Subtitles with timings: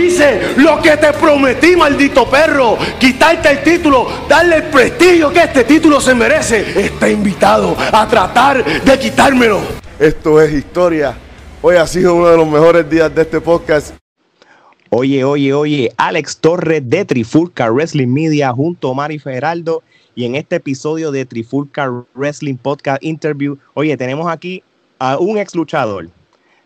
[0.00, 2.78] Yo hice lo que te prometí, maldito perro.
[2.98, 6.86] Quitarte el título, darle el prestigio que este título se merece.
[6.86, 9.60] Está invitado a tratar de quitármelo.
[9.98, 11.14] Esto es historia.
[11.60, 13.94] Hoy ha sido uno de los mejores días de este podcast.
[14.88, 19.82] Oye, oye, oye, Alex Torres de Trifulca Wrestling Media junto a Mari Feraldo.
[20.14, 24.62] Y en este episodio de Trifulca Wrestling Podcast Interview, oye, tenemos aquí
[24.98, 26.08] a un ex luchador.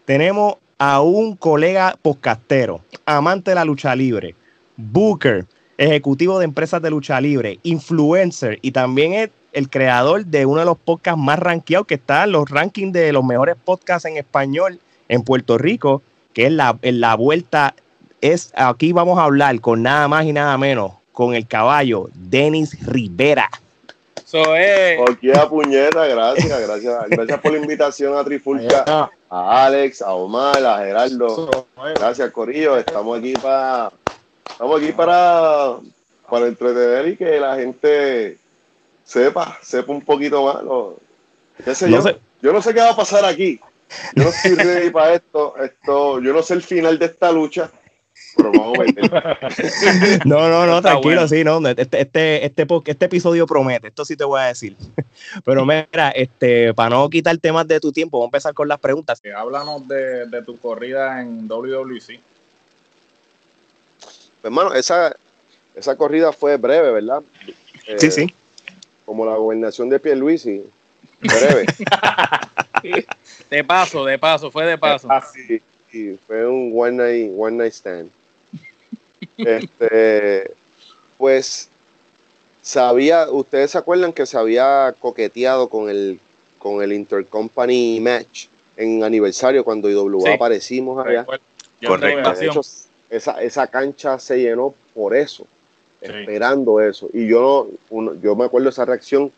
[0.05, 0.55] Tenemos
[0.87, 4.35] a un colega podcastero, amante de la lucha libre,
[4.77, 5.47] booker,
[5.79, 10.67] ejecutivo de empresas de lucha libre, influencer y también es el creador de uno de
[10.67, 14.79] los podcasts más rankeados que está en los rankings de los mejores podcasts en español
[15.09, 16.03] en Puerto Rico,
[16.35, 17.75] que es la, la vuelta.
[18.21, 22.77] Es, aquí vamos a hablar con nada más y nada menos con el caballo Denis
[22.87, 23.49] Rivera.
[24.27, 24.99] So, eh.
[25.35, 27.09] a puñeta, gracias, gracias.
[27.09, 31.67] Gracias por la invitación a Trifulca, a Alex, a Omar, a Gerardo.
[31.97, 32.77] Gracias, Corillo.
[32.77, 33.91] Estamos aquí para
[34.49, 35.77] estamos aquí para,
[36.31, 38.39] para entretener y que la gente
[39.05, 40.63] sepa, sepa un poquito más.
[41.67, 42.03] yo?
[42.43, 43.59] yo no sé qué va a pasar aquí.
[44.15, 45.57] Yo no estoy ready para esto.
[45.57, 47.73] Esto, yo no sé el final de esta lucha.
[50.25, 51.67] no, no, no, tranquilo, sí, no.
[51.69, 54.77] Este, este, este, este, episodio promete, esto sí te voy a decir.
[55.45, 58.79] Pero mira, este, para no quitar temas de tu tiempo, vamos a empezar con las
[58.81, 59.21] preguntas.
[59.37, 62.21] Háblanos de, de tu corrida en WWC.
[64.01, 65.15] Pues, hermano, esa,
[65.75, 67.23] esa corrida fue breve, ¿verdad?
[67.99, 68.23] sí, sí.
[68.23, 68.35] Eh,
[69.05, 70.65] como la gobernación de Pierluisi,
[71.21, 71.67] breve.
[73.51, 75.09] de paso, de paso, fue de paso.
[75.11, 78.11] Ah, sí, sí, fue un one night, one night stand.
[79.39, 80.53] Este,
[81.19, 81.69] pues
[82.63, 86.19] sabía, ustedes se acuerdan que se había coqueteado con el
[86.65, 88.47] con el Intercompany Match
[88.79, 91.27] en aniversario cuando IWA aparecimos allá.
[91.87, 92.63] Correcto.
[93.11, 95.47] esa, esa cancha se llenó por eso,
[96.01, 97.11] esperando eso.
[97.13, 99.31] Y yo no, yo me acuerdo de esa reacción,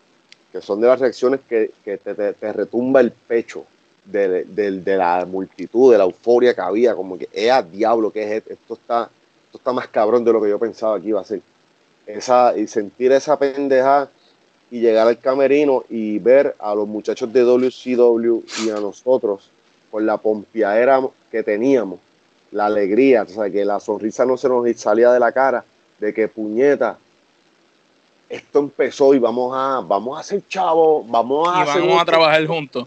[0.53, 3.67] que son de las reacciones que, te, te, retumba el pecho
[4.05, 8.13] de, de, la multitud, de la euforia que había, como que, ¡eh, diablo!
[8.13, 8.75] que es esto?
[8.75, 9.11] está
[9.53, 11.41] está más cabrón de lo que yo pensaba que iba a ser.
[12.07, 14.09] Esa, y sentir esa pendeja
[14.71, 19.51] y llegar al camerino y ver a los muchachos de WCW y a nosotros
[19.91, 21.99] con la pompiadera que teníamos,
[22.53, 25.65] la alegría, o sea, que la sonrisa no se nos salía de la cara,
[25.99, 26.99] de que puñeta,
[28.29, 32.87] esto empezó y vamos a, vamos a ser chavos, vamos a, vamos a trabajar juntos.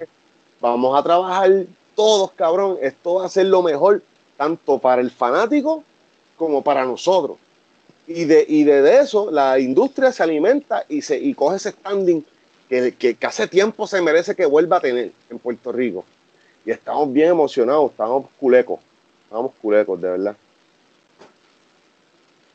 [0.59, 1.49] Vamos a trabajar
[1.95, 2.77] todos, cabrón.
[2.81, 4.01] Esto va a ser lo mejor,
[4.35, 5.83] tanto para el fanático
[6.39, 7.37] como para nosotros.
[8.07, 12.23] Y de, y de, eso la industria se alimenta y, se, y coge ese standing
[12.67, 16.05] que, que, hace tiempo se merece que vuelva a tener en Puerto Rico.
[16.65, 18.79] Y estamos bien emocionados, estamos culecos,
[19.25, 20.35] estamos culecos, de verdad.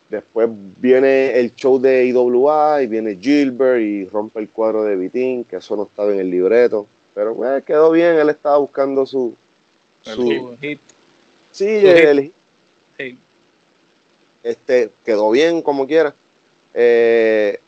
[0.08, 0.48] Después
[0.80, 5.56] viene el show de IWA y viene Gilbert y rompe el cuadro de Vitín, que
[5.56, 6.86] eso no estaba en el libreto.
[7.14, 9.34] Pero pues, quedó bien, él estaba buscando su...
[10.02, 10.80] su hit.
[11.52, 12.32] Sí, el,
[12.98, 13.18] hit
[14.44, 16.14] este, quedó bien como quiera.
[16.74, 17.58] Eh,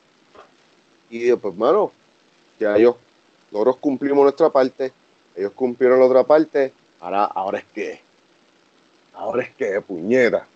[1.11, 1.91] y pues, mano,
[2.61, 2.97] ya ellos,
[3.51, 4.93] nosotros cumplimos nuestra parte,
[5.35, 8.01] ellos cumplieron la otra parte, ahora, ahora es que,
[9.15, 10.47] ahora es que, puñera.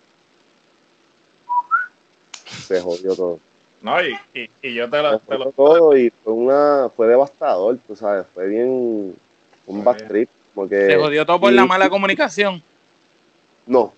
[2.67, 3.39] Se jodió todo.
[3.81, 4.15] No, y,
[4.61, 5.51] y, yo te lo, te lo...
[5.51, 9.15] todo y fue una, fue devastador, tú sabes, fue bien
[9.65, 10.29] un bad trip.
[10.53, 12.61] Porque, se jodió todo por la mala comunicación.
[13.65, 13.93] No,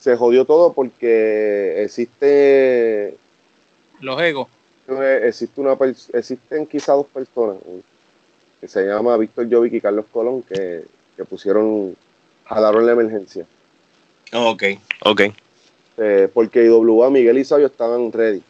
[0.00, 3.16] se jodió todo porque existe
[4.00, 4.48] los egos.
[5.22, 5.76] Existe una
[6.14, 7.58] existen quizá dos personas
[8.60, 10.84] que se llama Víctor Jovic y Carlos Colón que,
[11.28, 11.94] pusieron
[12.46, 13.44] jalaron la emergencia.
[14.32, 14.62] Ok
[15.04, 15.20] ok.
[15.98, 18.42] Eh, porque IWA Miguel y Sabio estaban ready.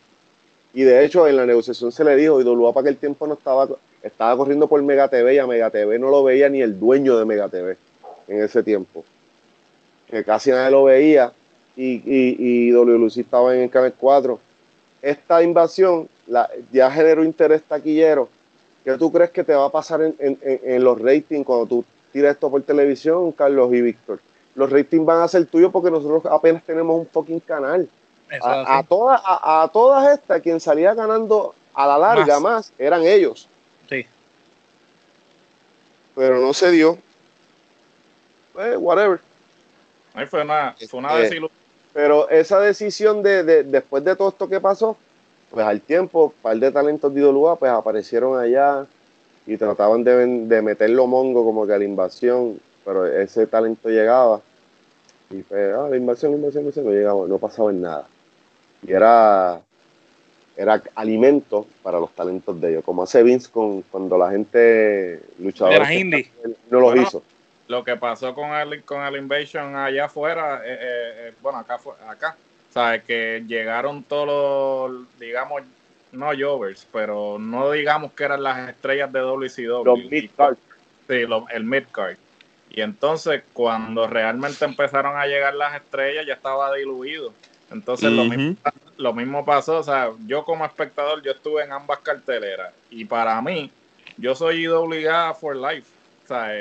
[0.72, 3.68] Y de hecho en la negociación se le dijo IWA para el tiempo no estaba
[4.04, 7.18] estaba corriendo por Mega TV y a Mega TV no lo veía ni el dueño
[7.18, 7.76] de Mega TV
[8.28, 9.04] en ese tiempo.
[10.08, 11.32] Que casi nadie lo veía
[11.80, 14.38] y, y, y WLC estaba en el Canal 4.
[15.00, 18.28] Esta invasión la, ya generó interés taquillero.
[18.84, 21.84] ¿Qué tú crees que te va a pasar en, en, en los ratings cuando tú
[22.12, 24.20] tiras esto por televisión, Carlos y Víctor?
[24.54, 27.88] Los ratings van a ser tuyos porque nosotros apenas tenemos un fucking canal.
[28.42, 33.48] A, a, todas, a, todas estas, quien salía ganando a la larga más, eran ellos.
[33.88, 34.06] Sí.
[36.14, 36.98] Pero no se dio.
[38.58, 39.18] Eh, whatever.
[40.14, 41.40] Ahí fue una, fue una este,
[41.92, 44.96] pero esa decisión de, después de todo esto que pasó,
[45.50, 48.86] pues al tiempo, un par de talentos de Idolúa pues aparecieron allá
[49.46, 54.40] y trataban de, de meterlo mongo como que a la invasión, pero ese talento llegaba.
[55.30, 58.06] Y fue, ah, la inversión, la inversión, la inversión, no llegaba, no pasaba en nada.
[58.86, 59.60] Y era,
[60.56, 65.88] era alimento para los talentos de ellos, como hace Vince con, cuando la gente luchadora
[66.70, 67.22] no los hizo.
[67.70, 71.78] Lo que pasó con el, con el Invasion allá afuera, eh, eh, eh, bueno, acá,
[72.08, 72.36] acá,
[72.68, 73.04] ¿sabes?
[73.04, 75.62] Que llegaron todos los, digamos,
[76.10, 79.84] no Jovers, pero no digamos que eran las estrellas de WCW.
[79.84, 80.56] Los mid-card.
[81.06, 82.16] Sí, el mid-card.
[82.70, 87.32] Y entonces, cuando realmente empezaron a llegar las estrellas, ya estaba diluido.
[87.70, 88.56] Entonces, lo, mismo,
[88.96, 89.78] lo mismo pasó.
[89.78, 92.74] O sea, yo como espectador, yo estuve en ambas carteleras.
[92.90, 93.70] Y para mí,
[94.16, 95.86] yo soy IWA for life.
[96.24, 96.52] O sea,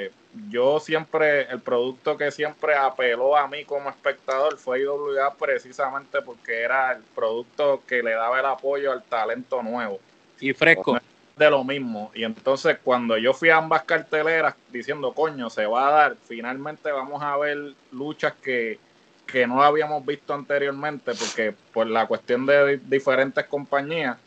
[0.50, 6.62] yo siempre, el producto que siempre apeló a mí como espectador fue IWA precisamente porque
[6.62, 10.00] era el producto que le daba el apoyo al talento nuevo.
[10.40, 11.00] Y fresco.
[11.36, 12.12] De lo mismo.
[12.14, 16.92] Y entonces cuando yo fui a ambas carteleras diciendo, coño, se va a dar, finalmente
[16.92, 18.78] vamos a ver luchas que,
[19.26, 24.18] que no habíamos visto anteriormente, porque por la cuestión de diferentes compañías,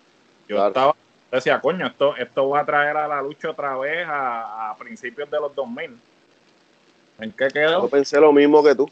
[0.49, 0.95] yo estaba
[1.37, 5.41] decía, coño, esto, esto va a traer a la lucha otra vez a, principios de
[5.41, 5.99] los 2000.
[7.21, 7.83] ¿En qué quedó?
[7.83, 8.89] Yo pensé lo mismo que tú.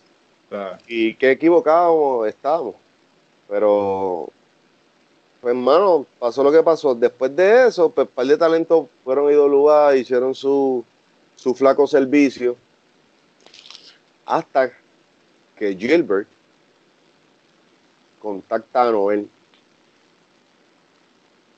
[0.86, 2.74] Y qué equivocado estábamos.
[3.48, 4.28] Pero,
[5.40, 6.94] pues hermano, pasó lo que pasó.
[6.94, 10.84] Después de eso, pues un par de talentos fueron lugar hicieron su,
[11.36, 12.56] su flaco servicio.
[14.24, 14.72] Hasta
[15.56, 16.28] que Gilbert
[18.20, 19.28] contacta a Noel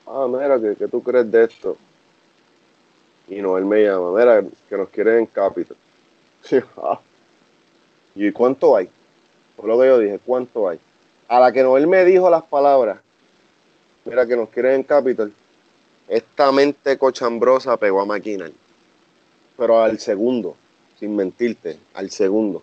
[0.07, 1.77] ah, mira, ¿qué, tú crees de esto?
[3.27, 5.77] Y no, él me llama, mira, que nos quieren en Capitol.
[6.77, 6.99] Ah.
[8.15, 8.89] ¿Y cuánto hay?
[9.55, 10.79] Por lo que yo dije, ¿cuánto hay?
[11.27, 12.99] A la que Noel me dijo las palabras,
[14.05, 15.33] mira que nos quieren en Capitol,
[16.07, 18.51] esta mente cochambrosa pegó a maquinar.
[19.57, 20.55] Pero al segundo,
[20.99, 22.61] sin mentirte, al segundo.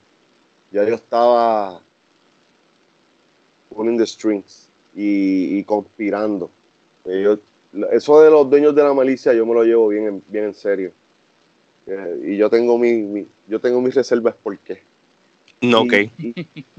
[0.70, 1.80] Ya yo estaba
[3.74, 6.50] pulling the strings y conspirando
[7.04, 10.54] eso de los dueños de la malicia yo me lo llevo bien en, bien en
[10.54, 10.92] serio.
[11.86, 14.82] Eh, y yo tengo mi, yo tengo mis reservas por qué.
[15.60, 15.92] No, ok.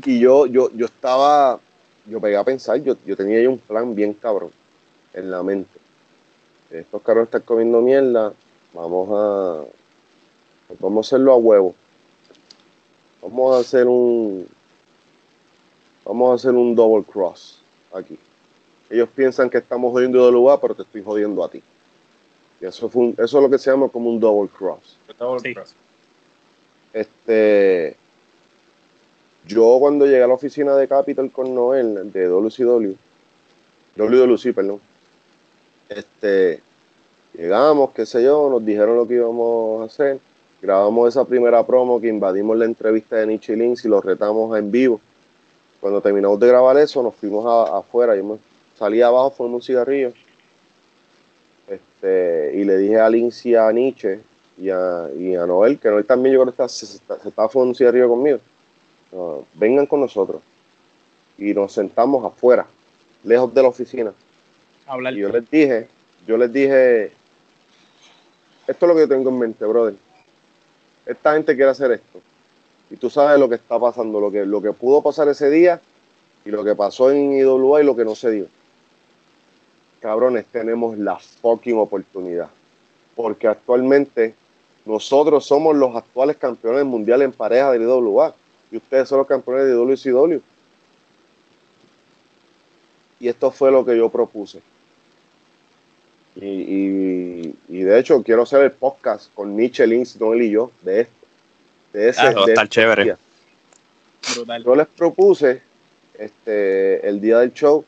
[0.06, 1.60] Y, yo, yo, yo estaba,
[2.08, 4.52] yo pegué a pensar, yo, yo tenía un plan bien cabrón
[5.14, 5.80] en la mente.
[6.72, 8.34] Estos carros están comiendo mierda,
[8.74, 9.64] vamos a,
[10.80, 11.76] vamos a hacerlo a huevo.
[13.22, 14.48] Vamos a hacer un,
[16.06, 17.62] vamos a hacer un double cross
[17.94, 18.18] aquí.
[18.92, 21.64] Ellos piensan que estamos jodiendo de lugar, pero te estoy jodiendo a ti.
[22.60, 24.98] Y eso, fue eso es lo que se llama como un double cross.
[25.18, 25.74] Double cross.
[26.94, 27.96] Este,
[29.48, 32.96] yo cuando llegué a la oficina de Capital con Noel, de WCW,
[33.96, 34.82] WWC, perdón,
[35.90, 36.62] este,
[37.34, 40.20] llegamos, qué sé yo, nos dijeron lo que íbamos a hacer,
[40.62, 44.70] grabamos esa primera promo que invadimos la entrevista de Nietzsche Links y lo retamos en
[44.70, 45.00] vivo.
[45.80, 47.44] Cuando terminamos de grabar eso, nos fuimos
[47.74, 48.38] afuera, yo me
[48.82, 50.12] salí abajo, fumé un cigarrillo.
[51.68, 54.20] Este, y le dije a Lindsay, a Nietzsche
[54.58, 57.76] y a, y a Noel, que Noel también yo creo que se, estaba fumando un
[57.76, 58.40] cigarrillo conmigo.
[59.54, 60.42] vengan con nosotros.
[61.38, 62.66] Y nos sentamos afuera,
[63.24, 64.14] lejos de la oficina.
[65.12, 65.88] Y yo les dije,
[66.26, 67.12] yo les dije,
[68.66, 69.94] esto es lo que yo tengo en mente, brother.
[71.06, 72.20] Esta gente quiere hacer esto.
[72.90, 75.80] Y tú sabes lo que está pasando, lo que, lo que pudo pasar ese día
[76.44, 78.48] y lo que pasó en IWA y lo que no se dio
[80.02, 82.50] cabrones, tenemos la fucking oportunidad.
[83.16, 84.34] Porque actualmente
[84.86, 88.34] nosotros somos los actuales campeones mundiales en pareja de IWA
[88.72, 90.42] y ustedes son los campeones de WCW.
[93.20, 94.62] Y esto fue lo que yo propuse.
[96.36, 101.14] Y, de hecho quiero hacer el podcast con Nietzsche, Links, Noel y yo de esto.
[101.94, 103.18] De ese, ah, chévere.
[104.64, 105.62] Yo les propuse
[106.18, 107.84] este, el día del show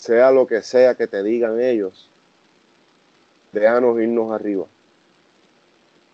[0.00, 2.08] sea lo que sea que te digan ellos,
[3.52, 4.64] déjanos irnos arriba.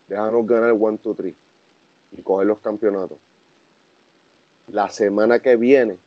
[0.09, 1.33] Déjanos ganar el 1, 2, 3
[2.11, 3.17] y coger los campeonatos.
[4.67, 5.97] La semana que viene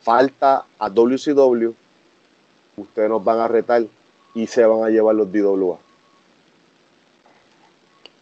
[0.00, 1.72] falta a WCW,
[2.76, 3.84] ustedes nos van a retar
[4.34, 5.78] y se van a llevar los DWA.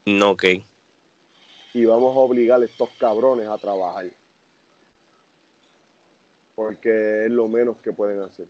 [0.07, 0.45] No, ok.
[1.75, 4.11] Y vamos a obligar a estos cabrones a trabajar.
[6.55, 8.49] Porque es lo menos que pueden hacer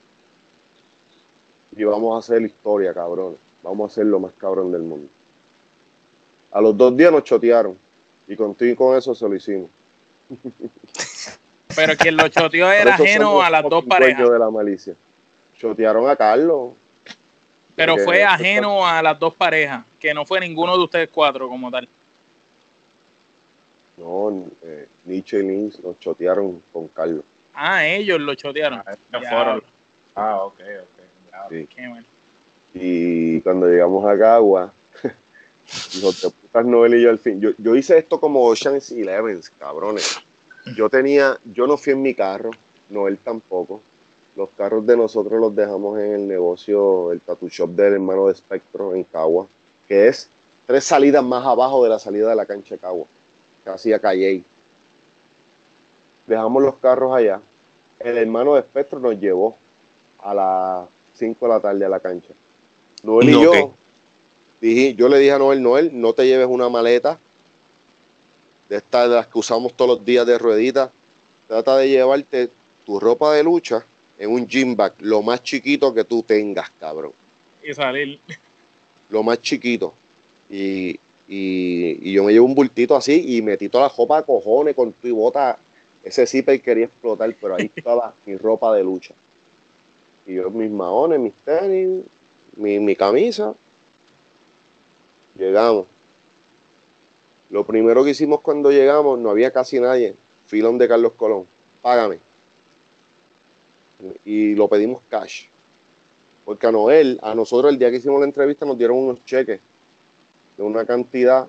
[1.76, 3.36] y vamos a hacer historia, cabrón.
[3.62, 5.08] Vamos a ser lo más cabrón del mundo.
[6.52, 7.76] A los dos días nos chotearon
[8.26, 9.70] y contigo con eso se lo hicimos.
[11.76, 14.28] Pero quien lo choteó era ajeno a las dos parejas.
[14.28, 14.94] de la malicia.
[15.56, 16.72] Chotearon a Carlos.
[17.76, 21.70] Pero fue ajeno a las dos parejas, que no fue ninguno de ustedes cuatro como
[21.70, 21.88] tal.
[23.96, 27.24] No, eh, Nietzsche y Lins nos chotearon con Carlos.
[27.54, 28.82] Ah, ellos lo chotearon.
[28.86, 29.60] Ah,
[30.14, 30.99] ah ok, ok.
[31.48, 31.68] Sí.
[31.74, 32.06] Qué bueno.
[32.74, 34.72] Y cuando llegamos a Cagua,
[35.92, 37.40] dijo, te putas Noel y yo al fin.
[37.40, 40.20] Yo, yo hice esto como Ocean's Eleven, cabrones.
[40.76, 42.50] Yo tenía, yo no fui en mi carro,
[42.90, 43.80] Noel tampoco.
[44.36, 48.34] Los carros de nosotros los dejamos en el negocio, el tattoo shop del hermano de
[48.34, 49.46] Spectro en Cagua,
[49.88, 50.28] que es
[50.66, 53.06] tres salidas más abajo de la salida de la cancha de Cagua,
[53.64, 54.44] casi a Calle.
[56.26, 57.40] Dejamos los carros allá.
[57.98, 59.56] El hermano de Spectro nos llevó
[60.22, 60.88] a las
[61.20, 62.34] 5 de la tarde a la cancha.
[63.02, 63.74] Noel y yo,
[64.60, 67.18] dije, yo le dije a Noel, Noel, no te lleves una maleta
[68.68, 70.90] de estas de las que usamos todos los días de ruedita.
[71.46, 72.48] Trata de llevarte
[72.86, 73.84] tu ropa de lucha
[74.18, 77.12] en un gym bag, lo más chiquito que tú tengas, cabrón.
[77.62, 78.18] Y salir.
[79.08, 79.94] Lo más chiquito.
[80.48, 80.98] Y,
[81.28, 85.06] yo me llevo un bultito así y metí toda la ropa a cojones con tu
[85.08, 85.58] y bota.
[86.02, 89.14] Ese zipper quería explotar, pero ahí estaba mi ropa de lucha.
[90.26, 92.04] Y yo mis maones, mis tenis,
[92.56, 93.54] mi, mi camisa.
[95.36, 95.86] Llegamos.
[97.50, 100.14] Lo primero que hicimos cuando llegamos, no había casi nadie.
[100.46, 101.46] Filón de Carlos Colón.
[101.82, 102.18] Págame.
[104.24, 105.46] Y lo pedimos cash.
[106.44, 109.60] Porque a Noel, a nosotros el día que hicimos la entrevista nos dieron unos cheques
[110.56, 111.48] de una cantidad.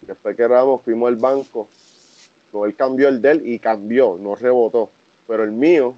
[0.00, 1.68] Después que éramos, fuimos al banco.
[2.52, 4.90] Noel cambió el de él y cambió, no rebotó.
[5.26, 5.94] Pero el mío,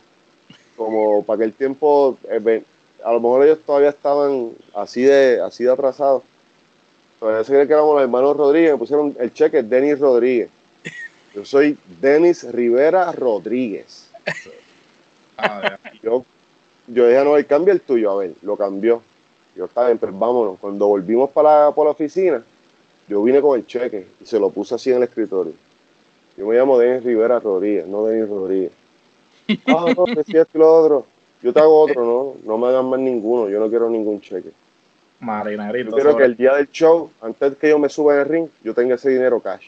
[0.76, 2.62] como para aquel tiempo, eh,
[3.04, 6.22] a lo mejor ellos todavía estaban así de, así de atrasados
[7.24, 10.50] Todavía se que éramos los hermanos Rodríguez, me pusieron el cheque Denis Rodríguez.
[11.34, 14.10] Yo soy Denis Rivera Rodríguez.
[15.38, 16.24] Ah, yo,
[16.86, 19.02] yo dije, no, él cambia el tuyo, a ver, lo cambió.
[19.56, 20.58] Yo estaba bien, pues vámonos.
[20.60, 22.42] Cuando volvimos para por la oficina,
[23.08, 25.54] yo vine con el cheque y se lo puse así en el escritorio.
[26.36, 28.72] Yo me llamo Denis Rivera Rodríguez, no Denis Rodríguez.
[29.66, 31.06] Ah, no, es esto y lo otro.
[31.42, 34.50] Yo te hago otro, no, no me hagan más ninguno, yo no quiero ningún cheque.
[35.20, 35.90] Marinerito.
[35.90, 38.48] Yo quiero que el día del show, antes que yo me suba en el ring,
[38.62, 39.66] yo tenga ese dinero cash.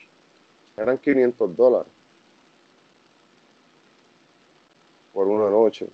[0.76, 1.92] Eran 500 dólares.
[5.12, 5.87] Por una noche.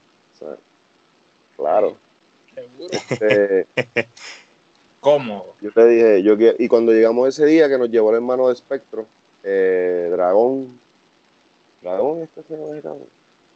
[1.56, 1.96] claro.
[2.54, 2.88] Seguro.
[2.90, 3.66] Este,
[5.00, 5.54] Cómodo.
[5.60, 8.54] Yo te dije, yo y cuando llegamos ese día que nos llevó el hermano de
[8.54, 9.06] Espectro,
[9.42, 10.78] eh, Dragón.
[11.82, 12.96] Dragón, este se llama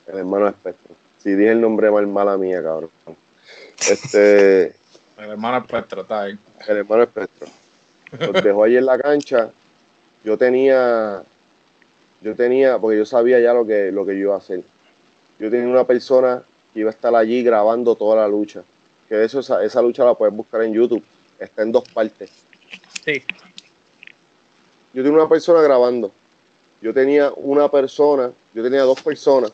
[0.07, 0.95] el hermano de Espectro.
[1.19, 2.91] Si dije el nombre mal, mala mía, cabrón.
[3.91, 4.75] Este.
[5.19, 6.39] El hermano Espectro está ahí.
[6.69, 7.49] El hermano Espectro.
[8.21, 9.51] Los dejó ahí en la cancha.
[10.25, 11.23] Yo tenía,
[12.21, 14.63] yo tenía, porque yo sabía ya lo que, lo que yo iba a hacer.
[15.39, 16.43] Yo tenía una persona
[16.75, 18.63] que iba a estar allí grabando toda la lucha.
[19.09, 21.03] Que de eso, esa, esa lucha la puedes buscar en YouTube.
[21.39, 22.31] Está en dos partes.
[23.03, 23.23] Sí.
[24.93, 26.13] Yo tenía una persona grabando.
[26.83, 29.53] Yo tenía una persona, yo tenía dos personas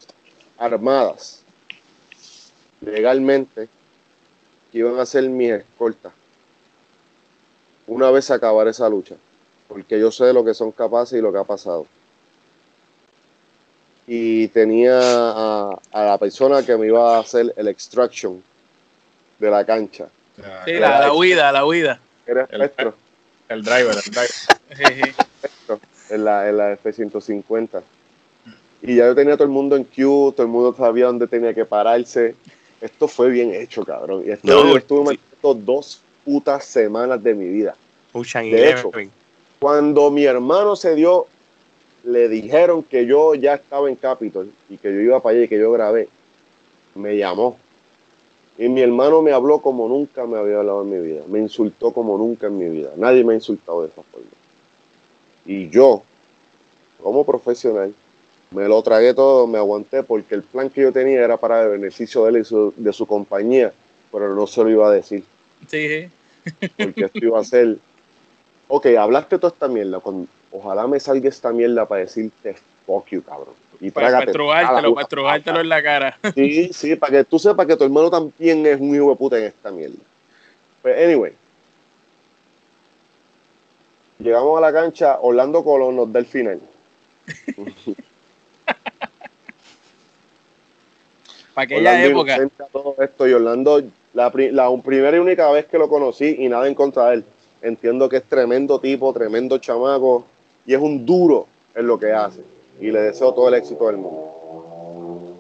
[0.62, 1.42] armadas
[2.81, 3.69] legalmente
[4.71, 6.12] que iban a ser mis escoltas
[7.88, 9.16] una vez acabar esa lucha,
[9.66, 11.87] porque yo sé de lo que son capaces y lo que ha pasado.
[14.07, 18.42] Y tenía a, la persona que me iba a hacer el extraction
[19.38, 20.09] de la cancha.
[20.64, 22.00] Sí, la, huida, la huida.
[22.25, 22.95] Era espectro.
[23.49, 25.14] El, driver, el driver.
[26.11, 27.83] en la, en la F-150.
[28.82, 31.54] Y ya yo tenía todo el mundo en queue, todo el mundo sabía dónde tenía
[31.54, 32.34] que pararse
[32.82, 34.24] esto fue bien hecho, cabrón.
[34.26, 37.76] Y esto no, estuve dos putas semanas de mi vida.
[38.12, 38.90] de hecho,
[39.60, 41.26] cuando mi hermano se dio,
[42.02, 45.48] le dijeron que yo ya estaba en Capitol y que yo iba para allá y
[45.48, 46.08] que yo grabé.
[46.96, 47.56] Me llamó.
[48.58, 51.22] Y mi hermano me habló como nunca me había hablado en mi vida.
[51.28, 52.90] Me insultó como nunca en mi vida.
[52.96, 54.26] Nadie me ha insultado de esa forma.
[55.46, 56.02] Y yo,
[57.00, 57.94] como profesional,
[58.54, 61.71] me lo tragué todo, me aguanté porque el plan que yo tenía era para el
[61.71, 63.73] beneficio de él y su, de su compañía,
[64.11, 65.25] pero no se lo iba a decir.
[65.68, 66.09] Sí.
[66.76, 67.78] Porque esto iba a ser,
[68.68, 72.56] ok, hablaste toda esta mierda, con, ojalá me salga esta mierda para decirte
[72.87, 73.54] fuck you, cabrón.
[73.80, 76.18] Y para estrujártelo, para en la cara.
[76.35, 79.38] Sí, sí, para que tú sepas que tu hermano también es un hijo de puta
[79.38, 79.97] en esta mierda.
[80.82, 81.32] Pues, anyway.
[84.21, 86.61] Llegamos a la cancha, Orlando Colón nos da el final.
[91.54, 92.38] Para aquella época.
[92.73, 93.82] Todo esto y Orlando,
[94.14, 97.25] la, primera y única vez que lo conocí y nada en contra de él.
[97.61, 100.25] Entiendo que es tremendo tipo, tremendo chamaco
[100.66, 102.40] y es un duro en lo que hace.
[102.80, 105.38] Y le deseo todo el éxito del mundo.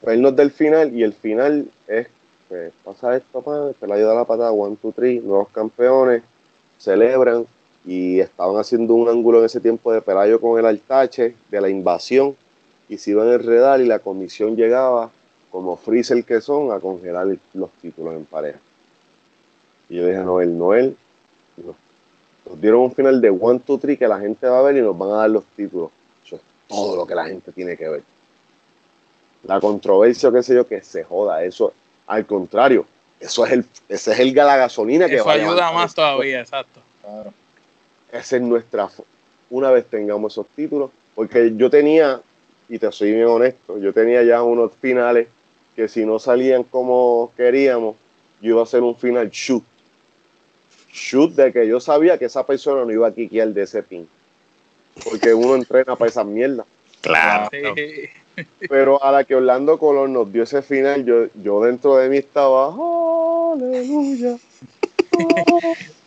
[0.00, 2.08] Pues él nos da el final y el final es,
[2.48, 6.22] pues pasa esto, pues, la ayuda la patada, one, two, three, nuevos campeones,
[6.78, 7.46] celebran,
[7.84, 11.68] y estaban haciendo un ángulo en ese tiempo de Pelayo con el altache de la
[11.68, 12.36] invasión
[12.90, 15.10] y se iban a enredar y la comisión llegaba
[15.50, 18.58] como freezer que son a congelar los títulos en pareja.
[19.88, 20.96] Y yo dije, Noel, Noel,
[21.56, 24.82] nos dieron un final de one, two, three que la gente va a ver y
[24.82, 25.90] nos van a dar los títulos.
[26.26, 28.02] Eso es todo lo que la gente tiene que ver.
[29.44, 31.44] La controversia, qué sé yo, que se joda.
[31.44, 31.72] Eso,
[32.08, 32.86] al contrario,
[33.20, 36.80] eso es el, ese es el la gasolina que Eso ayuda más todavía, exacto.
[38.10, 38.88] Esa es nuestra,
[39.48, 42.20] una vez tengamos esos títulos, porque yo tenía,
[42.70, 45.26] y te soy bien honesto, yo tenía ya unos finales
[45.74, 47.96] que si no salían como queríamos,
[48.40, 49.64] yo iba a hacer un final shoot.
[50.92, 54.08] Shoot de que yo sabía que esa persona no iba a quiquear de ese pin.
[55.04, 56.64] Porque uno entrena para esa mierda.
[57.00, 57.48] Claro.
[58.68, 62.18] Pero a la que Orlando Colón nos dio ese final, yo, yo dentro de mí
[62.18, 62.72] estaba,
[63.52, 64.36] aleluya.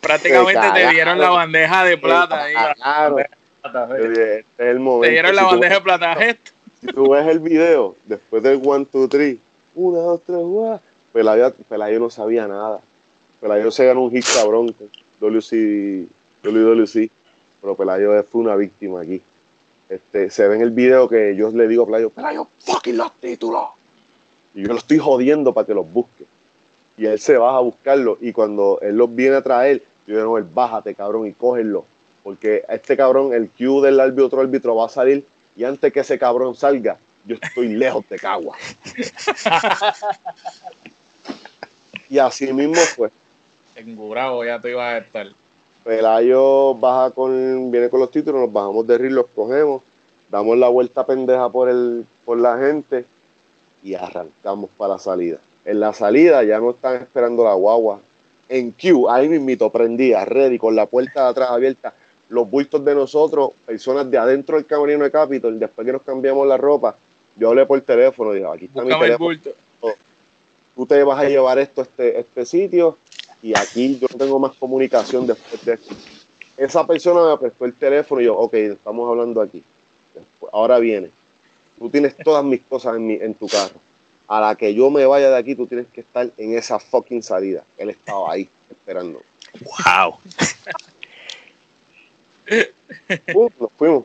[0.00, 2.44] Prácticamente te dieron la bandeja de plata.
[2.44, 2.54] Ahí.
[2.76, 3.18] Claro.
[3.18, 5.06] Este es el momento.
[5.06, 6.16] Te dieron la bandeja de plata.
[6.84, 9.38] Si tú ves el video, después del 1, 2, 3,
[9.74, 10.80] 1, 2, 3, guau,
[11.12, 12.80] Pelayo, no sabía nada.
[13.40, 16.06] Pelayo se ganó un hit cabrón con WC,
[16.42, 17.10] WWC,
[17.62, 19.22] pero Pelayo fue una víctima aquí.
[19.88, 23.12] Este, se ve en el video que yo le digo a Pelayo, Pelayo, fucking los
[23.14, 23.68] títulos.
[24.54, 26.24] Y yo lo estoy jodiendo para que los busque.
[26.98, 28.18] Y él se baja a buscarlos.
[28.20, 31.86] Y cuando él los viene a traer, yo digo, no, él bájate, cabrón, y cógenlo.
[32.22, 35.24] Porque este cabrón, el Q del árbitro, otro árbitro va a salir.
[35.56, 38.56] Y antes que ese cabrón salga, yo estoy lejos de Cagua.
[42.08, 43.10] y así mismo fue.
[43.76, 45.26] Engurado ya te ibas a estar.
[45.84, 49.82] Pelayo baja con, viene con los títulos, nos bajamos de ring, los cogemos,
[50.30, 53.04] damos la vuelta pendeja por el, por la gente
[53.82, 55.38] y arrancamos para la salida.
[55.64, 58.00] En la salida ya no están esperando la guagua.
[58.48, 61.94] En Q, ahí mismito prendía, ready, con la puerta de atrás abierta,
[62.34, 66.46] los bultos de nosotros, personas de adentro del camerino de Capitol, después que nos cambiamos
[66.46, 66.96] la ropa,
[67.36, 69.50] yo hablé por teléfono, dije, aquí está mi Búscame el teléfono bulto.
[70.74, 72.98] tú te vas a llevar esto a este, este sitio
[73.42, 75.94] y aquí yo no tengo más comunicación después de esto.
[76.56, 79.62] Esa persona me prestó el teléfono y yo, ok, estamos hablando aquí.
[80.14, 81.10] Después- ahora viene.
[81.78, 83.74] Tú tienes todas mis cosas en, mi, en tu carro.
[84.28, 87.22] A la que yo me vaya de aquí, tú tienes que estar en esa fucking
[87.22, 87.64] salida.
[87.76, 89.20] Él estaba ahí esperando.
[89.60, 90.14] Wow.
[93.32, 94.04] Pum, nos fuimos.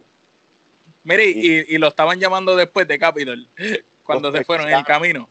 [1.03, 3.47] Mire, y, y lo estaban llamando después de Capitol,
[4.03, 5.27] cuando se fueron en el camino.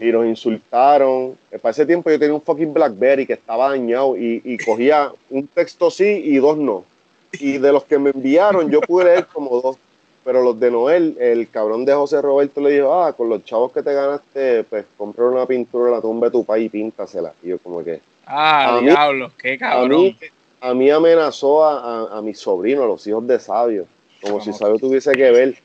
[0.00, 1.36] y nos insultaron.
[1.62, 5.46] Para ese tiempo yo tenía un fucking Blackberry que estaba dañado y, y cogía un
[5.48, 6.84] texto sí y dos no.
[7.32, 9.76] Y de los que me enviaron, yo pude leer como dos.
[10.24, 13.72] Pero los de Noel, el cabrón de José Roberto le dijo, ah, con los chavos
[13.72, 17.34] que te ganaste, pues compra una pintura en la tumba de tu país y píntasela.
[17.42, 20.00] Y yo como que, Ah, A mí- diablo, qué a cabrón.
[20.00, 20.16] mí,
[20.64, 21.78] a mí amenazó a,
[22.14, 23.86] a, a mis sobrinos, a los hijos de Sabio,
[24.22, 25.58] como si Sabio tuviese que ver.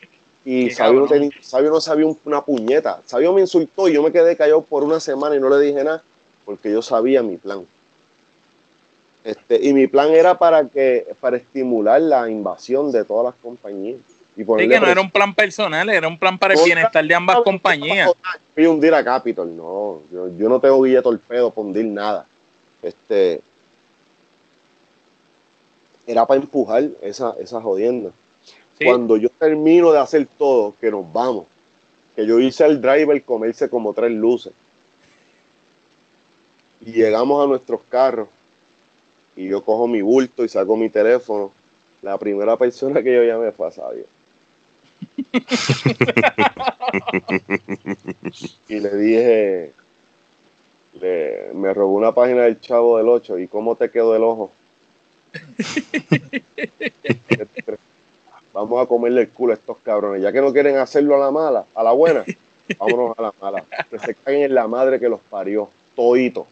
[0.43, 3.01] Y Sabio no, tenía- Sabio no sabía un- una puñeta.
[3.05, 5.83] Sabio me insultó y yo me quedé callado por una semana y no le dije
[5.83, 6.03] nada
[6.43, 7.65] porque yo sabía mi plan.
[9.23, 13.99] Este, y mi plan era para que para estimular la invasión de todas las compañías.
[14.35, 17.13] Y Sí, que no era un plan personal, era un plan para el bienestar de
[17.13, 18.09] ambas compañías.
[18.09, 22.25] A hundir a Capitol, no, yo, yo no tengo torpedo para hundir nada.
[22.81, 23.41] Este
[26.11, 28.11] era para empujar esa, esa jodienda.
[28.77, 28.85] Sí.
[28.85, 31.45] Cuando yo termino de hacer todo, que nos vamos,
[32.15, 34.53] que yo hice al driver comerse como tres luces.
[36.85, 38.27] Y llegamos a nuestros carros
[39.35, 41.51] y yo cojo mi bulto y saco mi teléfono.
[42.01, 44.05] La primera persona que yo llamé fue a Sabio.
[48.67, 49.71] y le dije,
[50.99, 54.51] le- me robó una página del Chavo del 8 y cómo te quedó el ojo.
[58.53, 60.21] Vamos a comerle el culo a estos cabrones.
[60.21, 62.23] Ya que no quieren hacerlo a la mala, a la buena,
[62.79, 63.63] vámonos a la mala.
[63.89, 65.69] Que se caguen en la madre que los parió.
[65.95, 66.47] Toito.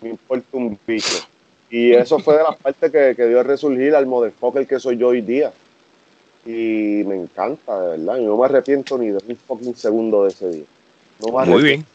[0.00, 1.26] Me importa un bicho.
[1.70, 4.96] Y eso fue de las partes que, que dio a resurgir al motherfucker que soy
[4.96, 5.52] yo hoy día.
[6.44, 8.18] Y me encanta, de verdad.
[8.18, 10.64] Y no me arrepiento ni de un fucking segundo de ese día.
[11.20, 11.64] No me Muy arrepiento.
[11.64, 11.86] bien.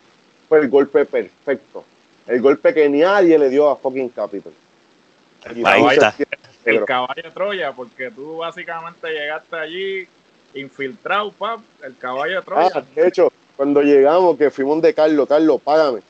[0.49, 1.83] Fue el golpe perfecto.
[2.25, 4.53] El golpe que nadie le dio a fucking Capitol.
[5.45, 6.15] Ahí está.
[6.65, 10.07] El caballo de Troya, porque tú básicamente llegaste allí
[10.53, 12.71] infiltrado, pap, el caballo de Troya.
[12.73, 16.01] Ah, de hecho, cuando llegamos, que fuimos de Carlos, Carlos, págame.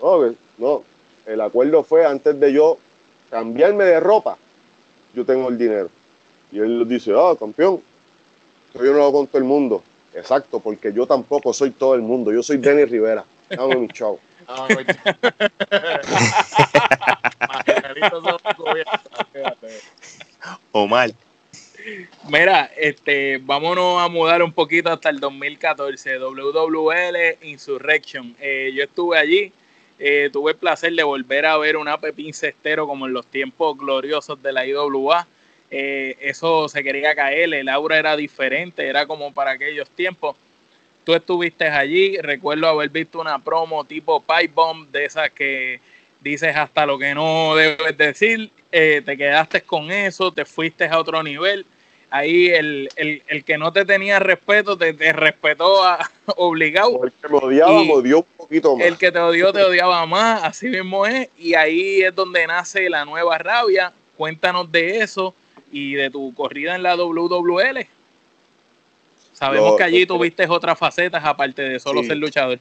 [0.00, 0.84] No, no,
[1.26, 2.78] el acuerdo fue antes de yo
[3.30, 4.36] cambiarme de ropa,
[5.14, 5.90] yo tengo el dinero.
[6.50, 7.80] Y él dice, ah, campeón,
[8.74, 9.82] eso yo no lo hago con todo el mundo.
[10.14, 13.24] Exacto, porque yo tampoco soy todo el mundo, yo soy Denny Rivera.
[13.48, 14.18] Dame mi chavo.
[14.50, 14.86] Ah, pues.
[20.72, 21.10] Omar.
[22.28, 28.34] Mira, este, vámonos a mudar un poquito hasta el 2014, WWL Insurrection.
[28.40, 29.52] Eh, yo estuve allí,
[29.98, 33.78] eh, tuve el placer de volver a ver una Pepín Cestero como en los tiempos
[33.78, 35.26] gloriosos de la IWA.
[35.70, 40.36] Eh, eso se quería caer, el aura era diferente, era como para aquellos tiempos.
[41.04, 45.80] Tú estuviste allí, recuerdo haber visto una promo tipo Pipe Bomb, de esas que
[46.20, 50.98] dices hasta lo que no debes decir, eh, te quedaste con eso, te fuiste a
[50.98, 51.66] otro nivel.
[52.12, 52.88] Ahí el,
[53.46, 57.04] que no te tenía respeto te, respetó a, obligado.
[57.04, 58.86] El que me odiaba me odió un poquito más.
[58.86, 61.28] El que te odió te odiaba más, así mismo es.
[61.38, 63.92] Y ahí es donde nace la nueva rabia.
[64.16, 65.34] Cuéntanos de eso
[65.70, 67.86] y de tu corrida en la WWL.
[69.40, 72.60] Sabemos que allí tuviste otras facetas aparte de solo ser luchador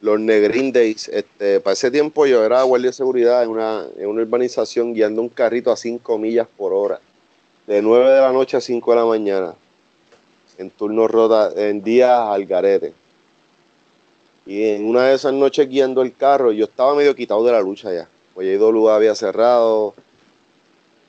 [0.00, 1.08] los Negrin Days.
[1.08, 5.22] Este, para ese tiempo yo era guardia de seguridad en una, en una urbanización guiando
[5.22, 7.00] un carrito a 5 millas por hora,
[7.66, 9.54] de 9 de la noche a 5 de la mañana,
[10.56, 12.92] en turno rota, en días al garete.
[14.46, 17.60] Y en una de esas noches guiando el carro, yo estaba medio quitado de la
[17.60, 18.08] lucha ya.
[18.34, 19.94] Pues CWA había cerrado.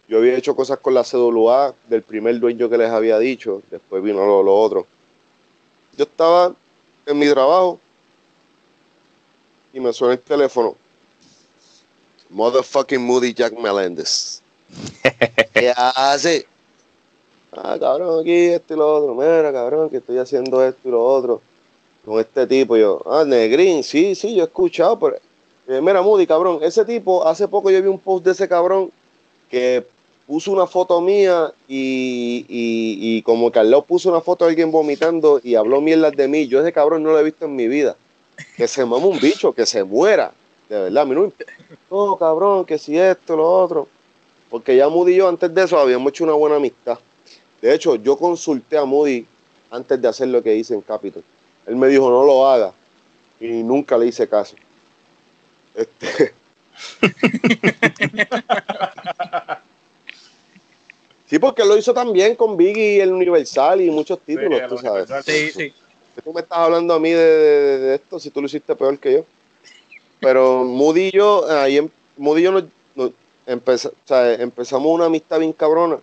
[0.09, 3.61] Yo había hecho cosas con la CWA del primer dueño que les había dicho.
[3.69, 4.87] Después vino lo, lo otro.
[5.95, 6.55] Yo estaba
[7.05, 7.79] en mi trabajo
[9.71, 10.75] y me suena el teléfono.
[12.31, 14.41] Motherfucking Moody Jack Melendez.
[15.53, 16.47] ¿Qué hace?
[17.51, 19.13] Ah, cabrón, aquí esto y lo otro.
[19.13, 21.39] Mira, cabrón, que estoy haciendo esto y lo otro
[22.03, 22.75] con este tipo.
[22.75, 25.17] yo, ah, Negrín, sí, sí, yo he escuchado, pero.
[25.67, 28.91] Eh, mira, Moody, cabrón, ese tipo, hace poco yo vi un post de ese cabrón
[29.51, 29.85] que
[30.29, 35.41] puso una foto mía y, y, y como lado puso una foto de alguien vomitando
[35.43, 36.47] y habló mierdas de mí.
[36.47, 37.95] Yo ese cabrón no lo he visto en mi vida
[38.55, 40.31] que se mame un bicho, que se muera.
[40.69, 41.33] De verdad, a mí no,
[41.89, 43.87] no, cabrón, que si esto, lo otro.
[44.51, 46.99] Porque ya Moody y yo antes de eso habíamos hecho una buena amistad.
[47.59, 49.25] De hecho, yo consulté a Moody
[49.71, 51.23] antes de hacer lo que hice en Capitol.
[51.65, 52.71] Él me dijo, no lo haga.
[53.39, 54.55] Y nunca le hice caso.
[55.73, 56.35] Este...
[61.29, 65.09] sí, porque lo hizo también con Biggie, el Universal y muchos títulos, tú sabes.
[65.25, 65.73] Sí, sí
[66.21, 69.25] tú me estás hablando a mí de, esto si tú lo hiciste peor que yo.
[70.19, 73.11] Pero Moody y yo, ahí em, Moody y yo
[73.45, 75.99] empezamos una amistad bien cabrona,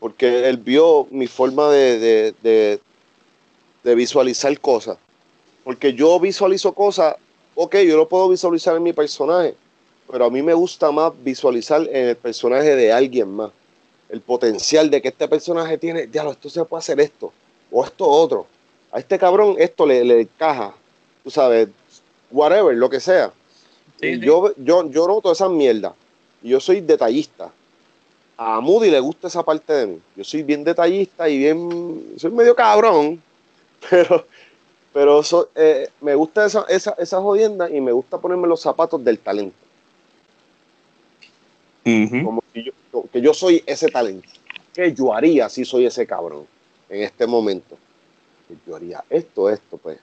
[0.00, 4.98] porque él vio mi forma de, de, visualizar cosas.
[5.64, 7.14] Porque yo visualizo cosas,
[7.54, 9.54] ok, yo lo puedo visualizar en mi personaje,
[10.10, 13.52] pero a mí me gusta más visualizar en el personaje de alguien más.
[14.12, 17.32] El potencial de que este personaje tiene, diablo, esto se puede hacer esto,
[17.72, 18.46] o esto otro
[18.92, 20.74] a este cabrón esto le, le encaja,
[21.24, 21.68] tú sabes,
[22.30, 23.32] whatever, lo que sea.
[24.00, 25.94] Yo, yo, yo noto esa mierda.
[26.42, 27.50] Yo soy detallista.
[28.36, 30.00] A Moody le gusta esa parte de mí.
[30.16, 32.14] Yo soy bien detallista y bien.
[32.18, 33.22] Soy medio cabrón,
[33.90, 34.26] pero,
[34.92, 35.22] pero
[35.54, 39.56] eh, me gusta esa, esa, esa jodienda y me gusta ponerme los zapatos del talento.
[41.84, 42.72] Como que yo,
[43.12, 44.28] que yo soy ese talento.
[44.74, 46.46] ¿Qué yo haría si soy ese cabrón
[46.88, 47.76] en este momento?
[48.66, 49.98] yo haría esto, esto, pues.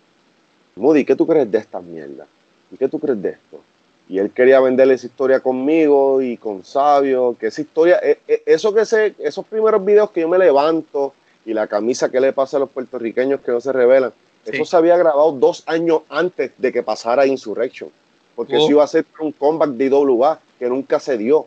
[0.75, 2.25] Moody, ¿qué tú crees de esta mierda?
[2.71, 3.59] ¿Y qué tú crees de esto?
[4.07, 8.43] Y él quería venderle esa historia conmigo y con Sabio, que esa historia, e, e,
[8.45, 11.13] eso que sé, esos primeros videos que yo me levanto
[11.45, 14.11] y la camisa que le pasa a los puertorriqueños que no se revelan,
[14.45, 17.89] eso se había grabado dos años antes de que pasara Insurrection,
[18.35, 21.45] porque eso iba a ser un comeback de IWA que nunca se dio.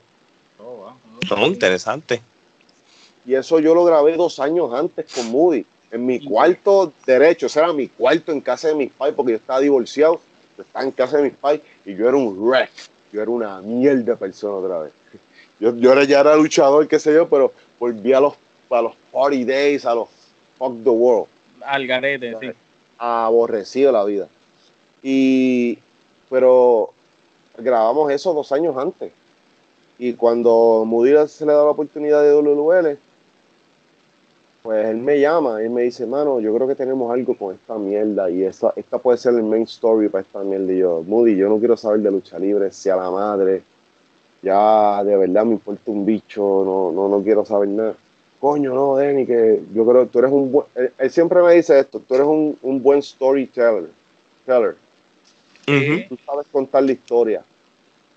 [0.59, 1.02] Oh, wow.
[1.47, 2.23] Interesante.
[3.25, 7.61] Y eso yo lo grabé dos años antes con Moody en mi cuarto derecho, ese
[7.61, 10.21] era mi cuarto en casa de mis pais, porque yo estaba divorciado,
[10.57, 12.71] yo estaba en casa de mis pais y yo era un wreck,
[13.13, 14.93] yo era una mierda de persona otra vez.
[15.61, 18.35] Yo, yo era, ya era luchador, qué sé yo, pero volví a los,
[18.71, 20.09] a los party days, a los
[20.59, 21.29] fuck the world.
[21.63, 22.51] Al garete, sí.
[22.97, 24.29] Aborrecido la vida.
[25.03, 25.79] Y,
[26.31, 26.95] pero
[27.59, 29.13] grabamos eso dos años antes.
[30.05, 32.99] Y cuando Mudira se le da la oportunidad de WL,
[34.61, 37.79] pues él me llama y me dice, mano, yo creo que tenemos algo con esta
[37.79, 40.73] mierda y esta, esta puede ser el main story para esta mierda.
[40.73, 43.63] Y yo, Moody, yo no quiero saber de lucha libre, sea la madre,
[44.43, 47.95] ya de verdad me importa un bicho, no, no, no quiero saber nada.
[48.41, 51.79] Coño, no, Denny, que yo creo que tú eres un buen, él, siempre me dice
[51.79, 53.85] esto, tú eres un, un buen storyteller,
[54.45, 54.75] teller.
[56.09, 57.45] Tú sabes contar la historia.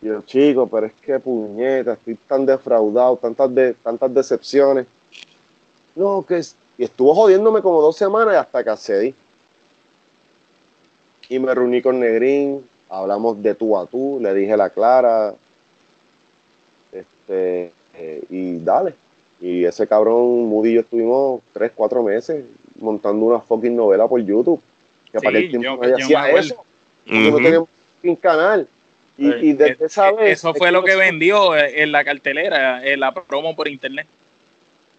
[0.06, 4.86] Y yo, chico, pero es que puñeta, estoy tan defraudado, tantas, de, tantas decepciones
[5.96, 6.56] no, que es...
[6.78, 9.16] Y estuvo jodiéndome como dos semanas hasta que accedí.
[11.30, 15.34] Y me reuní con Negrín, hablamos de tú a tú, le dije la clara.
[16.92, 18.94] Este, eh, y dale.
[19.40, 22.44] Y ese cabrón, Moody y yo estuvimos tres, cuatro meses
[22.78, 24.62] montando una fucking novela por YouTube.
[25.14, 26.56] Que para el tiempo yo, hacía eso.
[27.06, 27.70] No teníamos
[28.04, 28.68] un canal.
[29.18, 30.40] Y, desde esa vez.
[30.40, 34.08] Eso fue lo que vendió en la cartelera, en la promo por internet.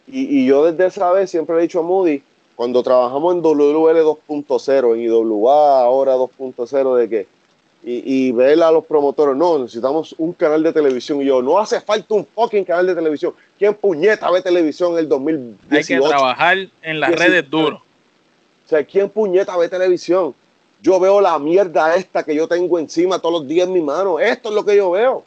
[0.07, 2.23] Y, y, yo desde esa vez siempre le he dicho a Moody,
[2.55, 7.27] cuando trabajamos en WL 2.0, en IWA ahora 2.0, de que
[7.85, 11.23] y, y ver a los promotores, no, necesitamos un canal de televisión.
[11.23, 13.33] Y yo, no hace falta un fucking canal de televisión.
[13.57, 15.77] ¿Quién puñeta ve televisión en el 2018?
[15.77, 17.77] Hay que trabajar en las redes duro.
[17.77, 20.35] O sea, ¿quién puñeta ve televisión?
[20.81, 24.19] Yo veo la mierda esta que yo tengo encima todos los días en mi mano.
[24.19, 25.25] Esto es lo que yo veo.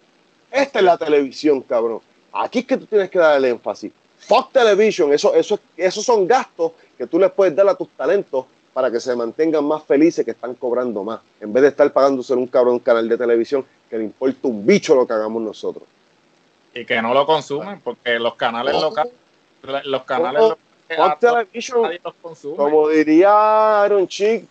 [0.51, 2.01] Esta es la televisión, cabrón.
[2.31, 3.91] Aquí es que tú tienes que dar el énfasis.
[4.19, 8.45] Fuck television, eso, eso, esos son gastos que tú les puedes dar a tus talentos
[8.73, 12.33] para que se mantengan más felices que están cobrando más, en vez de estar pagándose
[12.33, 15.83] un cabrón canal de televisión que le importa un bicho lo que hagamos nosotros.
[16.73, 19.13] Y que no lo consumen, porque los canales locales,
[19.85, 20.53] los canales
[20.95, 21.71] locales,
[22.55, 24.45] como diría Aaron Chick,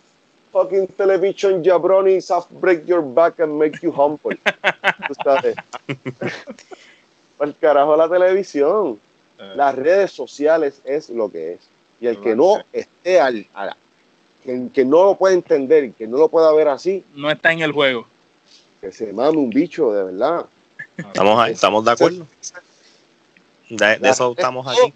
[0.51, 4.35] fucking television jabroni soft break your back and make you humble.
[5.07, 5.55] ¿Tú sabes?
[7.39, 8.99] el carajo la televisión.
[9.37, 9.53] Eh.
[9.55, 11.59] Las redes sociales es lo que es.
[12.01, 13.45] Y el que no esté al,
[14.73, 17.03] que, no lo puede entender, que no lo pueda ver así.
[17.13, 18.05] No está en el juego.
[18.79, 20.45] Que se mame un bicho, de verdad.
[20.97, 22.27] Estamos, ahí, estamos de acuerdo.
[23.69, 24.93] De, eso estamos aquí.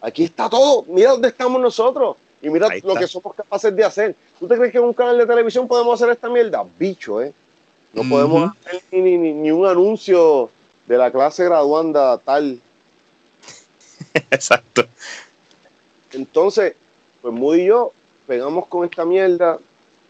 [0.00, 0.84] Aquí está todo.
[0.86, 2.16] Mira dónde estamos nosotros.
[2.44, 4.14] Y mira lo que somos capaces de hacer.
[4.38, 6.62] ¿Tú te crees que en un canal de televisión podemos hacer esta mierda?
[6.78, 7.32] Bicho, ¿eh?
[7.94, 10.50] No podemos hacer ni, ni, un anuncio
[10.86, 12.60] de la clase graduanda tal.
[14.30, 14.84] Exacto.
[16.12, 16.74] Entonces,
[17.22, 17.92] pues Moody y yo
[18.26, 19.58] pegamos con esta mierda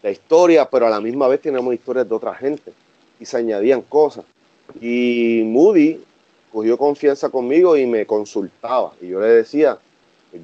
[0.03, 2.73] la historia, pero a la misma vez tenemos historias de otra gente
[3.17, 4.25] y se añadían cosas.
[4.81, 6.03] Y Moody
[6.51, 8.91] cogió confianza conmigo y me consultaba.
[8.99, 9.79] Y yo le decía,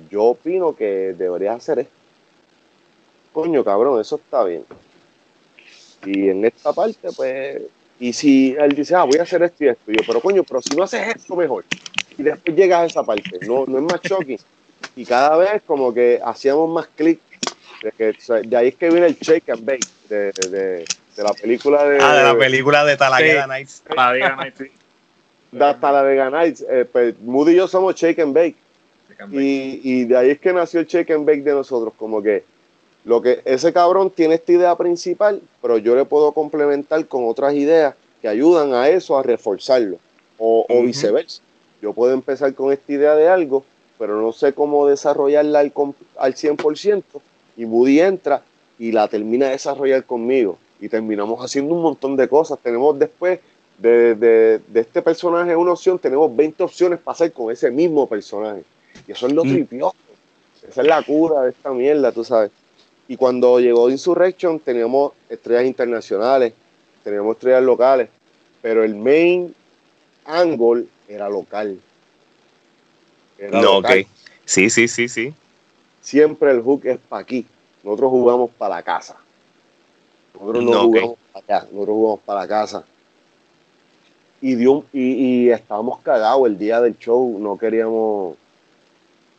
[0.10, 1.94] yo opino que deberías hacer esto.
[3.34, 4.66] Coño, cabrón, eso está bien.
[6.06, 7.62] Y en esta parte, pues,
[8.00, 10.62] y si él dice, ah, voy a hacer esto y esto, yo, pero coño, pero
[10.62, 11.64] si no haces esto mejor,
[12.18, 14.40] y después llegas a esa parte, no, no es más shocking.
[14.96, 17.20] Y cada vez como que hacíamos más clic
[17.82, 21.98] de, ahí es que viene el shake and bake de, de, de, la película de.
[22.02, 23.84] Ah, de la película de Talavega Nights.
[23.88, 24.72] Talavega Nights, sí.
[25.52, 26.66] De Talavega Nights.
[26.70, 28.56] Eh, pues, Moody y yo somos shake and bake.
[29.32, 31.94] Y, y, de ahí es que nació el shake and bake de nosotros.
[31.98, 32.44] Como que
[33.06, 37.54] lo que ese cabrón tiene esta idea principal, pero yo le puedo complementar con otras
[37.54, 39.98] ideas que ayudan a eso, a reforzarlo.
[40.38, 41.42] O, o viceversa.
[41.82, 43.64] Yo puedo empezar con esta idea de algo,
[43.98, 45.74] pero no sé cómo desarrollarla al,
[46.18, 47.04] al 100%,
[47.58, 48.42] y Moody entra
[48.80, 50.58] y la termina de desarrollar conmigo.
[50.80, 52.58] Y terminamos haciendo un montón de cosas.
[52.64, 53.40] Tenemos después
[53.78, 58.64] de, de, este personaje una opción, tenemos 20 opciones para hacer con ese mismo personaje.
[59.08, 59.68] Y eso es lo mm.
[60.70, 62.52] Esa es la cura de esta mierda, tú sabes.
[63.08, 66.54] Y cuando llegó Insurrection, teníamos estrellas internacionales,
[67.04, 68.10] teníamos estrellas locales,
[68.62, 69.54] pero el main
[70.26, 71.80] angle era local.
[73.52, 73.90] no, ok.
[74.46, 75.34] Sí, sí, sí, sí
[76.02, 77.46] siempre el hook es para aquí.
[77.84, 79.16] Nosotros jugamos para la casa.
[80.34, 82.84] Nosotros no, jugamos para acá, nosotros jugamos para la casa.
[84.42, 88.36] Y, dio, y, estábamos cagados el día del show, no queríamos.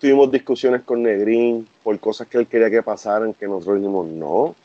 [0.02, 4.56] Tuvimos discusiones con Negrín por cosas que él quería que pasaran, que nosotros dijimos no.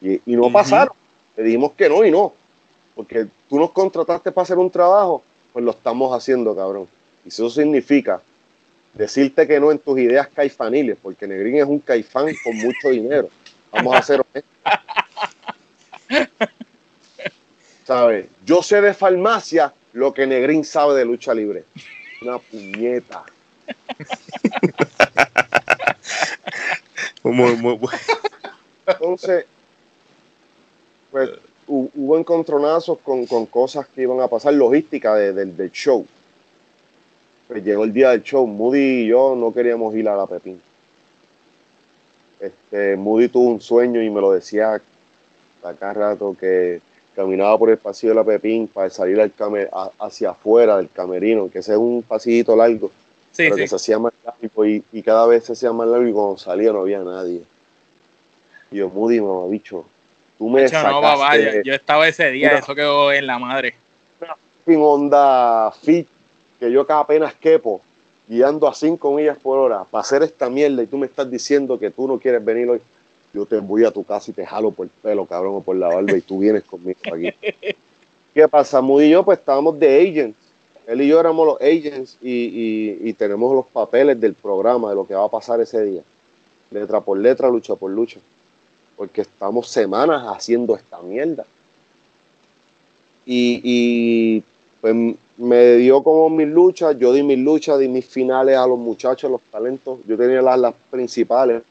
[0.00, 0.94] Y, no pasaron.
[1.36, 2.32] Le dijimos que no y no.
[2.96, 5.22] Porque tú nos contrataste para hacer un trabajo,
[5.52, 6.88] pues lo estamos haciendo, cabrón.
[7.22, 8.22] Y eso significa
[8.94, 13.28] decirte que no en tus ideas caifaniles, porque Negrín es un caifán con mucho dinero.
[13.70, 14.44] Vamos a honestos.
[17.84, 18.26] ¿Sabes?
[18.42, 21.64] Yo sé de farmacia lo que Negrín sabe de lucha libre.
[22.22, 23.26] Una puñeta.
[28.86, 29.46] Entonces,
[31.10, 31.30] pues
[31.66, 36.06] hubo encontronazos con, cosas que iban a pasar, logística del show
[37.48, 38.46] pues llegó el día del show.
[38.46, 40.60] Moody y yo no queríamos ir a la Pepín.
[42.38, 44.80] Este, Moody tuvo un sueño y me lo decía
[45.64, 46.80] acá rato que
[47.16, 49.32] caminaba por el pasillo de la Pepín para salir al
[49.98, 52.92] hacia afuera del camerino, que ese es un pasillito largo,
[53.44, 56.36] pero que se hacía más largo y, cada vez se hacía más largo y cuando
[56.36, 57.42] salía no había nadie.
[58.70, 59.84] Y yo, Moody, mamá, bicho,
[60.36, 63.74] tú me sacaste, yo estaba ese día, eso quedó en la madre.
[64.66, 66.06] Una onda fit
[66.58, 67.80] que yo acá apenas quepo
[68.26, 71.78] guiando a 5 millas por hora para hacer esta mierda y tú me estás diciendo
[71.78, 72.80] que tú no quieres venir hoy,
[73.32, 75.76] yo te voy a tu casa y te jalo por el pelo, cabrón, o por
[75.76, 77.32] la barba y tú vienes conmigo aquí.
[78.34, 78.80] ¿Qué pasa?
[78.82, 80.47] Moody y yo pues estábamos de agents
[80.88, 85.14] él y yo éramos los agents y, tenemos los papeles del programa, de lo que
[85.14, 86.02] va a pasar ese día.
[86.70, 88.18] Letra por letra, lucha por lucha.
[88.96, 91.44] Porque estamos semanas haciendo esta mierda.
[93.26, 94.42] Y, y
[94.80, 94.94] pues
[95.36, 99.30] me dio como mis luchas, yo di mis luchas, di mis finales a los muchachos,
[99.30, 99.98] los talentos.
[100.06, 101.64] Yo tenía las, las principales.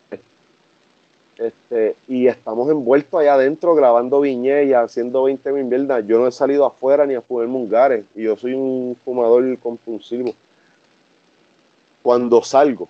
[1.38, 6.06] Este, y estamos envueltos allá adentro grabando viñetas y haciendo 20 mil mierdas.
[6.08, 10.34] Yo no he salido afuera ni a fumar mungares y yo soy un fumador compulsivo.
[12.02, 12.89] Cuando salgo,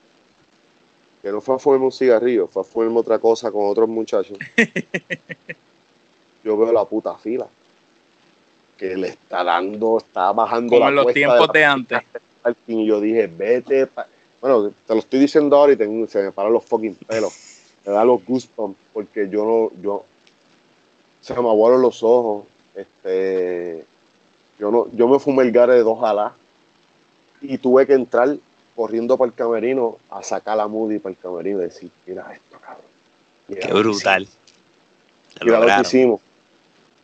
[1.21, 4.37] que no fue a fumarme un cigarrillo, fue a fumarme otra cosa con otros muchachos,
[6.43, 7.47] yo veo la puta fila
[8.77, 11.99] que le está dando, está bajando Como en los tiempos de, antes.
[12.67, 13.89] Y yo dije, vete.
[14.39, 17.46] Bueno, te lo estoy diciendo ahora y tengo, se me paran los fucking pelos
[17.87, 20.03] me da los goosebumps porque yo no, yo,
[21.21, 22.45] se me aguaron los ojos,
[22.75, 23.85] este,
[24.59, 26.33] yo no, yo me fumé el gare de dos alas
[27.41, 28.35] y tuve que entrar
[28.75, 32.57] corriendo para el camerino a sacar la Moody para el camerino y decir, mira esto,
[32.59, 32.85] cabrón.
[33.47, 34.27] Qué brutal.
[35.41, 36.21] Mira lo que hicimos.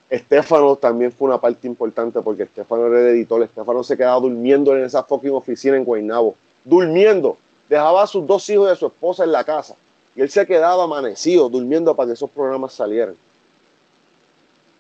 [0.10, 3.42] Estefano también fue una parte importante porque Estefano era el editor.
[3.42, 6.36] Estefano se quedaba durmiendo en esa fucking oficina en Guaynabo.
[6.66, 7.38] Durmiendo.
[7.70, 9.76] Dejaba a sus dos hijos y a su esposa en la casa.
[10.16, 13.16] Y él se quedaba amanecido, durmiendo para que esos programas salieran.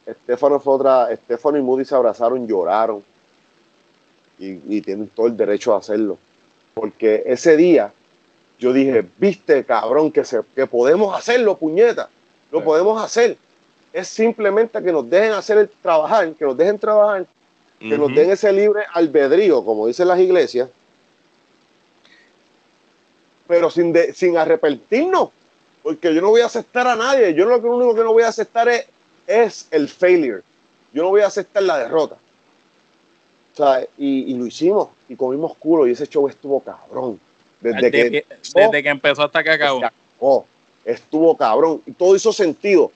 [0.05, 3.03] Estefano fue otra, Estefano y Moody se abrazaron, lloraron.
[4.39, 6.17] Y, tienen todo el derecho a hacerlo.
[6.73, 7.93] Porque ese día
[8.59, 12.09] yo dije, viste, cabrón, que, se, que podemos hacerlo, puñeta.
[12.51, 13.37] Lo podemos hacer.
[13.93, 17.25] Es simplemente que nos dejen hacer el trabajar, que nos dejen trabajar,
[17.79, 20.69] que nos den ese libre albedrío, como dicen las iglesias,
[23.47, 25.29] pero sin, sin arrepentirnos,
[25.81, 27.33] porque yo no voy a aceptar a nadie.
[27.33, 28.87] Yo lo único que no voy a aceptar es,
[29.27, 30.41] es el failure.
[30.93, 32.15] Yo no voy a aceptar la derrota.
[33.53, 37.19] O sea, y, lo hicimos y comimos culo y ese show estuvo cabrón.
[37.61, 38.25] Desde, que,
[38.55, 40.45] desde que empezó hasta que acabó.
[40.83, 42.91] estuvo cabrón y todo hizo sentido.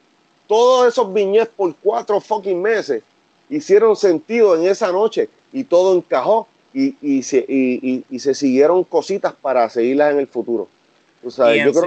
[0.48, 3.04] Todos esos viñetes por cuatro fucking meses
[3.50, 9.70] hicieron sentido en esa noche y todo encajó y, se, y, se siguieron cositas para
[9.70, 10.70] seguirlas en el futuro.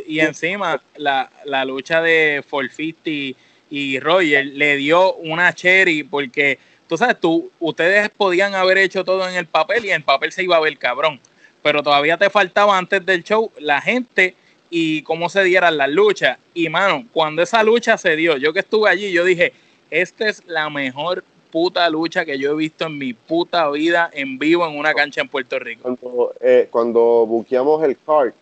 [0.07, 3.37] y, encima la, lucha de Forfisti
[3.71, 9.29] y Roger le dio una cherry porque tú sabes, tú, ustedes podían haber hecho todo
[9.29, 11.21] en el papel y en el papel se iba a ver cabrón,
[11.63, 14.35] pero todavía te faltaba antes del show la gente
[14.71, 16.39] y cómo se dieran las luchas.
[16.55, 19.53] Y mano, cuando esa lucha se dio, yo que estuve allí, yo dije,
[19.91, 24.39] esta es la mejor puta lucha que yo he visto en mi puta vida en
[24.39, 25.83] vivo en una cancha en Puerto Rico.
[25.83, 28.33] Cuando, eh, cuando buqueamos el card,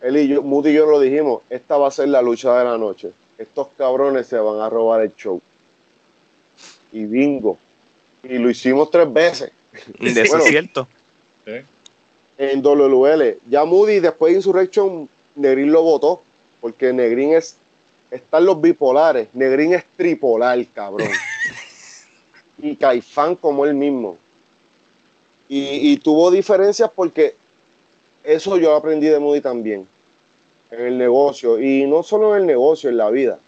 [0.00, 2.64] él y yo, Moody y yo lo dijimos, esta va a ser la lucha de
[2.64, 3.12] la noche.
[3.38, 5.40] Estos cabrones se van a robar el show.
[6.92, 7.58] Y bingo.
[8.22, 9.52] Y lo hicimos tres veces.
[9.98, 10.88] De eso es cierto.
[12.38, 13.38] En WL.
[13.48, 16.22] Ya Moody después de Insurrection, Negrín lo votó.
[16.60, 17.56] Porque Negrín es
[18.10, 19.28] están los bipolares.
[19.34, 21.08] Negrín es tripolar, cabrón.
[22.58, 24.16] y Caifán como él mismo.
[25.52, 27.34] Y, tuvo diferencias porque
[28.22, 29.86] eso yo aprendí de Moody también.
[30.70, 31.60] En el negocio.
[31.60, 33.38] Y no solo en el negocio, en la vida.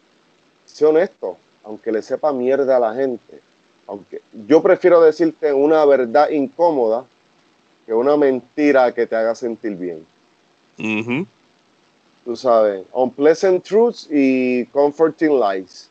[0.66, 3.40] Sé honesto, aunque le sepa mierda a la gente.
[3.86, 7.04] Aunque yo prefiero decirte una verdad incómoda
[7.86, 10.04] que una mentira que te haga sentir bien
[12.24, 15.88] tú sabes, unpleasant truths y comforting lies.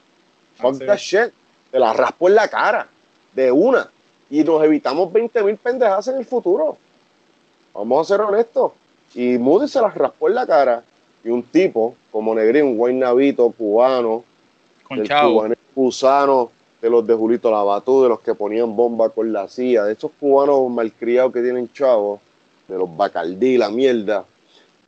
[0.56, 1.34] Fuck that shit.
[1.72, 2.88] Te la raspo en la cara,
[3.34, 3.90] de una.
[4.30, 6.78] Y nos evitamos 20 mil pendejas en el futuro.
[7.74, 8.74] Vamos a ser honestos.
[9.14, 10.84] Y Moody se las raspó en la cara.
[11.24, 14.24] Y un tipo como Negrín, un buen navito cubano,
[14.88, 16.52] con cubano gusano,
[16.82, 20.12] de los de Julito Labatú, de los que ponían bomba con la CIA, de esos
[20.20, 22.20] cubanos malcriados que tienen chavos,
[22.68, 24.26] de los bacaldí, la mierda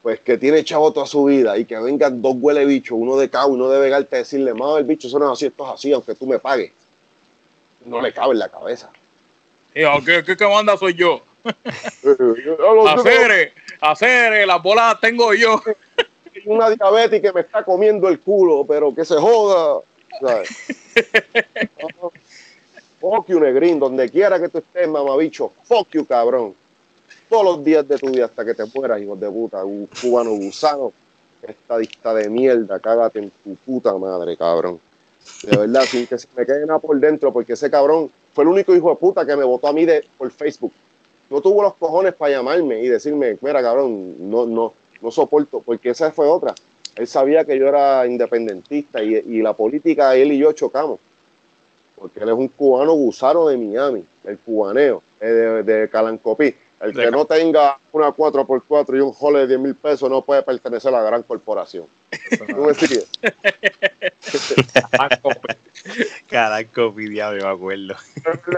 [0.04, 3.30] pues que tiene chavo toda su vida y que vengan dos huele bichos, uno de
[3.30, 5.66] cabo y uno de vegarte a decirle, más el bicho, eso no es así, esto
[5.66, 6.74] es así, aunque tú me pagues.
[7.86, 8.90] No le cabe en la cabeza.
[9.74, 11.22] ¿qué, qué, manda soy yo?
[12.90, 15.64] hacer, hacer, las bolas tengo yo.
[16.46, 19.80] Una diabética que me está comiendo el culo, pero que se joda.
[23.00, 25.54] Fuck you, negrín, donde quiera que tú estés, mamabicho.
[25.64, 26.56] Fuck you, cabrón
[27.34, 30.34] todos los días de tu vida hasta que te mueras, hijo de puta, un cubano
[30.36, 30.94] gusano,
[31.42, 34.80] estadista de mierda, cágate en tu puta madre, cabrón.
[35.42, 38.50] De verdad, sin que se me quede nada por dentro, porque ese cabrón fue el
[38.50, 40.74] único hijo de puta que me votó a mí por Facebook.
[41.30, 45.90] No tuvo los cojones para llamarme y decirme, mira, cabrón, no, no, no soporto, porque
[45.90, 46.54] esa fue otra.
[46.96, 51.00] Él sabía que yo era independentista y, y la política, él y yo chocamos.
[51.96, 56.56] porque él es un cubano gusano de Miami, el cubaneo, eh, de Calancopí.
[56.82, 60.42] El que no tenga una 4x4 y un jole de 10 mil pesos no puede
[60.42, 61.86] pertenecer a la gran corporación.
[62.48, 63.08] ¿Tú me sigues?
[66.30, 67.96] Calancopí, diablo, me acuerdo.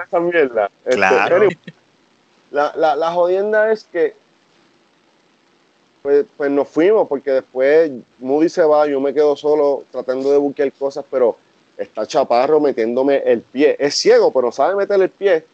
[0.07, 0.69] Esa mierda.
[0.83, 1.35] Este, Claro.
[1.37, 1.57] anyway,
[2.51, 4.15] la, la, la jodienda es que
[6.01, 10.37] pues, pues nos fuimos porque después Moody se va, yo me quedo solo tratando de
[10.37, 11.35] buscar cosas, pero
[11.77, 13.75] está Chaparro metiéndome el pie.
[13.79, 15.45] Es ciego, pero sabe meter el pie.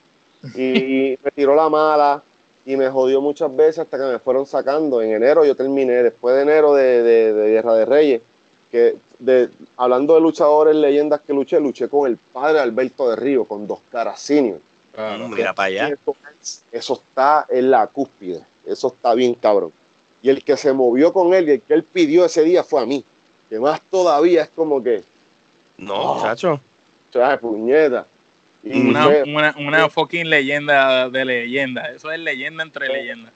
[0.55, 2.21] Y me tiró la mala
[2.65, 5.01] y me jodió muchas veces hasta que me fueron sacando.
[5.01, 8.21] En enero yo terminé, después de enero de, de- de Guerra de Reyes,
[8.71, 13.45] que de, hablando de luchadores, leyendas que luché, luché con el padre Alberto de Río,
[13.45, 14.59] con dos caras senior.
[14.93, 15.27] Claro.
[15.29, 15.87] Mira para allá.
[15.89, 16.15] Eso,
[16.71, 18.41] eso está en la cúspide.
[18.65, 19.71] Eso está bien cabrón.
[20.21, 22.81] Y el que se movió con él y el que él pidió ese día fue
[22.81, 23.03] a mí.
[23.49, 25.03] Que más todavía es como que,
[25.77, 26.15] No, Oh.
[26.15, 26.59] muchacho.
[27.11, 27.39] ¿sabes?
[27.39, 28.05] Puñeta.
[28.63, 31.91] Y Una, fue- una, una fucking leyenda de leyenda.
[31.91, 33.33] Eso es leyenda entre leyendas.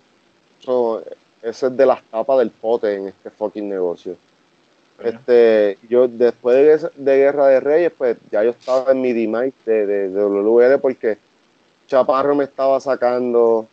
[0.61, 1.03] eso-
[1.41, 4.15] ese es de las tapas del pote en este fucking negocio.
[5.03, 9.86] Este, yo después de, Guerra de Reyes, pues ya yo estaba en mi demise de,
[9.86, 11.17] de, de WL porque
[11.88, 13.67] Chaparro me estaba sacando,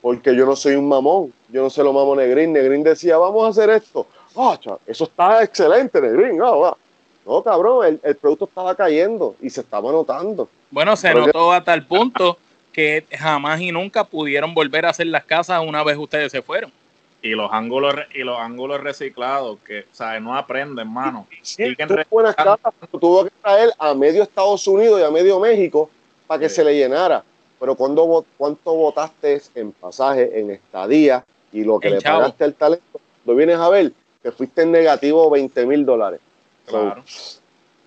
[0.00, 2.52] porque yo no soy un mamón, yo no se lo mamo Negrín.
[2.52, 4.06] Negrín decía, vamos a hacer esto.
[4.60, 6.40] Cha- eso está excelente, Negrín.
[6.40, 6.76] ah, va.
[7.28, 10.48] No, cabrón, el, el producto estaba cayendo y se estaba notando.
[10.70, 12.38] Bueno, se Pero notó a tal punto
[12.72, 16.72] que jamás y nunca pudieron volver a hacer las casas una vez ustedes se fueron.
[17.20, 21.26] Y los ángulos y los ángulos reciclados que, o sea, no aprenden, mano.
[21.42, 25.90] Sí, tuvo buenas casas, tuvo que traer a medio Estados Unidos y a medio México
[26.26, 26.56] para que Sí.
[26.56, 27.22] se le llenara.
[27.60, 32.20] Pero cuando, ¿cuánto votaste en pasaje, en estadía y lo que le chavo.
[32.20, 33.00] pagaste al talento?
[33.26, 36.20] Lo vienes a ver, que fuiste en negativo 20 mil dólares.
[36.68, 37.04] So, Claro.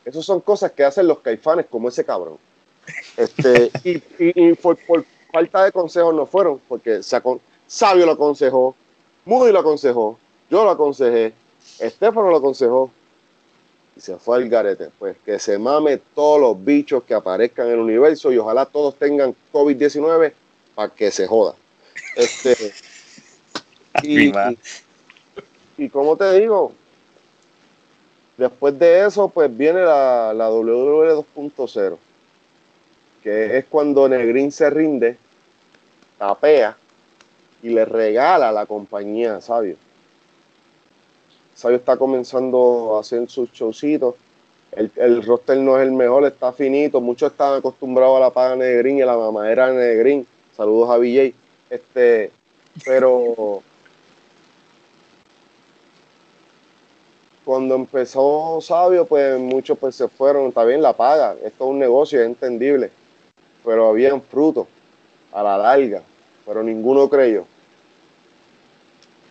[0.04, 2.38] Esas son cosas que hacen los caifanes como ese cabrón.
[3.18, 8.76] Este, y y, y por, por falta de consejos no fueron, porque Sabio lo aconsejó,
[9.26, 10.18] Moody lo aconsejó,
[10.50, 11.34] yo lo aconsejé,
[11.80, 12.92] Estefano lo aconsejó,
[13.96, 14.90] y se fue al garete.
[14.98, 18.96] Pues que se mame todos los bichos que aparezcan en el universo y ojalá todos
[18.96, 20.34] tengan COVID-19
[20.76, 21.56] para que se joda.
[22.16, 22.56] Este,
[24.04, 24.52] y, Arriba.
[25.78, 26.74] y, y como te digo,
[28.42, 31.98] después de eso, pues viene la, la WWE 2.0,
[33.22, 35.16] que es cuando Negrín se rinde,
[36.18, 36.76] tapea
[37.62, 39.76] y le regala a la compañía a Sabio.
[41.54, 44.16] Sabio está comenzando a hacer sus showcitos.
[44.72, 47.00] El, el roster no es el mejor, está finito.
[47.00, 50.26] Muchos están acostumbrados a la paga Negrín y a la mamadera de Negrín.
[50.58, 51.36] Saludos a BJ.
[51.70, 52.32] Este,
[52.86, 53.62] pero
[57.52, 60.48] cuando empezó Sabio, pues muchos pues se fueron.
[60.48, 62.90] Está bien la paga, esto es un negocio, es entendible.
[63.66, 64.68] Pero habían frutos
[65.34, 66.02] a la larga,
[66.46, 67.44] pero ninguno creyó.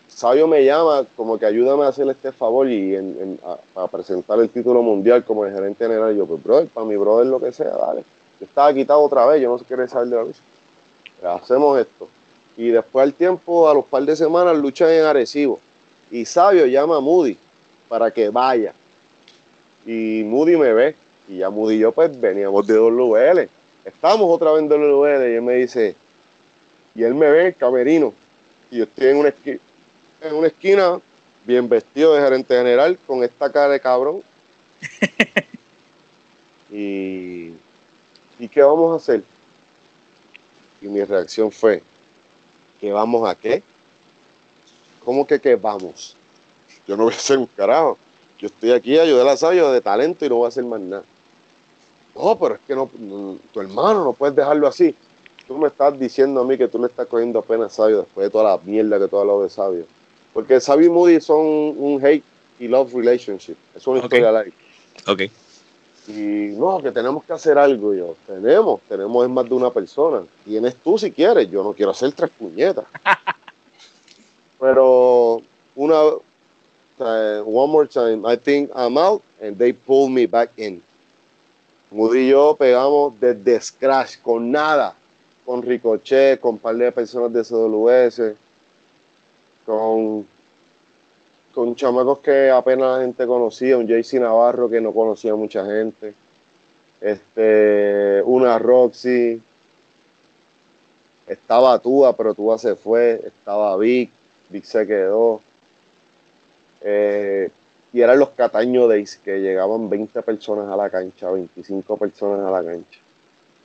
[0.06, 2.94] Sabio me llama como que ayúdame a hacerle este favor y
[3.74, 6.12] a, presentar el título mundial como el gerente general.
[6.12, 8.04] Y yo, pues, brother, para mi brother lo que sea, dale.
[8.38, 10.40] Yo estaba quitado otra vez, yo no sé qué saber de la lucha.
[11.22, 12.06] Hacemos esto.
[12.58, 15.58] Y después al tiempo, a los par de semanas, luchan en Arecibo.
[16.10, 17.38] Y Sabio llama a Moody
[17.90, 18.72] para que vaya.
[19.84, 20.94] Y Moody me ve.
[21.28, 23.48] Y ya Moody y yo, pues, veníamos de WL.
[23.84, 25.28] Estamos otra vez en WL.
[25.28, 25.96] Y él me dice,
[26.94, 28.14] y él me ve en el camerino.
[28.70, 29.58] Y yo estoy en una esquina,
[30.22, 31.00] en una esquina
[31.44, 34.22] bien vestido de gerente general, con esta cara de cabrón.
[36.70, 37.54] y,
[38.38, 39.24] ¿y qué vamos a hacer?
[40.80, 41.82] Y mi reacción fue,
[42.80, 43.64] ¿qué vamos a qué?
[45.04, 46.16] ¿Cómo que qué vamos?
[46.86, 47.98] Yo no voy a hacer un carajo.
[48.38, 50.80] Yo estoy aquí a ayudar a Sabio de talento y no voy a hacer más
[50.80, 51.04] nada.
[52.14, 54.94] No, pero es que no, no- tu hermano no puedes dejarlo así.
[55.46, 58.30] Tú me estás diciendo a mí que tú le estás cogiendo apenas Sabio después de
[58.30, 59.84] toda la mierda que tú has hablado de Sabio.
[60.32, 62.22] Porque Sabio y Moody son un hate
[62.58, 63.56] y love relationship.
[63.74, 64.04] Es una Ok.
[64.04, 64.52] historia larga.
[65.08, 65.22] Ok.
[66.08, 67.94] Y no, que tenemos que hacer algo.
[67.94, 70.22] Yo, tenemos, tenemos es más de una persona.
[70.44, 71.50] Tienes tú si quieres.
[71.50, 72.84] Yo no quiero hacer tres puñetas.
[74.60, 75.40] Pero
[75.76, 75.96] una,
[77.10, 80.82] sea, one more time, I think I'm out and they pull me back in.
[81.90, 84.94] Moody y yo pegamos desde scratch, con nada,
[85.44, 88.36] con Ricochet, con un par de personas de CWS,
[89.66, 90.26] con,
[91.52, 96.14] con chamacos que apenas la gente conocía, un JC Navarro que no conocía mucha gente,
[97.00, 99.42] este, una Roxy,
[101.26, 104.10] estaba Tua, pero Tua se fue, estaba Vic,
[104.48, 105.40] Vic se quedó.
[106.80, 107.50] Eh,
[107.92, 112.50] y eran los Cataño Days, que llegaban 20 personas a la cancha, 25 personas a
[112.50, 113.00] la cancha.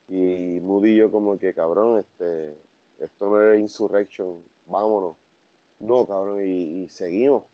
[0.08, 2.56] Y Moody y yo como que, cabrón, este,
[3.00, 5.16] esto no es Insurrection, vámonos.
[5.80, 7.46] No, cabrón, y, seguimos.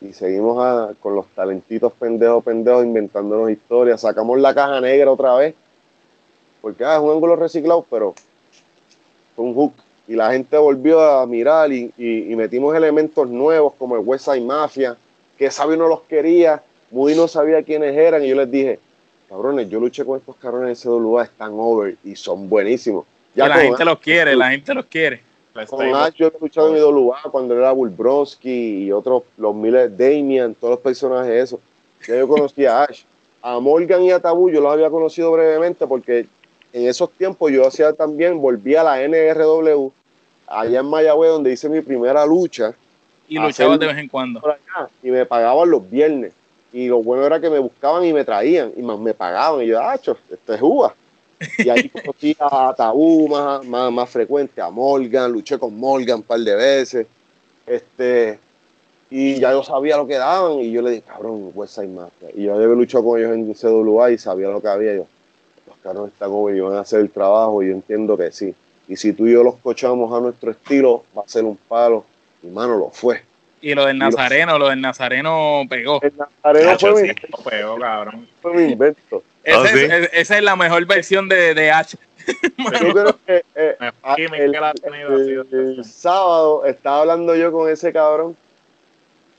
[0.00, 4.00] Y seguimos con los talentitos pendejos, pendejos, inventándonos historias.
[4.00, 5.54] Sacamos la caja negra otra vez.
[6.60, 8.14] Porque ah, es un ángulo reciclado, pero
[9.34, 9.74] fue un hook.
[10.08, 11.92] Y la gente volvió a mirar y,
[12.36, 14.96] metimos elementos nuevos como el West Side Mafia,
[15.38, 18.22] que Sabio no los quería, Moody no sabía quiénes eran.
[18.24, 18.78] Y yo les dije,
[19.28, 23.06] cabrones, yo luché con estos cabrones en SWA, están over y son buenísimos.
[23.34, 25.22] Ya la gente los quiere, la gente los quiere.
[25.68, 30.54] Con Ash yo he luchado en IWA cuando era Bulbrowski y otros, los miles, Damian,
[30.54, 31.60] todos los personajes esos.
[32.06, 33.02] Ya yo conocí a Ash.
[33.42, 36.26] A Morgan y a Tabú yo los había conocido brevemente porque
[36.72, 39.90] en esos tiempos yo hacía también, volví a la NRW,
[40.46, 42.74] allá en Mayagüez, donde hice mi primera lucha.
[43.28, 44.42] Y luchaba de vez en cuando.
[45.02, 46.32] y me pagaban los viernes.
[46.72, 49.62] Y lo bueno era que me buscaban y me traían, y más me pagaban.
[49.62, 50.94] Y yo, ah, esto es uva.
[51.58, 56.40] Y ahí conocí a Tabú más, más, frecuente, a Morgan, luché con Morgan un par
[56.40, 57.06] de veces.
[57.66, 58.38] Este,
[59.10, 62.28] y ya yo sabía lo que daban, y yo le dije, cabrón, West Side Mafia.
[62.34, 64.94] Y yo había luchado con ellos en CWA y sabía lo que había.
[64.94, 65.06] Yo,
[65.82, 68.54] carros están y van a hacer el trabajo, y yo entiendo que sí.
[68.88, 72.04] Y si tú y yo los cochamos a nuestro estilo, va a ser un palo.
[72.42, 73.22] Y mano, lo fue.
[73.60, 76.00] Y lo del Nazareno, lo del Nazareno pegó.
[76.02, 77.12] El Nazareno fue, mi,
[77.48, 78.28] pegó, cabrón.
[78.40, 79.22] fue mi invento.
[79.44, 79.64] Oh,
[80.12, 81.96] esa es la mejor versión de, de H.
[82.82, 83.76] yo creo que eh,
[85.52, 88.36] el, sábado estaba hablando yo con ese cabrón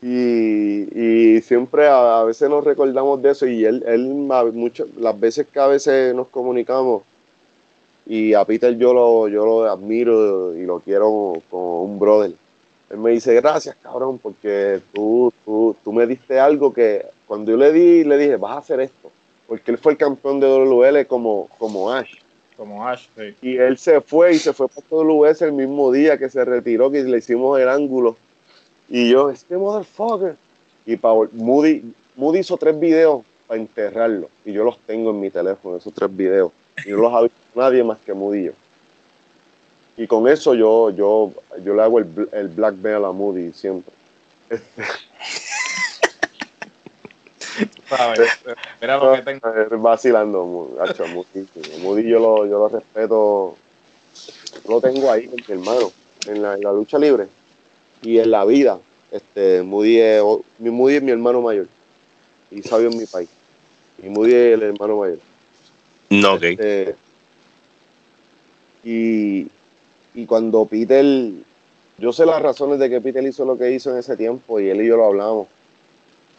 [0.04, 4.08] y, siempre a, veces nos recordamos de eso y él, él
[4.54, 7.04] muchas, las veces que a veces nos comunicamos
[8.06, 12.34] y a Peter yo lo, yo lo admiro y lo quiero como un brother.
[12.90, 17.58] Él me dice, gracias cabrón, porque tú, tú, tú me diste algo que cuando yo
[17.58, 19.10] le di, le dije, vas a hacer esto
[19.48, 22.16] porque él fue el campeón de WL como, como Ash.
[22.58, 23.36] Como Ash, sí.
[23.42, 26.90] Y él se fue y se fue para WS el mismo día que se retiró,
[26.90, 28.18] que le hicimos el ángulo.
[28.94, 30.38] Y yo, este motherfucker.
[30.86, 31.00] Y
[31.34, 31.82] Moody,
[32.16, 34.30] Moody hizo tres videos para enterrarlo.
[34.46, 36.52] Y yo los tengo en mi teléfono, esos tres videos.
[36.86, 38.52] Y no los ha visto nadie más que Moody
[39.96, 41.32] y con eso yo, yo,
[41.64, 43.94] yo le hago el, el black belt a Moody siempre.
[48.82, 49.42] Mira lo que tengo.
[49.82, 53.56] Vacilando, Moody, yo lo, yo lo respeto.
[54.68, 55.92] Lo tengo ahí, mi hermano,
[56.28, 57.28] en la, lucha libre
[58.04, 58.80] y en la vida.
[59.12, 60.24] Este, Moody es,
[60.60, 61.68] mi Moody es mi hermano mayor
[62.52, 63.30] y sabio en mi país.
[64.02, 65.20] Y Moody es el hermano mayor.
[66.10, 66.44] No, ok.
[66.44, 66.96] Este,
[68.84, 69.48] y,
[70.14, 71.06] y cuando Peter,
[71.98, 74.70] yo sé las razones de que Peter hizo lo que hizo en ese tiempo y
[74.70, 75.48] él y yo lo hablamos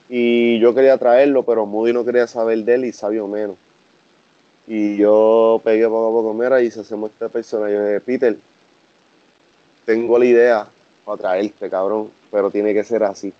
[0.08, 3.56] y yo quería traerlo, pero Moody no quería saber de él y Sabio menos.
[4.66, 7.70] Y yo pegué poco a poco, mira, y se hacemos esta persona.
[7.70, 8.36] Yo dije, Peter,
[9.84, 10.68] tengo la idea
[11.05, 13.32] para traerte, cabrón, pero tiene que ser así.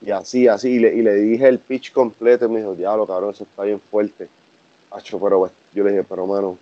[0.00, 0.70] Y así, así.
[0.70, 3.64] Y le, y le dije el pitch completo y me dijo, diablo, cabrón, eso está
[3.64, 4.28] bien fuerte.
[4.90, 6.58] Hacho, pero pues, yo le dije, pero mano,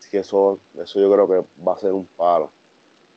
[0.00, 2.50] es que eso, eso yo creo que va a ser un palo.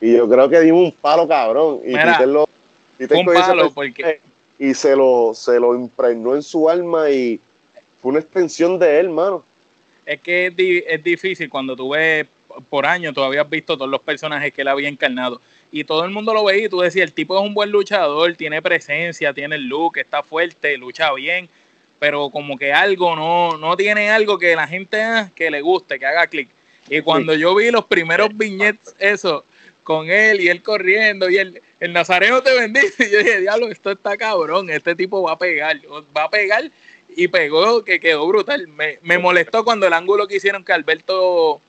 [0.00, 1.80] Y yo creo que dimos un palo, cabrón.
[1.84, 2.48] Y Peter lo.
[2.98, 4.20] un palo, porque
[4.62, 7.40] y se lo, se lo impregnó en su alma y
[8.00, 9.44] fue una extensión de él, mano.
[10.06, 12.28] Es que es, difícil cuando tú ves
[12.68, 15.40] por años, tú habías visto todos los personajes que él había encarnado
[15.72, 18.34] y todo el mundo lo veía y tú decías, el tipo es un buen luchador,
[18.34, 21.48] tiene presencia, tiene el look, está fuerte, lucha bien,
[21.98, 25.98] pero como que algo no, no tiene algo que la gente ah, que le guste,
[25.98, 26.48] que haga clic.
[26.90, 29.44] Y cuando yo vi los primeros viñetes, eso,
[29.82, 33.06] con él y él corriendo y él, el Nazareno te bendice.
[33.06, 35.80] Y yo dije, diablo, esto está cabrón, este tipo va a pegar,
[36.14, 36.70] va a pegar
[37.16, 38.68] y pegó que quedó brutal.
[38.68, 41.60] Me, me molestó cuando el ángulo que hicieron que Alberto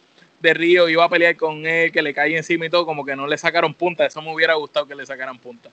[0.43, 3.15] de Río iba a pelear con él, que le cae encima y todo, como que
[3.15, 4.05] no le sacaron punta.
[4.05, 5.69] Eso me hubiera gustado que le sacaran punta.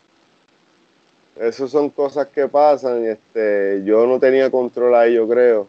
[1.39, 3.05] Esas son cosas que pasan.
[3.05, 5.67] Este, yo no tenía control ahí, yo creo.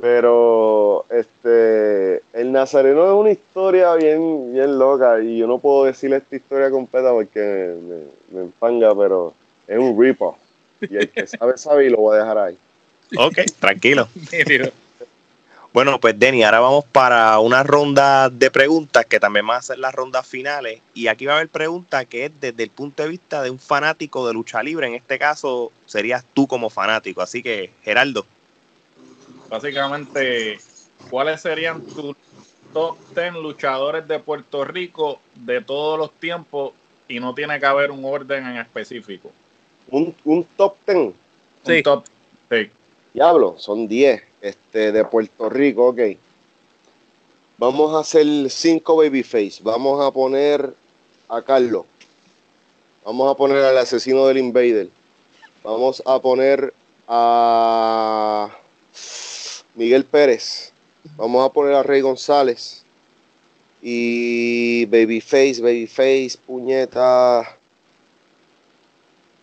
[0.00, 6.18] Pero este el Nazareno es una historia bien, bien loca y yo no puedo decirle
[6.18, 7.74] esta historia completa porque
[8.30, 9.34] me, empanga, pero
[9.66, 10.20] es un rip
[10.82, 12.58] Y el que sabe, sabe y lo voy a dejar ahí.
[13.16, 14.06] Ok, tranquilo.
[15.78, 19.78] bueno, pues Denny, ahora vamos para una ronda de preguntas que también van a ser
[19.78, 20.80] las rondas finales.
[20.92, 23.60] Y aquí va a haber preguntas que es desde el punto de vista de un
[23.60, 24.88] fanático de lucha libre.
[24.88, 27.22] En este caso, serías tú como fanático.
[27.22, 28.26] Así que, Geraldo,
[29.48, 30.58] básicamente,
[31.10, 32.16] ¿cuáles serían tus
[32.72, 36.72] top 10 luchadores de Puerto Rico de todos los tiempos?
[37.06, 39.30] Y no tiene que haber un orden en específico.
[39.92, 40.12] Un,
[40.56, 41.14] top 10.
[41.64, 41.72] Sí.
[41.72, 42.04] Un top,
[42.50, 42.68] sí.
[43.14, 46.00] Diablo, son 10 este, de Puerto Rico, ok.
[47.58, 49.60] Vamos a hacer cinco babyface.
[49.62, 50.74] Vamos a poner
[51.28, 51.86] a Carlos.
[53.04, 54.88] Vamos a poner al asesino del Invader.
[55.64, 56.72] Vamos a poner
[57.08, 58.48] a
[59.74, 60.72] Miguel Pérez.
[61.16, 62.84] Vamos a poner a Rey González.
[63.82, 67.56] Y Babyface, Babyface, puñeta.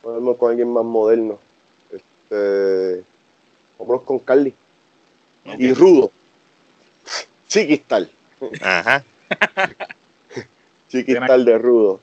[0.03, 1.39] Vamos con alguien más moderno.
[1.91, 3.03] Este,
[3.77, 4.53] vámonos con Carly.
[5.57, 6.11] Y Rudo.
[7.47, 8.09] Chiquistal.
[8.61, 9.03] Ajá.
[10.89, 11.99] Chiquistal de Rudo.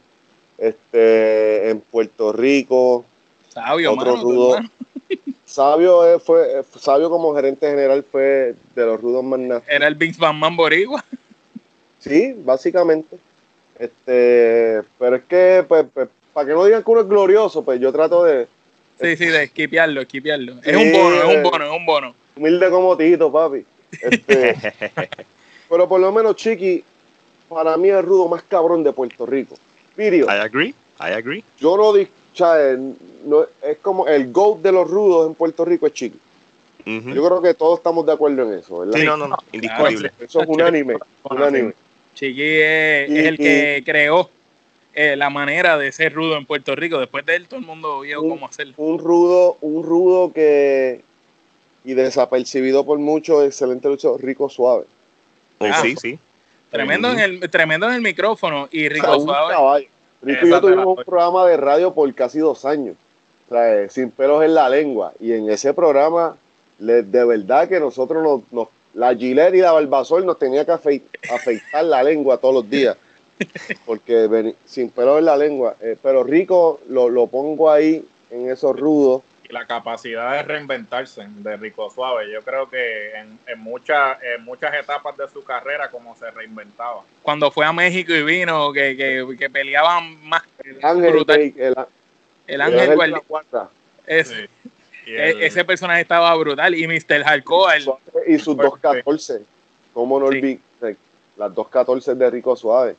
[0.59, 3.05] Este, en Puerto Rico.
[3.49, 4.59] Sabio, otro mano, rudo.
[5.45, 9.62] Sabio eh, fue, eh, Sabio como gerente general fue de los rudos más.
[9.68, 11.05] Era el Vince McMahon boricua.
[11.99, 13.18] Sí, básicamente.
[13.78, 17.80] Este, pero es que, pues, pues, para que no digan que uno es glorioso, pues
[17.80, 18.47] yo trato de
[19.01, 20.57] Sí, sí, de esquipearlo, esquipearlo.
[20.62, 21.36] Es un bono, es eh.
[21.36, 22.14] un bono, es un bono.
[22.36, 23.64] Humilde como Tito, papi.
[24.00, 24.54] Este,
[25.68, 26.82] pero por lo menos Chiqui,
[27.48, 29.54] para mí es el rudo más cabrón de Puerto Rico.
[29.94, 30.26] Pirio.
[30.26, 31.44] I agree, I agree.
[31.58, 32.78] Yo no, di- o sea, eh,
[33.24, 36.18] no- es como el GOAT de los rudos en Puerto Rico es Chiqui.
[36.84, 38.98] Yo creo que todos estamos de acuerdo en eso, ¿verdad?
[38.98, 40.10] Sí, no, no, no, indiscutible.
[40.18, 41.74] Eso es unánime, unánime.
[42.14, 44.28] Chiqui es, Y- es el que creó
[44.94, 46.98] eh, la manera de ser rudo en Puerto Rico.
[46.98, 48.74] Después de él, todo el mundo vio Un- cómo hacerlo.
[48.78, 51.02] Un rudo, un rudo que
[51.84, 54.84] y desapercibido por muchos, excelente luchador, rico suave.
[55.58, 55.80] Oh, Ah.
[55.82, 56.18] sí, sí.
[56.70, 59.54] Tremendo en el tremendo en el micrófono y O sea, Rico un Suave.
[59.54, 59.86] caballo.
[60.22, 62.94] Rico y yo tuvimos un programa de radio por casi dos años,
[63.50, 65.12] o sea, eh, sin pelos en la lengua.
[65.20, 66.36] Y en ese programa,
[66.78, 70.72] le- de verdad que nosotros nos, nos- la Gillette y la Barbasol nos tenía que
[70.72, 71.02] afei-
[71.34, 72.96] afeitar la lengua todos los días.
[73.84, 75.74] Porque sin pelos en la lengua.
[75.80, 79.22] Eh, pero Rico lo, lo pongo ahí en esos rudos.
[79.53, 82.32] La capacidad de reinventarse de Rico Suave.
[82.32, 87.03] Yo creo que en, en, muchas, en muchas etapas de su carrera, como se reinventaba.
[87.22, 90.42] Cuando fue a México y vino, que, que, que peleaban más.
[90.64, 91.40] El ángel, Brutal.
[91.40, 91.76] el, el- El
[92.46, 93.70] el ángel, ángel de guardi- la guarda.
[94.07, 94.48] es- Sí.
[95.05, 96.74] Y e- el- ese personaje estaba brutal.
[96.74, 97.22] Y Mr.
[97.22, 97.84] Hardcore,
[98.26, 99.42] y sus 2.14.
[99.92, 100.59] ¿Cómo no Sí.
[101.36, 102.96] Las 2.14 de Rico Suave.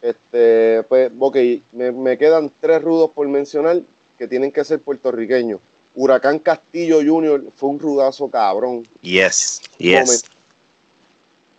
[0.00, 1.36] Este, pues, ok,
[1.72, 3.78] me, me quedan tres rudos por mencionar
[4.18, 5.60] que tienen que ser puertorriqueños.
[5.94, 7.44] Huracán Castillo Jr.
[7.56, 8.86] fue un rudazo cabrón.
[9.00, 10.24] Yes, yes.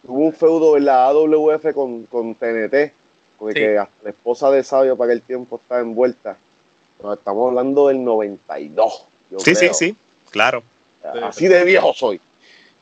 [0.05, 2.93] Tuvo un feudo en la AWF con, con TNT,
[3.37, 3.59] porque Sí.
[3.59, 6.37] que hasta la esposa de Sabio para aquel tiempo estaba envuelta.
[6.97, 9.03] Pero estamos hablando del 92.
[9.31, 9.73] yo Sí, sí, creo.
[9.73, 9.95] sí,
[10.31, 10.63] claro.
[11.23, 12.19] Así de viejo soy.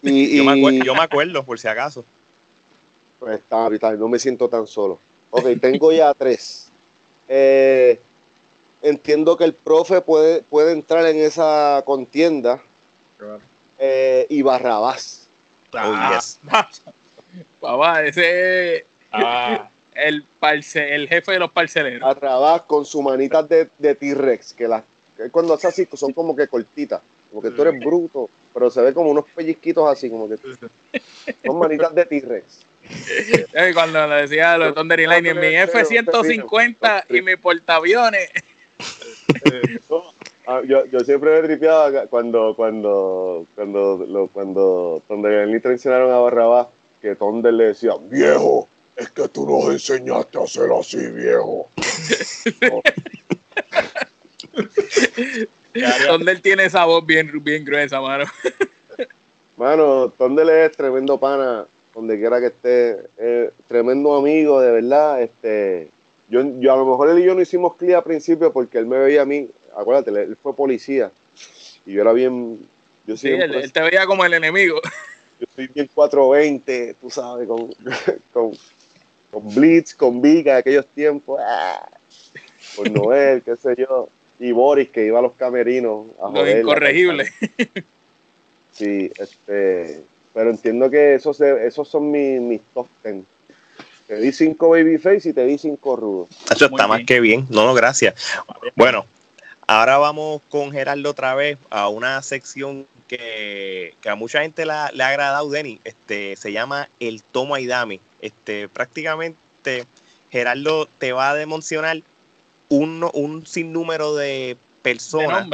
[0.01, 2.03] Y, Yo me, yo acuerdo, por si acaso.
[3.19, 4.99] Pues está, no me siento tan solo.
[5.31, 6.69] Ok, tengo ya tres.
[7.27, 7.99] Eh,
[8.81, 12.61] entiendo que el profe puede, puede entrar en esa contienda
[13.79, 15.27] eh, y Barrabás.
[15.73, 16.39] Oh, Ah, yes.
[17.61, 22.01] papá, ese es ah, el, parce, el jefe de los parceleros.
[22.01, 24.83] Barrabás con su manita de, de T-Rex, que las
[25.17, 28.81] que cuando hace así son como que cortitas, como que tú eres bruto, pero se
[28.81, 30.37] ve como unos pellizquitos así, como que
[31.45, 32.65] son manitas de T-Rex.
[33.53, 38.29] Eh, Cuando le decía a los Thunder y Lightning, mi F-150 y mi portaaviones.
[39.89, 40.03] No,
[40.47, 46.19] ah, yo, yo siempre me tripeaba cuando cuando cuando lo, cuando Thunder y traicionaron a
[46.19, 46.67] Barrabás
[47.01, 51.67] que Thunder le decía viejo es que tú nos enseñaste a hacer así viejo
[56.07, 58.25] Thunder tiene esa voz bien, bien gruesa, mano.
[59.57, 65.89] mano Thunder es tremendo pana donde quiera que esté eh, tremendo amigo de verdad este
[66.29, 68.85] yo, yo a lo mejor él y yo no hicimos clic al principio porque él
[68.85, 71.11] me veía a mí acuérdate él fue policía
[71.85, 72.59] y yo era bien
[73.07, 74.81] yo Sí, él, te veía como el enemigo.
[75.39, 77.73] Yo soy bien 420, tú sabes, con,
[78.33, 78.57] con,
[79.31, 81.39] con Blitz, con Vika de aquellos tiempos.
[81.41, 81.87] ah,
[82.75, 84.09] Con Noel, qué sé yo.
[84.39, 87.31] Y Boris, que iba a los camerinos a Los incorregibles.
[88.73, 90.01] Sí, este.
[90.33, 93.23] Pero entiendo que esos, esos son mis, mis top 10.
[94.07, 96.29] Te di 5 babyface y te di 5 rudos.
[96.49, 97.05] Eso Muy está más bien.
[97.05, 97.47] que bien.
[97.49, 98.15] No, no, gracias.
[98.75, 99.05] Bueno,
[99.67, 104.91] ahora vamos con Gerardo otra vez a una sección que, que a mucha gente la-
[104.93, 105.79] le ha agradado, Denny.
[105.83, 107.99] Este, se llama El Toma y Dame.
[108.21, 109.85] Este, prácticamente
[110.31, 112.01] Gerardo te va a demonstrar
[112.69, 115.47] un, un sinnúmero de De personas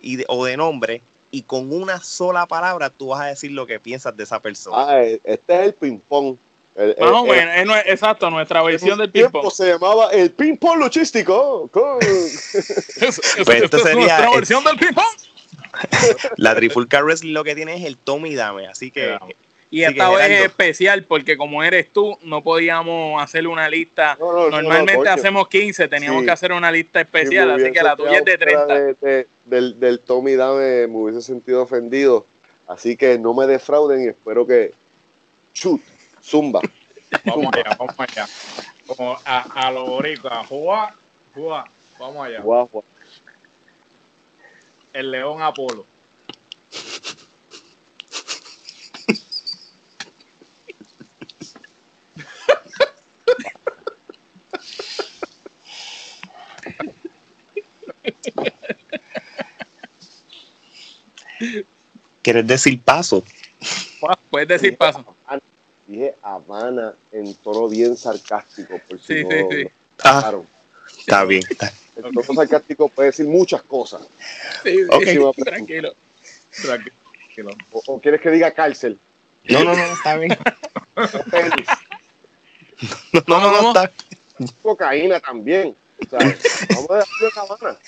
[0.00, 3.66] y de- o de nombre y con una sola palabra tú vas a decir lo
[3.66, 4.76] que piensas de esa persona.
[4.78, 6.36] Ah, este es el ping-pong.
[6.78, 9.50] El- Más el- o el- menos, es nue- exacto, nuestra versión del ping-pong.
[9.50, 11.68] se llamaba el ping-pong luchístico.
[11.74, 15.04] Pues esto sería- nuestra es- versión del ping-pong.
[16.36, 18.66] La Trifulca Wrestling lo que tiene es el toma y dame.
[18.68, 19.18] Así que.
[19.70, 24.16] Y esta vez es especial porque como eres tú, no podíamos hacer una lista.
[24.18, 28.38] Normalmente hacemos 15, teníamos que hacer una lista especial, así que la tuya es de
[28.38, 28.74] 30.
[29.44, 32.24] del, del Tommy Dame me hubiese sentido ofendido.
[32.66, 34.72] Así que no me defrauden y espero que
[35.54, 35.80] chut,
[36.22, 36.60] zumba.
[37.24, 38.28] Vamos allá, vamos allá.
[38.86, 40.94] Como a, a los boricuas, juá,
[41.34, 41.64] juá,
[41.98, 42.42] vamos allá.
[44.92, 45.86] El León Apolo.
[62.22, 63.24] ¿Quieres decir paso?
[64.30, 65.17] Puedes decir paso.
[65.88, 69.70] Dije Habana en tono bien sarcástico, por si sí, no, sí, sí.
[70.04, 70.32] Ah,
[70.98, 71.42] está bien.
[71.96, 74.02] El tono sarcástico puede decir muchas cosas.
[74.62, 75.18] Sí, okay.
[75.42, 75.94] tranquilo.
[76.62, 77.56] Tranquilo.
[77.72, 78.98] O, quieres que diga cárcel?
[79.44, 80.36] No, no, no, está bien.
[83.12, 83.90] no, no, no, no, está
[84.38, 84.50] bien.
[84.62, 85.74] Cocaína también.
[86.10, 87.78] vamos a decir Habana.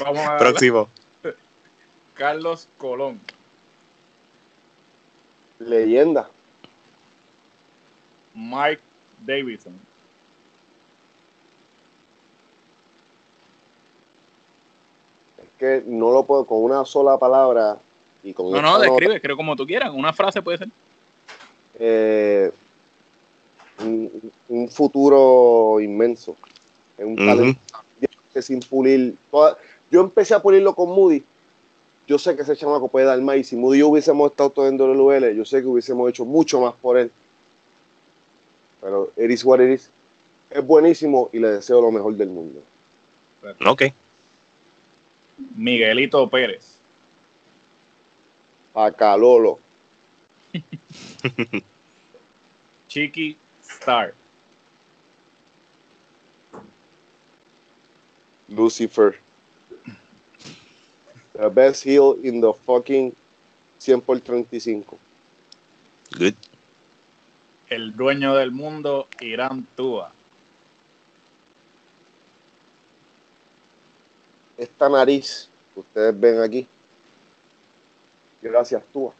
[0.00, 0.90] Vamos a Próximo.
[2.14, 3.18] Carlos Colón.
[5.68, 6.28] Leyenda.
[8.34, 8.80] Mike
[9.26, 9.74] Davidson.
[15.38, 17.78] Es que no lo puedo con una sola palabra
[18.22, 19.90] y con No, no, describe, creo como tú quieras.
[19.92, 20.68] Una frase puede ser.
[21.78, 22.52] Eh,
[23.80, 26.36] un, futuro inmenso.
[26.98, 27.60] un talento
[28.32, 29.16] que sin pulir.
[29.90, 31.22] yo empecé a pulirlo con Moody
[32.06, 34.50] yo sé que ese chamaco puede dar más y si Moody y yo hubiésemos estado
[34.50, 37.10] todos en WL, yo sé que hubiésemos hecho mucho más por él.
[38.80, 39.90] Pero it is what it is.
[40.50, 42.60] Es buenísimo y le deseo lo mejor del mundo.
[43.66, 43.84] Ok.
[45.56, 46.76] Miguelito Pérez.
[48.72, 49.58] Pacalolo.
[52.88, 54.14] Chiqui Star.
[58.48, 59.21] Lucifer.
[61.34, 63.14] The best heel in the fucking
[63.78, 64.98] 100 por 35.
[66.18, 66.34] Good.
[67.70, 70.12] El dueño del mundo, Irán Tua.
[74.58, 76.66] Esta nariz que ustedes ven aquí.
[78.42, 79.14] Gracias, Tua.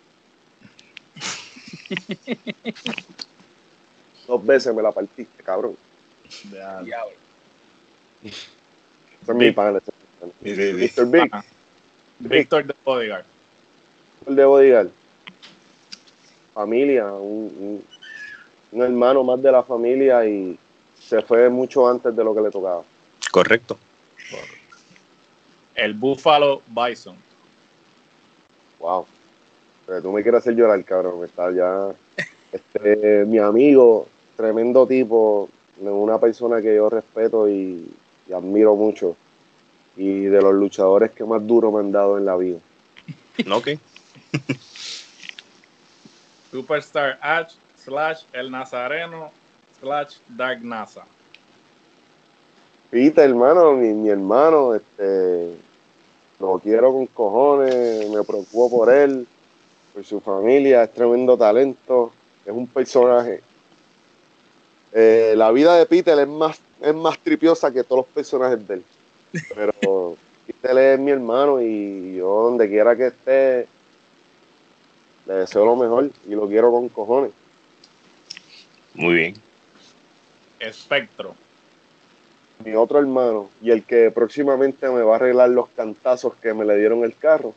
[4.28, 5.76] Dos veces me la partiste, cabrón.
[6.44, 7.16] Diablo.
[8.22, 8.46] Ese
[9.28, 9.80] es mi pan.
[10.42, 11.06] Mr.
[11.06, 11.32] Big.
[12.28, 13.24] Víctor de Bodyguard.
[14.26, 14.88] De Bodyguard.
[16.54, 17.82] Familia, un,
[18.72, 20.58] hermano más de la familia y
[21.00, 22.82] se fue mucho antes de lo que le tocaba.
[23.30, 23.76] Correcto.
[25.74, 27.16] El Buffalo Bison.
[28.78, 29.06] Wow.
[29.86, 31.24] Pero tú me quieres hacer llorar, cabrón.
[31.24, 31.92] Está ya.
[32.52, 34.06] Este, mi amigo,
[34.36, 35.48] tremendo tipo,
[35.80, 37.90] una persona que yo respeto y
[38.30, 39.16] admiro mucho
[39.96, 42.58] y de los luchadores que más duro me han dado en la vida.
[43.50, 43.68] Ok.
[46.50, 49.30] Superstar H slash El Nazareno
[49.80, 51.04] slash Dark NASA.
[52.90, 55.56] Pita, hermano, mi, mi, hermano, este,
[56.38, 59.26] lo quiero con cojones, me preocupo por él,
[59.94, 62.12] por su familia, es tremendo talento,
[62.44, 63.40] es un personaje.
[64.92, 68.74] Eh, la vida de Peter es más, es más tripiosa que todos los personajes de
[68.74, 68.84] él.
[69.54, 70.16] Pero
[70.62, 73.66] él es mi hermano y yo donde quiera que esté,
[75.26, 77.32] le deseo lo mejor y lo quiero con cojones.
[78.94, 79.34] Muy bien.
[80.60, 81.34] Espectro.
[82.64, 86.64] Mi otro hermano y el que próximamente me va a arreglar los cantazos que me
[86.64, 87.54] le dieron el carro.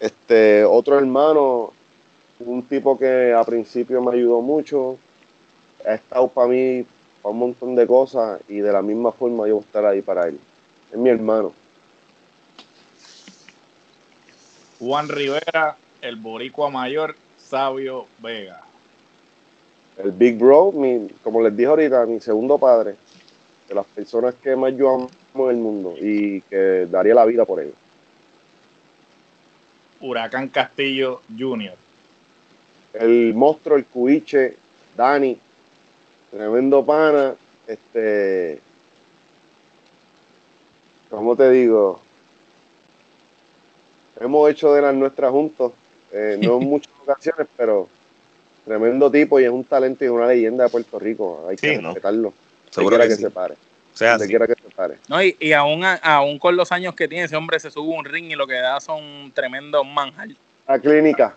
[0.00, 1.72] Este otro hermano,
[2.40, 4.98] un tipo que a principio me ayudó mucho,
[5.86, 6.84] ha estado para mí
[7.22, 10.02] para un montón de cosas y de la misma forma yo voy a estar ahí
[10.02, 10.38] para él
[10.92, 11.52] es mi hermano.
[14.78, 18.62] Juan Rivera, el boricua mayor, Sabio Vega.
[19.96, 20.72] El Big Bro,
[21.22, 22.96] como les dije ahorita, mi segundo padre,
[23.68, 24.94] de las personas que más yo
[25.34, 27.74] amo en el mundo y que daría la vida por ellos.
[30.00, 31.74] Huracán Castillo Jr.
[32.94, 34.56] El monstruo, el cuiche,
[34.96, 35.38] Dani,
[36.30, 37.34] tremendo pana,
[37.66, 38.60] este
[41.12, 42.00] ¿cómo te digo?
[44.18, 45.72] Hemos hecho de las nuestras juntos,
[46.12, 47.88] eh, no en muchas ocasiones, pero
[48.64, 51.46] tremendo tipo y es un talento y una leyenda de Puerto Rico.
[51.48, 52.32] Hay que respetarlo.
[52.70, 53.54] Seguro que, se pare.
[53.54, 54.96] O sea, quiera que se pare.
[55.08, 58.04] No, y, y aún, aún, con los años que tiene ese hombre, se sube un
[58.04, 60.28] ring y lo que da son tremendos manjar.
[60.66, 61.36] La clínica.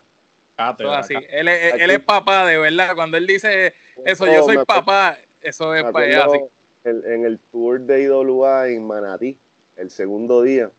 [0.56, 1.14] Ah, así.
[1.28, 2.94] Él, es, él es papá, de verdad.
[2.94, 3.74] Cuando él dice
[4.06, 6.38] eso, yo soy papá, eso es para así.
[6.84, 9.36] En, el tour de IWA en Manatí,
[9.76, 10.70] el segundo día,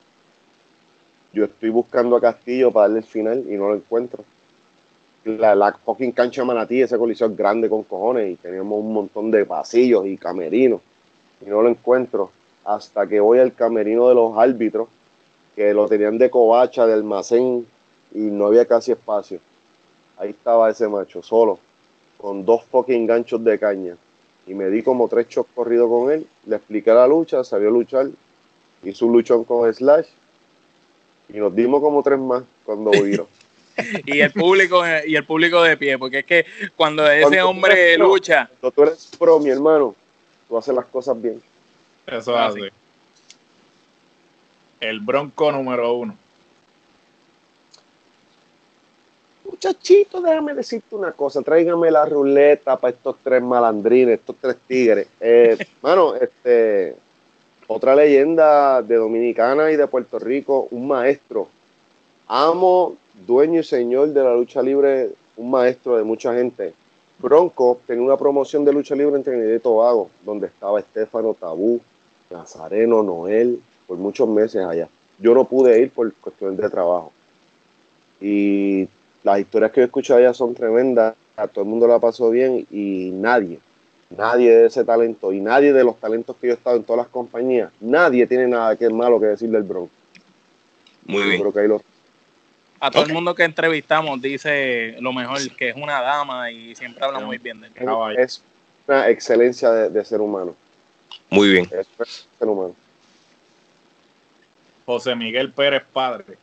[1.33, 4.23] yo estoy buscando a Castillo para darle el final y no lo encuentro.
[5.25, 8.93] La, la fucking cancha de Manatí, ese coliseo es grande con cojones y teníamos un
[8.93, 10.81] montón de pasillos y camerinos
[11.45, 12.31] y no lo encuentro
[12.63, 14.87] hasta que voy al camerino de los árbitros
[15.55, 17.65] que lo tenían de covacha, de almacén
[18.13, 19.39] y no había casi espacio.
[20.17, 21.59] Ahí estaba ese macho, solo,
[22.17, 23.97] con dos fucking ganchos de caña.
[24.45, 26.27] Y me di como tres shots corridos con él.
[26.45, 28.07] Le expliqué la lucha, salió a luchar.
[28.89, 30.07] Hizo un luchón con Slash.
[31.29, 33.27] Y nos dimos como tres más cuando vino.
[34.05, 38.49] y el público y el público de pie, porque es que cuando ese hombre lucha.
[38.59, 39.93] Cuando tú eres pro, mi hermano,
[40.47, 41.41] tú haces las cosas bien.
[42.07, 42.61] Eso es así.
[44.79, 46.17] El bronco número uno.
[49.57, 55.07] muchachito, déjame decirte una cosa, tráigame la ruleta para estos tres malandrines, estos tres tigres.
[55.19, 56.95] Eh, mano, este,
[57.67, 61.49] otra leyenda de Dominicana y de Puerto Rico, un maestro,
[62.27, 62.95] amo,
[63.25, 66.73] dueño y señor de la lucha libre, un maestro de mucha gente.
[67.19, 71.81] Bronco tenía una promoción de lucha libre en Trinidad y Tobago, donde estaba Estefano Tabú,
[72.29, 74.87] Nazareno, Noel, por muchos meses allá.
[75.19, 77.11] Yo no pude ir por cuestiones de trabajo.
[78.21, 78.87] Y
[79.23, 82.65] las historias que yo escucho allá son tremendas, a todo el mundo la pasó bien
[82.71, 83.59] y nadie,
[84.09, 87.05] nadie de ese talento y nadie de los talentos que yo he estado en todas
[87.05, 89.91] las compañías, nadie tiene nada que malo que decir del Bronx.
[91.05, 91.43] Muy bien.
[92.79, 97.03] A todo el mundo que entrevistamos dice lo mejor, que es una dama y siempre
[97.03, 98.17] habla muy bien de él.
[98.17, 98.43] Es
[98.87, 100.55] una excelencia de, ser humano.
[101.29, 101.69] Muy bien.
[101.71, 101.87] Es
[102.37, 102.75] ser humano.
[104.85, 106.37] José Miguel Pérez Padre.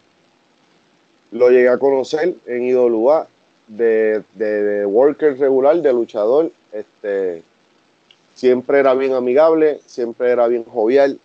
[1.30, 3.28] Lo llegué a conocer en IWA
[3.68, 6.52] de, de, worker regular, de luchador.
[6.72, 7.42] Este,
[8.34, 11.18] siempre era bien amigable, siempre era bien jovial,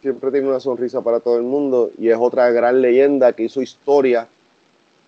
[0.00, 3.62] siempre tiene una sonrisa para todo el mundo y es otra gran leyenda que hizo
[3.62, 4.28] historia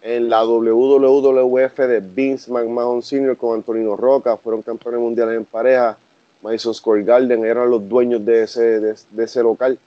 [0.03, 3.37] en la WWF de Vince McMahon Sr.
[3.37, 5.97] con Antonino Roca, fueron campeones mundiales en pareja,
[6.43, 9.79] Madison Square Garden, eran los dueños de ese, de ese local.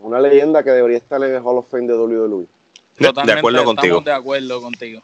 [0.00, 2.46] Una leyenda que debería estar en el Hall of Fame de WWE
[3.00, 3.98] de acuerdo contigo.
[3.98, 5.02] Estamos de acuerdo contigo.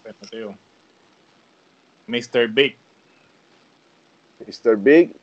[2.07, 2.49] Mr.
[2.49, 2.77] Big.
[4.41, 4.77] Mr.
[4.77, 5.15] Big,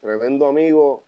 [0.00, 1.02] tremendo amigo,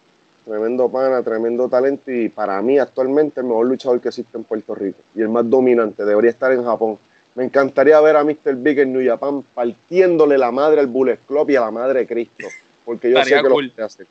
[0.44, 4.74] tremendo pana, tremendo talento y para mí actualmente el mejor luchador que existe en Puerto
[4.74, 6.04] Rico y el más dominante.
[6.04, 6.98] Debería estar en Japón.
[7.34, 8.56] Me encantaría ver a Mr.
[8.56, 12.06] Big en New Japan partiéndole la madre al Bullet Club y a la madre de
[12.06, 12.48] Cristo,
[12.84, 14.06] porque yo sé que lo puede hacer.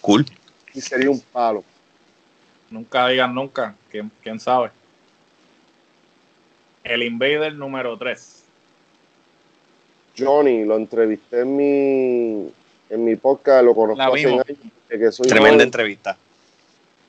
[0.00, 0.24] Cool.
[0.72, 1.62] Y sería un palo.
[2.70, 4.70] Nunca digan nunca, quién, quién sabe.
[6.84, 8.41] El Invader número 3.
[10.16, 12.52] Johnny, lo entrevisté en mi,
[12.90, 14.44] en mi podcast, lo conozco hace años.
[15.26, 16.16] Tremenda entrevista.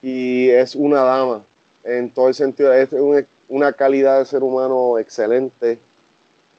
[0.01, 1.43] Y es una dama,
[1.83, 2.89] en todo el sentido, es
[3.49, 5.79] una calidad de ser humano excelente.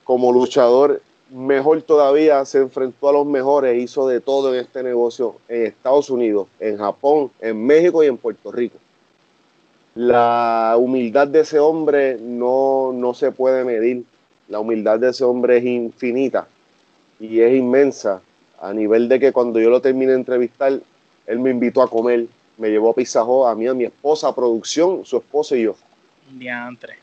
[0.04, 5.36] Como luchador, mejor todavía, se enfrentó a los mejores, hizo de todo en este negocio
[5.48, 8.78] en Estados Unidos, en Japón, en México y en Puerto Rico
[9.94, 14.04] la humildad de ese hombre no, no se puede medir.
[14.48, 16.46] La humildad de ese hombre es infinita
[17.20, 18.20] y es inmensa.
[18.60, 20.80] A nivel de que cuando yo lo terminé de entrevistar,
[21.26, 22.26] él me invitó a comer,
[22.56, 25.76] me llevó a Pizzajó, a mí, a mi esposa, a producción, su esposa y yo.
[26.30, 26.94] Diantre.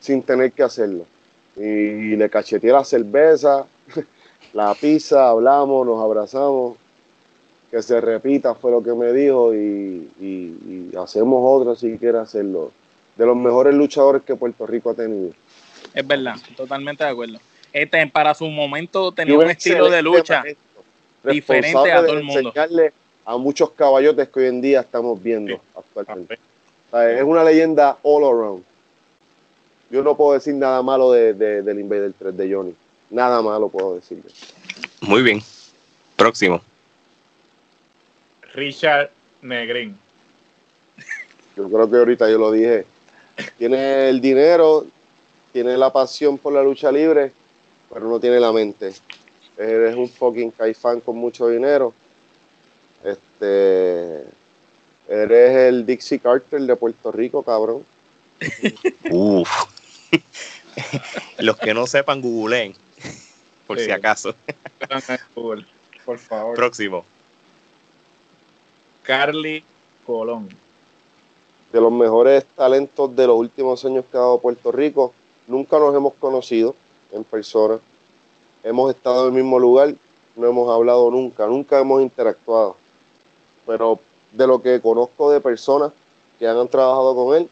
[0.00, 1.04] Sin tener que hacerlo.
[1.56, 3.66] Y le cacheteé la cerveza,
[4.52, 6.76] la pizza, hablamos, nos abrazamos
[7.70, 12.72] que se repita, fue lo que me dijo, y, hacemos otra si quiere hacerlo.
[13.16, 15.32] De los mejores luchadores que Puerto Rico ha tenido.
[15.94, 17.38] Es verdad, totalmente de acuerdo.
[17.72, 20.42] Este, para su momento tenía un estilo de lucha
[21.22, 22.48] diferente a todo el mundo.
[22.48, 22.92] Enseñarle
[23.24, 26.38] a muchos caballotes que hoy en día estamos viendo actualmente.
[26.92, 28.64] es una leyenda all around.
[29.90, 32.74] Yo no puedo decir nada malo de, de, del Invader 3 de Johnny.
[33.10, 34.30] Nada malo puedo decirle.
[35.00, 35.42] Muy bien.
[36.16, 36.60] Próximo.
[38.54, 39.10] Richard
[39.40, 39.98] Negrín.
[41.56, 42.86] Yo creo que ahorita yo lo dije.
[43.56, 44.86] Tiene el dinero,
[45.52, 47.32] tiene la pasión por la lucha libre,
[47.92, 48.92] pero no tiene la mente.
[49.56, 51.92] Eres un fucking caifán con mucho dinero.
[53.04, 54.24] Este.
[55.08, 57.84] Eres el Dixie Carter de Puerto Rico, cabrón.
[59.10, 59.48] Uf.
[61.38, 62.74] Los que no sepan, googleen.
[63.66, 64.34] Por si acaso.
[66.04, 66.54] Por favor.
[66.54, 67.04] Próximo.
[69.02, 69.62] Carly
[70.06, 70.48] Colón.
[71.72, 75.12] de los mejores talentos de los últimos años que ha dado Puerto Rico.
[75.48, 76.74] Nunca nos hemos conocido
[77.10, 77.80] en persona.
[78.62, 79.94] Hemos estado en el mismo lugar,
[80.36, 82.76] no hemos hablado nunca, nunca hemos interactuado.
[83.66, 83.98] Pero
[84.32, 85.92] de lo que conozco de personas
[86.38, 87.48] que han trabajado con él,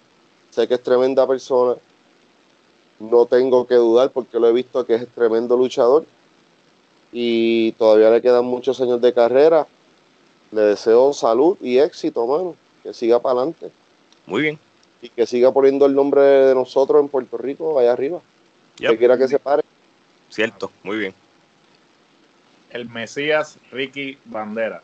[0.51, 1.77] sé que es tremenda persona.
[2.99, 6.05] No tengo que dudar porque lo he visto que es tremendo luchador
[7.13, 9.67] y todavía le quedan muchos años de carrera.
[10.53, 12.55] Le deseo salud y éxito, mano.
[12.83, 13.71] Que siga para adelante.
[14.27, 14.66] Muy bien.
[15.03, 18.21] Y que siga poniendo el nombre de nosotros en Puerto Rico allá arriba.
[18.77, 19.63] Que quiera que se pare.
[20.31, 21.15] Cierto, muy bien.
[22.71, 24.83] El Mesías Ricky Bandera.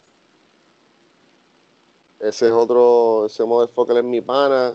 [2.21, 4.75] Ese es otro, ese motherfucker es mi pana,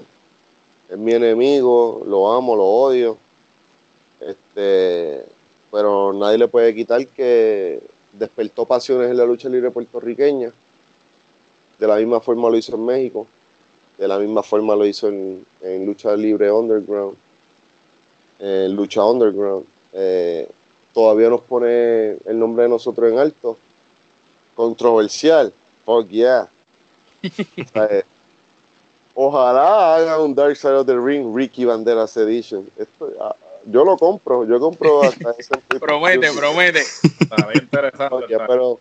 [0.89, 3.17] es mi enemigo, lo amo, lo odio.
[4.19, 5.23] Este,
[5.71, 7.81] pero nadie le puede quitar que
[8.11, 10.51] despertó pasiones en la lucha libre puertorriqueña.
[11.79, 13.27] De la misma forma lo hizo en México,
[13.97, 15.45] de la misma forma lo hizo en,
[15.85, 17.15] lucha libre underground,
[18.39, 19.65] en lucha underground.
[19.93, 20.47] Eh,
[20.93, 23.57] todavía nos pone el nombre de nosotros en alto.
[24.55, 25.53] Controversial,
[25.85, 26.47] fuck yeah.
[27.73, 28.03] Eh,
[29.15, 32.69] ojalá haga un Dark Side of the Ring Ricky Banderas Edition.
[32.77, 33.35] Esto, ah,
[33.65, 36.79] yo lo compro, yo compro hasta ese Promete, promete.
[36.79, 38.37] Está interesante.
[38.47, 38.79] pero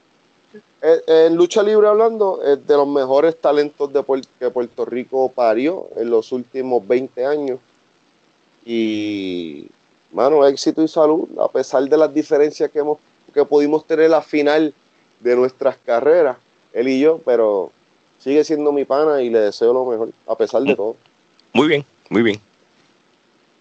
[0.83, 4.05] en lucha libre hablando, es de los mejores talentos de
[4.39, 7.59] que Puerto Rico parió en los últimos 20 años.
[8.65, 9.69] Y,
[10.13, 12.99] mano, éxito y salud, a pesar de las diferencias que, hemos,
[13.33, 14.75] que pudimos tener la final
[15.21, 16.37] de nuestras carreras,
[16.73, 17.73] él y yo, pero
[18.19, 20.97] sigue siendo mi pana y le deseo lo mejor, a pesar de todo.
[21.53, 22.41] Muy bien, muy bien.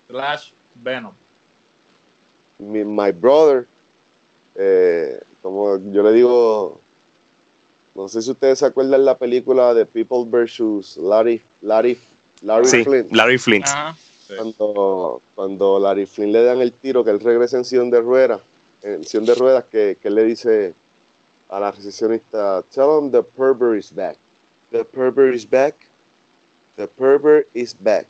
[0.07, 1.13] Slash Venom.
[2.59, 3.67] My, brother,
[4.55, 6.79] eh, como yo le digo,
[7.95, 10.97] no sé si ustedes se acuerdan la película de People vs.
[10.97, 11.97] Larry, Larry,
[12.41, 13.11] Larry Flint.
[13.11, 13.65] Larry Flint.
[14.27, 18.41] Cuando, cuando Larry Flint le dan el tiro, que él regresa en sillón de ruedas,
[18.81, 20.73] en sillón de ruedas, que, que él le dice
[21.49, 24.17] a la recepcionista, tell him the pervert is back.
[24.71, 25.75] The pervert is back.
[26.75, 28.07] The pervert is back.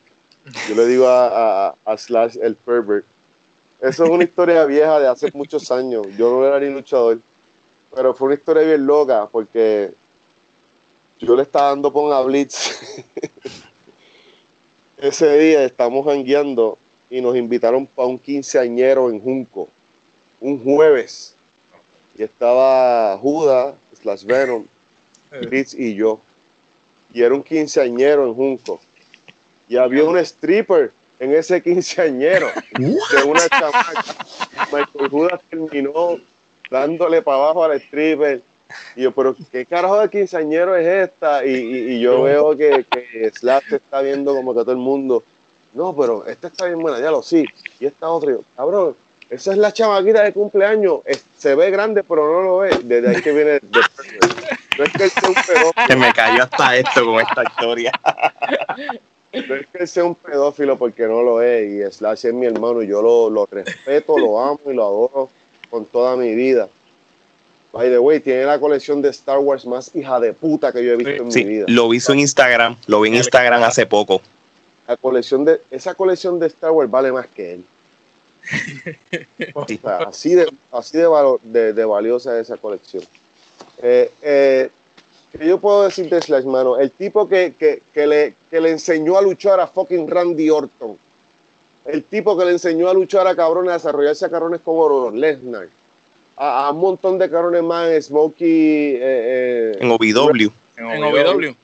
[0.67, 3.05] Yo le digo a, a, Slash el pervert.
[3.81, 6.07] Eso es una historia vieja de hace muchos años.
[6.17, 7.19] Yo no era ni luchador.
[7.95, 9.93] Pero fue una historia bien loca porque
[11.19, 12.93] yo le estaba dando pon a Blitz.
[14.97, 16.77] Ese día estamos jangueando
[17.09, 19.69] y nos invitaron para un quinceañero en Junco.
[20.41, 21.35] Un jueves.
[22.17, 24.65] Y estaba Judas, Slash Venom,
[25.49, 26.19] Blitz y yo.
[27.13, 28.81] Y era un quinceañero en Junco
[29.67, 34.15] y había un stripper en ese quinceañero de una chamaca.
[34.71, 36.19] Michael Judas terminó
[36.69, 38.41] dándole para abajo al stripper.
[38.95, 41.45] Y yo, pero ¿qué carajo de quinceañero es esta?
[41.45, 45.23] Y, yo veo que, que Slash está viendo como que todo el mundo.
[45.73, 47.45] No, pero esta está bien buena, ya lo sí.
[47.79, 48.95] Y esta otra, yo, cabrón,
[49.29, 50.99] esa es la chamaquita de cumpleaños.
[51.37, 52.79] se ve grande, pero no lo ve.
[52.83, 53.59] Desde ahí que viene.
[54.77, 55.71] no es que él sea un pedófilo.
[55.87, 57.91] Se me cayó hasta esto con esta historia.
[59.33, 61.91] No es que sea un pedófilo porque no lo es.
[61.91, 65.29] Y Slash es mi hermano y yo lo, lo respeto, lo amo y lo adoro
[65.75, 66.69] con toda mi vida.
[67.73, 70.93] By the way, tiene la colección de Star Wars más hija de puta que yo
[70.93, 71.65] he visto en mi vida.
[71.67, 74.21] Lo vi en Instagram, lo vi en Instagram hace poco.
[74.87, 77.65] La colección de, esa colección de Star Wars vale más que él.
[80.07, 83.03] así de, así de, de, valiosa esa colección.
[83.81, 84.69] Eh, eh,
[85.37, 86.77] ¿Qué yo puedo decir de Slash, mano?
[86.77, 90.97] El tipo que, le, le enseñó a luchar a fucking Randy Orton.
[91.85, 95.69] El tipo que le enseñó a luchar a cabrones, a desarrollarse a cabrones como Lesnar.
[96.35, 98.95] A, un montón de cabrones más en Smokey.
[98.95, 100.51] Eh, eh, en OVW.
[100.77, 101.55] En OVW.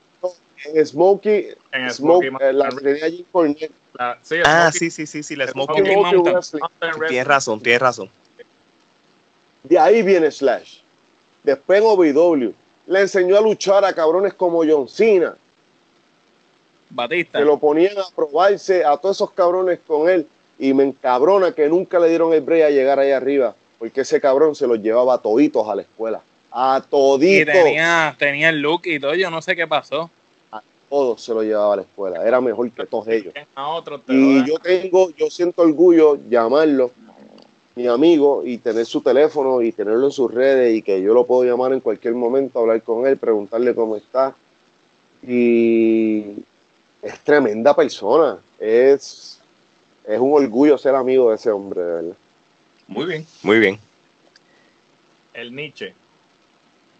[0.74, 1.48] En Smokey.
[1.72, 2.30] En Smokey.
[2.40, 3.26] Eh, la tenía allí
[4.44, 5.82] ah, sí, sí, sí, sí, la Smokey,
[7.08, 8.08] Tienes razón, tienes razón.
[9.64, 10.78] De ahí viene Slash.
[11.42, 12.52] Después en OVW
[12.86, 15.36] le enseñó a luchar a cabrones como John Cena.
[16.94, 17.38] Batista.
[17.38, 20.26] Que lo ponían a probarse a todos esos cabrones con él.
[20.58, 23.54] Y me encabrona que nunca le dieron el break a llegar ahí arriba.
[23.78, 26.20] Porque ese cabrón se los llevaba a toditos a la escuela.
[26.50, 27.54] A toditos.
[27.54, 29.14] Y tenía, tenía el look y todo.
[29.14, 30.10] Yo no sé qué pasó.
[30.52, 32.26] A todos se lo llevaba a la escuela.
[32.26, 33.34] Era mejor que todos ellos.
[34.08, 36.92] y yo tengo, yo siento orgullo llamarlo
[37.74, 41.24] mi amigo y tener su teléfono y tenerlo en sus redes y que yo lo
[41.24, 44.34] puedo llamar en cualquier momento, hablar con él, preguntarle cómo está.
[45.26, 46.24] Y
[47.02, 48.38] es tremenda persona.
[48.58, 49.40] Es,
[50.06, 52.16] es un orgullo ser amigo de ese hombre, de verdad.
[52.86, 53.78] Muy bien, muy bien.
[55.34, 55.94] El Nietzsche.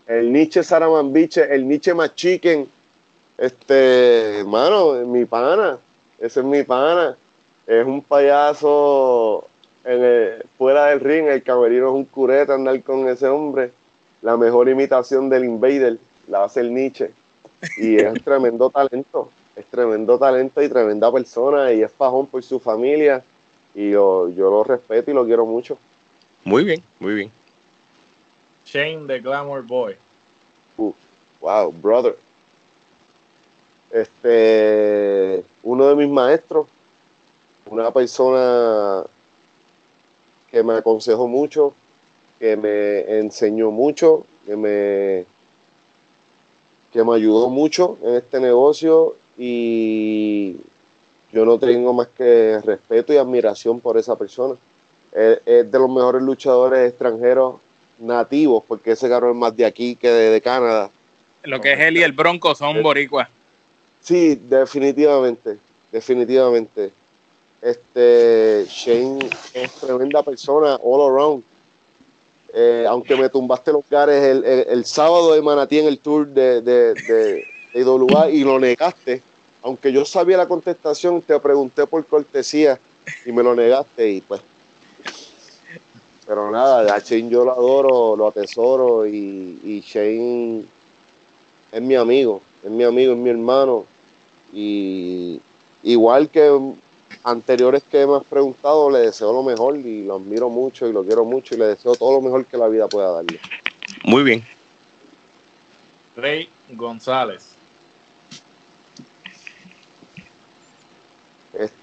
[0.06, 2.68] El Nietzsche Saraman Biche, el Nietzsche más chicken
[3.38, 5.78] Este, hermano, mi pana,
[6.18, 7.16] ese es mi pana.
[7.66, 9.46] Es un payaso
[9.84, 13.72] en fuera del ring, el camerino es un cureta andar con ese hombre.
[14.20, 15.98] La mejor imitación del Invader
[16.28, 17.10] la hace el Nietzsche.
[17.76, 22.58] Y es tremendo talento, es tremendo talento y tremenda persona y es fajón por su
[22.58, 23.22] familia.
[23.74, 25.78] Y yo, yo lo respeto y lo quiero mucho.
[26.44, 27.30] Muy bien, muy bien.
[28.64, 29.96] Shane the Glamour Boy.
[31.40, 32.16] wow, brother.
[33.90, 36.66] Este, uno de mis maestros,
[37.66, 39.04] una persona
[40.50, 41.74] que me aconsejó mucho,
[42.38, 45.26] que me enseñó mucho, que me,
[46.92, 50.56] que me ayudó mucho en este negocio y
[51.32, 54.54] yo no tengo más que respeto y admiración por esa persona.
[55.12, 57.56] Es, de los mejores luchadores extranjeros
[57.98, 60.90] nativos, porque ese carro es más de aquí que de, Canadá.
[61.44, 63.28] Lo que es él y el Bronco son boricuas.
[64.00, 65.58] Sí, definitivamente,
[65.90, 66.92] definitivamente.
[67.60, 71.44] Este Shane es tremenda persona all around.
[72.54, 76.60] Eh, aunque me tumbaste los cares el, el, sábado de Manatí en el tour de,
[76.60, 79.22] de, de, IWA y lo negaste,
[79.62, 82.78] aunque yo sabía la contestación, te pregunté por cortesía
[83.24, 84.40] y me lo negaste y pues.
[86.26, 90.64] Pero nada, a Shane yo lo adoro, lo atesoro y, y Shane
[91.72, 93.86] es mi amigo, es mi amigo, es mi hermano
[94.52, 95.40] y
[95.82, 96.74] igual que
[97.24, 101.04] anteriores que me has preguntado, le deseo lo mejor y lo admiro mucho y lo
[101.04, 103.40] quiero mucho y le deseo todo lo mejor que la vida pueda darle.
[104.04, 104.44] Muy bien.
[106.16, 107.51] Rey González.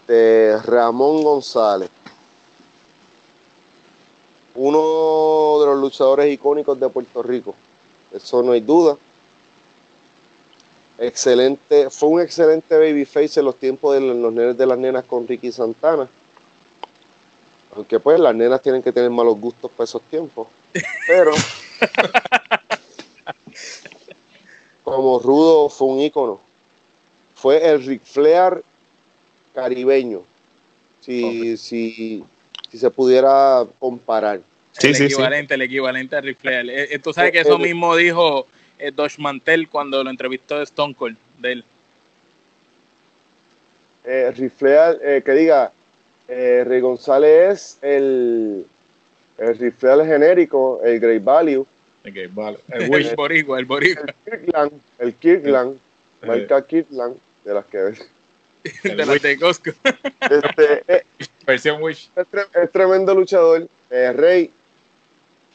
[0.09, 1.87] Este, Ramón González.
[4.55, 7.53] Uno de los luchadores icónicos de Puerto Rico.
[8.11, 8.97] Eso no hay duda
[10.97, 15.27] excelente, fue un excelente babyface en los tiempos de los nenes de las nenas con
[15.27, 16.09] Ricky Santana.
[17.75, 20.47] Aunque pues las nenas tienen que tener malos gustos para esos tiempos.
[21.07, 21.33] Pero
[24.83, 26.39] como Rudo fue un ícono.
[27.35, 28.63] Fue el Ric Flair
[29.61, 30.23] caribeño.
[31.01, 32.23] Si, si,
[32.69, 34.41] si se pudiera comparar.
[34.81, 36.69] el equivalente, el equivalente a Ric Flair.
[36.69, 38.47] Eh, eh, tú sabes que eso mismo dijo
[38.79, 41.63] eh, Mantel cuando lo entrevistó de Stone Cold de él.
[44.05, 45.71] Eh, rifleal, eh, que diga,
[46.27, 48.65] eh, Rey González es el,
[49.37, 51.67] el rifleal genérico, el Great Value.
[52.03, 52.59] El Great Value.
[52.69, 54.05] El Wish Boricua, el Boricua.
[54.25, 55.75] El Kirkland, el Kirkland,
[56.21, 56.25] eh.
[56.25, 58.09] marca Kirkland, de las que ves.
[58.83, 59.71] de las de Costco.
[59.83, 61.03] Este, eh,
[61.47, 62.09] Versión Wish.
[62.15, 63.67] Es, tre es tremendo luchador.
[63.89, 64.51] Eh, Rey,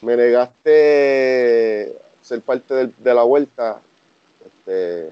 [0.01, 3.79] me negaste ser parte de, la vuelta,
[4.43, 5.11] este,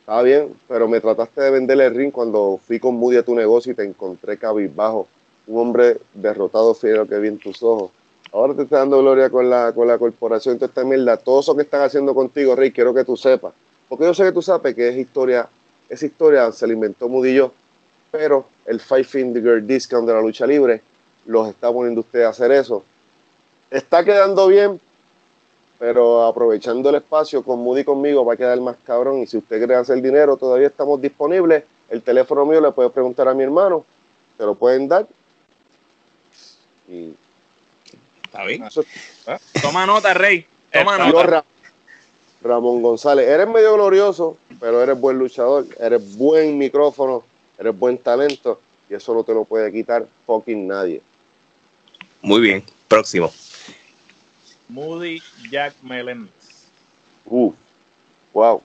[0.00, 3.34] estaba bien, pero me trataste de vender el ring cuando fui con Moody a tu
[3.34, 5.06] negocio y te encontré cabizbajo.
[5.46, 7.90] Un hombre derrotado fiel que vi en tus ojos.
[8.32, 10.54] Ahora te está dando gloria con la, con la corporación.
[10.54, 13.52] Entonces, esta mierda, todo eso que están haciendo contigo, Rey, quiero que tú sepas.
[13.88, 15.48] Porque yo sé que tú sabes que es historia,
[15.88, 17.52] esa historia se la inventó yo,
[18.10, 20.82] pero el Five Finger Discount de la lucha libre
[21.26, 22.82] los está poniendo usted a hacer eso.
[23.70, 24.80] Está quedando bien,
[25.78, 29.22] pero aprovechando el espacio con Moody conmigo va a quedar más cabrón.
[29.22, 31.64] Y si usted quiere hacer dinero, todavía estamos disponibles.
[31.88, 33.84] El teléfono mío le puede preguntar a mi hermano,
[34.36, 35.06] se lo pueden dar.
[36.88, 37.14] Y
[38.28, 38.62] Está bien.
[39.26, 39.38] Ah.
[39.62, 40.46] Toma nota, Rey.
[40.70, 41.44] Toma nota.
[42.42, 47.24] Ramón González, eres medio glorioso, pero eres buen luchador, eres buen micrófono,
[47.58, 51.02] eres buen talento y eso no te lo puede quitar fucking nadie.
[52.22, 53.30] Muy bien, próximo.
[54.68, 56.68] Moody Jack Melendez.
[57.26, 57.52] Uh,
[58.32, 58.62] wow.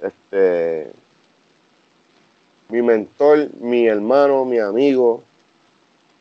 [0.00, 0.90] Este,
[2.68, 5.22] mi mentor, mi hermano, mi amigo,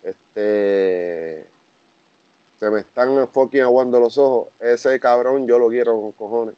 [0.04, 1.48] este,
[2.60, 4.50] se me están fucking aguando los ojos.
[4.60, 6.56] Ese cabrón yo lo quiero con cojones.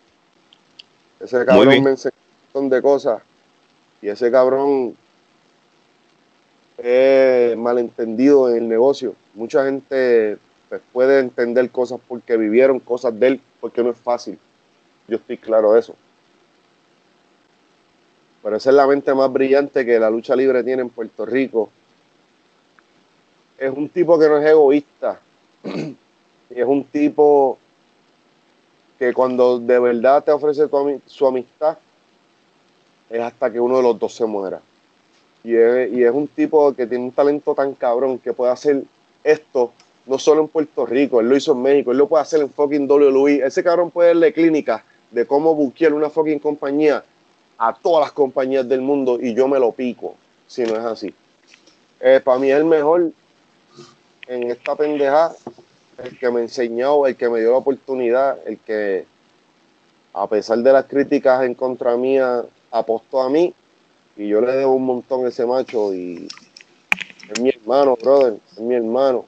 [1.20, 2.23] Ese cabrón me enseñó
[2.54, 3.24] de cosas
[4.00, 4.96] y ese cabrón
[6.78, 9.16] es malentendido en el negocio.
[9.34, 10.38] Mucha gente
[10.70, 14.38] pues, puede entender cosas porque vivieron cosas de él, porque no es fácil.
[15.08, 15.96] Yo estoy claro de eso.
[18.44, 21.70] Pero esa es la mente más brillante que la lucha libre tiene en Puerto Rico.
[23.58, 25.20] Es un tipo que no es egoísta.
[26.52, 27.58] es un tipo
[29.00, 30.68] que cuando de verdad te ofrece
[31.08, 31.78] su amistad,
[33.14, 34.60] es hasta que uno de los dos se muera.
[35.44, 38.84] Y es, y es un tipo que tiene un talento tan cabrón que puede hacer
[39.23, 39.72] esto
[40.06, 42.49] no solo en Puerto Rico, él lo hizo en México, él lo puede hacer en
[42.49, 43.45] fucking WWE.
[43.45, 47.03] Ese cabrón puede darle clínica de cómo buquear una fucking compañía
[47.57, 50.15] a todas las compañías del mundo y yo me lo pico,
[50.48, 51.14] si no es así.
[52.02, 53.11] Eh, para mí es el mejor
[54.27, 55.34] en esta pendeja,
[56.03, 59.06] el que me enseñó, el que me dio la oportunidad, el que
[60.14, 62.44] a pesar de las críticas en contra mía,
[62.74, 63.54] apostó a mí
[64.18, 66.28] y yo le debo un montón a ese macho y
[67.32, 69.26] es mi hermano, brother, es mi hermano.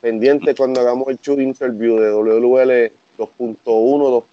[0.00, 4.24] Pendiente cuando hagamos el show interview de WL 2.1,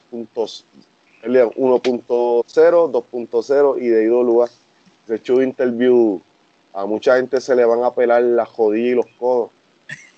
[1.23, 4.49] 1.0, 2.0 y de IWA.
[5.07, 6.19] El show interview
[6.73, 9.49] a mucha gente se le van a pelar las jodillas y los codos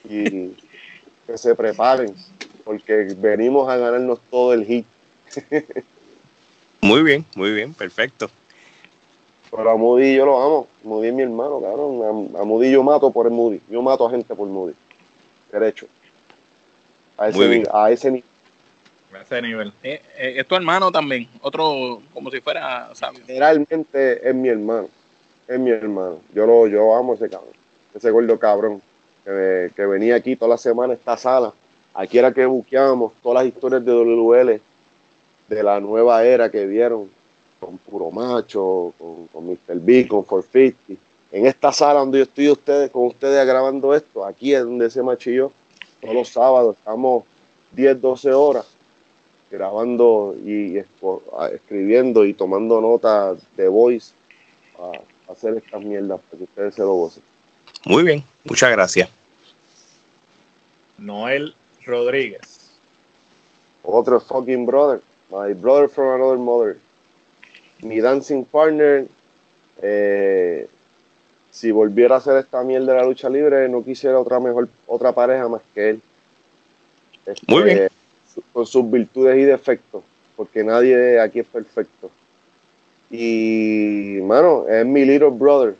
[0.09, 0.55] y
[1.25, 2.15] que se preparen
[2.63, 4.85] porque venimos a ganarnos todo el hit.
[6.81, 8.29] muy bien, muy bien, perfecto.
[9.51, 10.67] Pero a Moody yo lo amo.
[10.83, 12.35] Moody es mi hermano, cabrón.
[12.37, 13.61] A, Moody yo mato por el Moody.
[13.69, 14.73] Yo mato a gente por Moody.
[15.51, 15.87] Derecho.
[17.17, 18.29] A ese, nivel, a ese nivel.
[19.13, 19.73] A ese nivel.
[19.83, 21.27] Eh, eh, es tu hermano también.
[21.41, 23.21] Otro, como si fuera sabio.
[23.27, 24.89] Realmente es mi hermano.
[25.47, 26.19] Es mi hermano.
[26.33, 27.53] Yo lo yo amo a ese cabrón.
[27.95, 28.81] Ese gordo cabrón.
[29.23, 31.53] Que, que venía aquí toda la semana a esta sala.
[31.93, 34.61] Aquí era que buqueábamos todas las historias de WL
[35.47, 37.09] de la nueva era que vieron
[37.59, 39.79] con Puro Macho, con, con Mr.
[39.79, 41.03] B, con 450.
[41.31, 45.03] En esta sala donde yo estoy ustedes, con ustedes grabando esto, aquí es donde se
[45.03, 45.51] machillo,
[46.01, 47.23] todos los sábados estamos
[47.73, 48.65] 10, 12 horas
[49.49, 50.77] grabando y
[51.53, 54.13] escribiendo y tomando notas de voice
[54.77, 57.23] para hacer estas mierdas para que ustedes se lo gocen.
[57.85, 59.09] Muy bien, muchas gracias.
[60.97, 61.55] Noel
[61.85, 62.71] Rodríguez.
[63.83, 65.01] Otro fucking brother.
[65.29, 66.77] My brother from another mother
[67.81, 69.05] mi dancing partner,
[69.81, 70.67] eh,
[71.51, 75.11] si volviera a hacer esta mierda de la lucha libre, no quisiera otra mejor, otra
[75.11, 76.01] pareja más que él.
[77.47, 77.77] Muy bien.
[77.77, 80.03] Este, con sus virtudes y defectos,
[80.35, 82.09] porque nadie aquí es perfecto.
[83.09, 85.75] Y, mano, es mi little brother.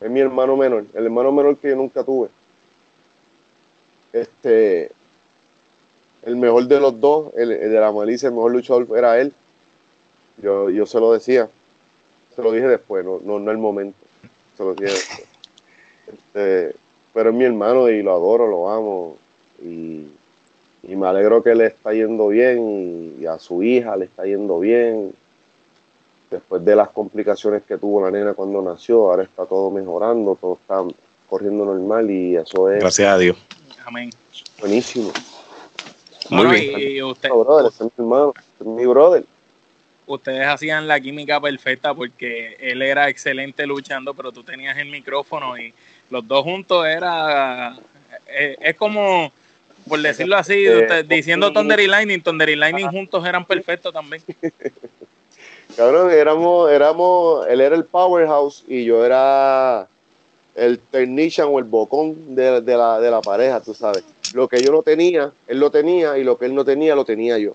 [0.00, 2.28] Es mi hermano menor, el hermano menor que yo nunca tuve.
[4.12, 4.90] Este,
[6.22, 9.32] el mejor de los dos, el, el de la malicia, el mejor luchador era él.
[10.42, 11.48] Yo, yo se lo decía,
[12.34, 13.98] se lo dije después, no, no, no el momento,
[14.56, 15.28] se lo dije después.
[16.12, 16.74] Este,
[17.12, 19.16] pero es mi hermano y lo adoro, lo amo
[19.62, 20.06] y,
[20.82, 25.12] me alegro que le está yendo bien y, a su hija le está yendo bien.
[26.30, 30.58] Después de las complicaciones que tuvo la nena cuando nació, ahora está todo mejorando, todo
[30.60, 30.82] está
[31.28, 32.80] corriendo normal y eso es...
[32.80, 33.36] Gracias a Dios.
[33.86, 34.10] Amén.
[34.60, 35.10] Buenísimo.
[36.30, 36.80] Muy bien.
[36.80, 39.24] Y usted, brother, es mi hermano, es mi brother
[40.12, 45.56] ustedes hacían la química perfecta porque él era excelente luchando, pero tú tenías el micrófono
[45.56, 45.72] y
[46.10, 47.76] los dos juntos era
[48.26, 49.32] eh, es como
[49.88, 54.22] por decirlo así, eh, diciendo Thunder y Lightning, Thunder y Lightning juntos eran perfectos también.
[55.76, 59.88] Cabrón, éramos, éramos, él era el powerhouse y yo era
[60.54, 64.04] el technician o el bocón de, de, la, de la pareja, tú sabes.
[64.34, 67.04] Lo que yo no tenía, él lo tenía y lo que él no tenía, lo
[67.04, 67.54] tenía yo.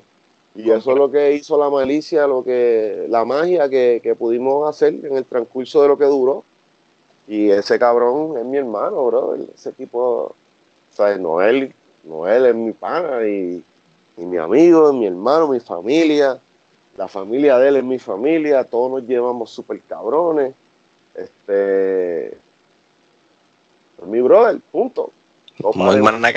[0.55, 4.93] Y eso es lo que hizo la malicia, lo que, la magia que, pudimos hacer
[5.05, 6.45] en el transcurso de lo que duró.
[7.27, 9.35] Y ese cabrón es mi hermano, bro.
[9.53, 10.35] Ese tipo, o
[10.95, 11.73] sea, Noel,
[12.05, 13.63] Noel es mi pana y,
[14.17, 16.39] mi amigo, mi hermano, mi familia.
[16.95, 18.63] La familia de él es mi familia.
[18.63, 20.53] Todos nos llevamos súper cabrones.
[21.13, 22.27] Este.
[22.27, 25.11] Es mi brother, punto.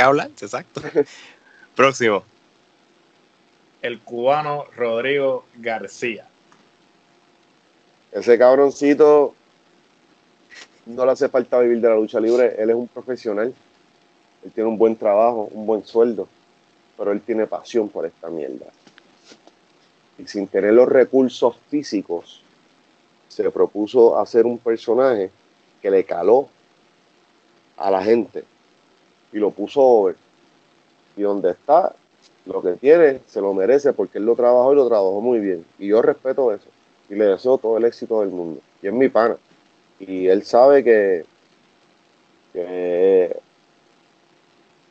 [0.07, 0.83] Hablar, exacto.
[1.77, 2.25] Próximo
[3.83, 6.27] el cubano Rodrigo García.
[8.13, 9.35] Ese cabroncito
[10.87, 13.55] no le hace falta vivir de la lucha libre, él es un profesional,
[14.45, 16.27] él tiene un buen trabajo, un buen sueldo,
[16.97, 18.67] pero él tiene pasión por esta mierda.
[20.19, 22.43] Y sin tener los recursos físicos,
[23.29, 25.31] se propuso hacer un personaje
[25.81, 26.49] que le caló
[27.77, 28.43] a la gente
[29.33, 30.17] y lo puso over.
[31.17, 31.95] Y donde está,
[32.47, 35.65] lo que tiene se lo merece porque él lo trabajó y lo trabajó muy bien.
[35.79, 36.67] Y yo respeto eso.
[37.11, 38.61] Y le deseo todo el éxito del mundo.
[38.83, 39.37] Y es mi pana.
[40.01, 41.25] Y él sabe que,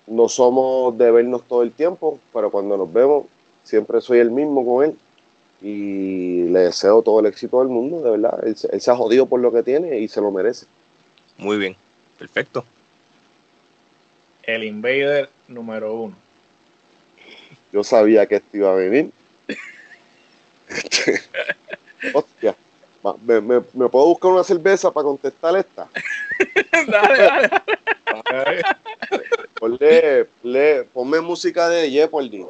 [0.07, 3.25] no somos de vernos todo el tiempo, pero cuando nos vemos
[3.63, 4.97] siempre soy el mismo con él.
[5.61, 8.39] Y le deseo todo el éxito del mundo, de verdad.
[8.45, 10.67] Él, él se ha jodido por lo que tiene y se lo merece.
[11.37, 11.75] Muy bien,
[12.19, 12.63] perfecto.
[14.47, 16.15] El Invader número uno.
[17.71, 19.11] Yo sabía que esto iba a venir.
[22.13, 22.55] Hostia.
[23.23, 25.87] ¿Me, me, me puedo buscar una cerveza para contestar esta?
[26.87, 28.63] dale, dale.
[29.59, 32.45] Ponle, ponme música de Jeopardy.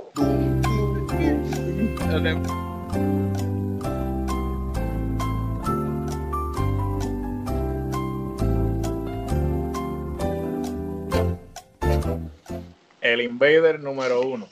[13.14, 14.50] El Invader número uno.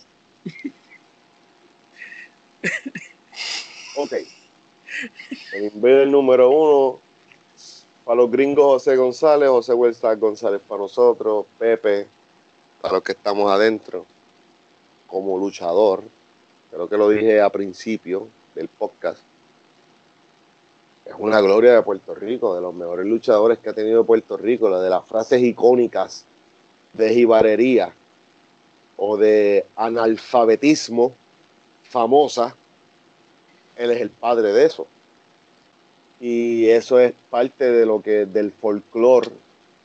[3.97, 4.13] ok.
[5.51, 7.01] El Invader número uno.
[8.05, 12.07] Para los gringos, José González, José Huerta González para nosotros, Pepe,
[12.81, 14.05] para los que estamos adentro,
[15.07, 16.03] como luchador.
[16.71, 19.21] Creo que lo dije a principio del podcast.
[21.03, 24.69] Es una gloria de Puerto Rico, de los mejores luchadores que ha tenido Puerto Rico,
[24.69, 26.25] la de las frases icónicas
[26.93, 27.93] de jibarería
[28.97, 31.13] o de analfabetismo
[31.83, 32.55] famosa,
[33.77, 34.87] él es el padre de eso.
[36.19, 39.31] Y eso es parte de lo que, del folclore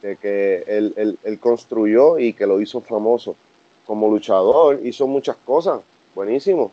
[0.03, 3.37] de que él, él, construyó y que lo hizo famoso.
[3.85, 5.81] Como luchador hizo muchas cosas,
[6.15, 6.73] buenísimo.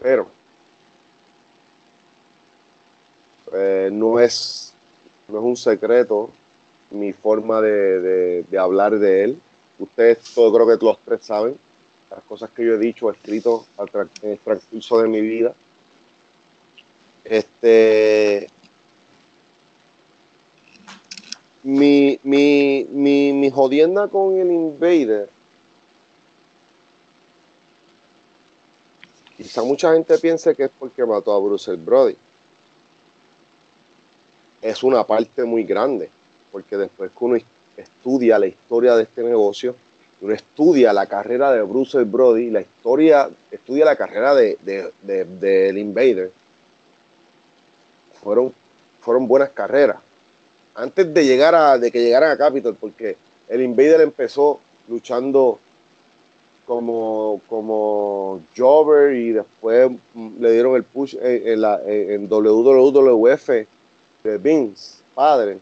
[0.00, 0.28] Pero
[3.54, 4.74] eh, no, es,
[5.28, 6.30] no es un secreto
[6.94, 9.40] mi forma de, hablar de él.
[9.78, 11.58] Ustedes, todo creo que los tres saben
[12.10, 13.66] las cosas que yo he dicho, escrito
[14.22, 15.54] en el transcurso de mi vida.
[17.24, 18.48] Este,
[21.64, 25.28] mi, mi, mi, mi jodienda con el Invader.
[29.36, 32.16] Quizá mucha gente piense que es porque mató a Bruce Brody.
[34.62, 36.10] Es una parte muy grande
[36.54, 37.36] porque después que uno
[37.76, 39.74] estudia la historia de este negocio,
[40.20, 46.30] uno estudia la carrera de Bruce Brody, la historia, estudia la carrera de, de, Invader,
[48.22, 48.54] fueron,
[49.00, 49.96] fueron buenas carreras.
[50.76, 53.16] Antes de llegar a, de que llegaran a Capitol, porque
[53.48, 55.58] el Invader empezó luchando
[56.66, 59.90] como, como Jobber y después
[60.38, 63.48] le dieron el push en, la, en WWF
[64.22, 65.58] de Vince, padre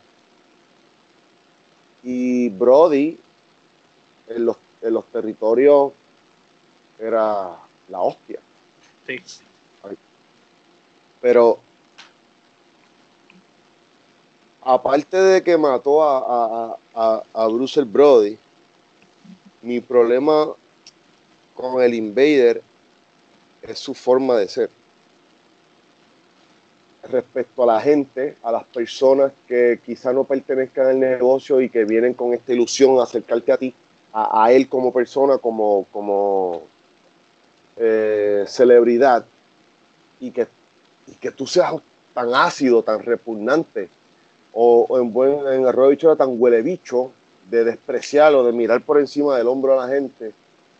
[2.02, 3.18] y Brody
[4.28, 5.92] en los, en los territorios
[6.98, 7.56] era
[7.88, 8.40] la hostia.
[9.06, 9.20] Sí.
[11.20, 11.58] Pero
[14.62, 18.38] aparte de que mató a, a, a, Bruce Brody,
[19.60, 20.48] mi problema
[21.54, 22.62] con el Invader
[23.62, 24.70] es su forma de ser
[27.10, 31.84] respecto a la gente, a las personas que quizá no pertenezcan al negocio y que
[31.84, 33.74] vienen con esta ilusión a acercarte a ti,
[34.12, 36.64] a, él como persona, como, como
[37.76, 39.24] eh, celebridad,
[40.20, 40.46] y que,
[41.20, 41.74] que tú seas
[42.14, 43.88] tan ácido, tan repugnante,
[44.52, 47.10] o, en buen en error dicho tan huele bicho,
[47.50, 50.32] de despreciarlo, de mirar por encima del hombro a la gente,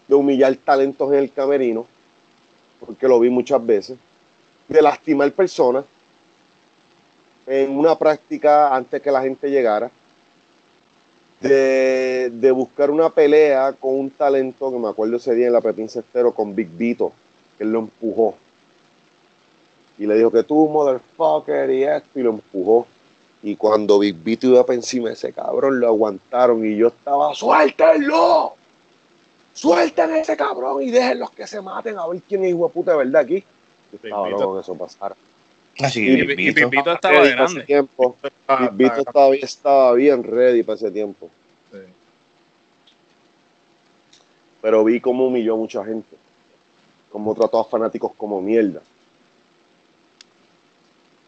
[0.06, 1.86] de humillar talentos en el camerino,
[2.80, 3.98] porque lo vi muchas veces,
[4.68, 5.84] de lastimar personas,
[7.46, 9.90] en una práctica antes que la gente llegara,
[11.40, 15.88] de, buscar una pelea con un talento que me acuerdo ese día en la Pepín
[15.88, 17.12] Cestero con Big Vito,
[17.58, 18.36] que él lo empujó.
[19.98, 22.86] Y le dijo que tú, motherfucker, y esto, y lo empujó.
[23.42, 27.34] Y cuando Big Vito iba para encima de ese cabrón, lo aguantaron y yo estaba,
[27.34, 28.54] ¡suéltenlo!
[29.52, 32.72] ¡Suelten a ese cabrón y déjenlos que se maten a ver quién es hijo de
[32.72, 33.44] puta de verdad aquí!
[33.90, 35.16] Yo estaba loco que eso pasara.
[35.80, 37.62] Así y, Pipito estaba grande.
[37.62, 38.16] Tiempo.
[38.46, 41.30] Pipito todavía estaba bien ready para ese tiempo.
[44.60, 46.16] Pero vi cómo humilló a mucha gente.
[47.10, 48.80] Cómo trató a fanáticos como mierda.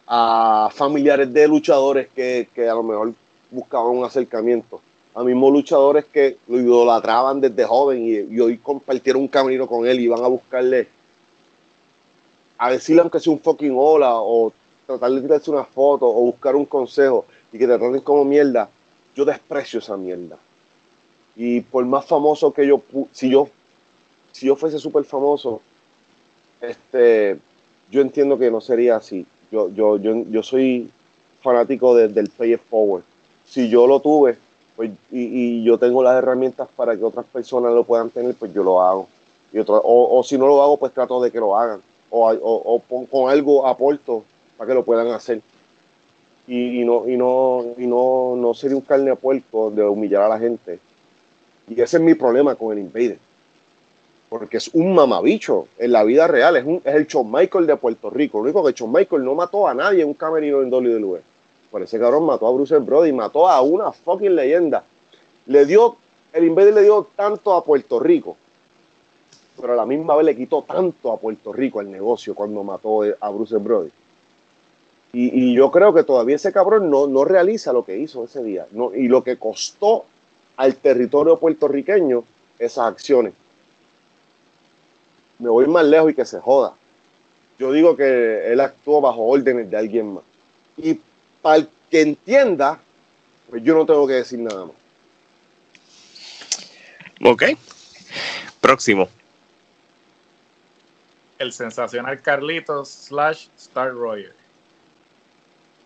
[0.07, 3.15] A familiares de luchadores que, que a lo mejor
[3.51, 4.81] buscaban un acercamiento.
[5.15, 9.87] A mismos luchadores que lo idolatraban desde joven y, y hoy compartieron un camino con
[9.87, 10.89] él y iban a buscarle
[12.65, 14.51] a decirle aunque sea un fucking hola o
[14.86, 18.70] tratar de tirarse una foto o buscar un consejo y que te traten como mierda,
[19.15, 20.39] yo desprecio esa mierda.
[21.36, 22.81] Y por más famoso que yo,
[23.12, 23.49] si yo,
[24.32, 25.61] si yo fuese súper famoso,
[26.62, 27.39] este,
[27.91, 29.27] yo entiendo que no sería así.
[29.53, 30.91] Yo, yo, yo, yo soy
[31.43, 33.03] fanático del pay it forward.
[33.45, 34.39] Si yo lo tuve
[34.74, 38.65] pues, y, yo tengo las herramientas para que otras personas lo puedan tener, pues yo
[38.65, 39.07] lo hago.
[39.53, 41.81] Y otro, o si no lo hago, pues trato de que lo hagan
[42.15, 44.24] o, con algo aporto
[44.57, 45.41] para que lo puedan hacer.
[46.47, 50.78] Y, no, y, no, no, sería un carne a puerco de humillar a la gente.
[51.69, 53.19] Y ese es mi problema con el Invader.
[54.28, 56.57] Porque es un mamabicho en la vida real.
[56.57, 58.39] Es, un, el Shawn Michael de Puerto Rico.
[58.39, 61.23] Lo único que Shawn Michael no mató a nadie en un camerino en WWE.
[61.70, 64.85] Por ese cabrón mató a Bruce Brody, mató a una fucking leyenda.
[65.47, 65.97] Le dio,
[66.32, 68.36] el Invader le dio tanto a Puerto Rico
[69.60, 73.02] pero a la misma vez le quitó tanto a Puerto Rico el negocio cuando mató
[73.20, 73.90] a Bruce Brody.
[75.12, 78.66] Y, yo creo que todavía ese cabrón no, no realiza lo que hizo ese día
[78.72, 80.06] no, y lo que costó
[80.56, 82.24] al territorio puertorriqueño
[82.59, 83.32] esas acciones.
[85.39, 86.74] Me voy más lejos y que se joda.
[87.59, 90.24] Yo digo que él actuó bajo órdenes de alguien más.
[90.76, 90.98] Y
[91.40, 92.81] para el que entienda,
[93.51, 94.74] pues yo no tengo que decir nada más.
[97.24, 97.44] Ok.
[98.60, 99.09] Próximo.
[101.45, 104.33] El sensacional Carlitos slash Star Royer.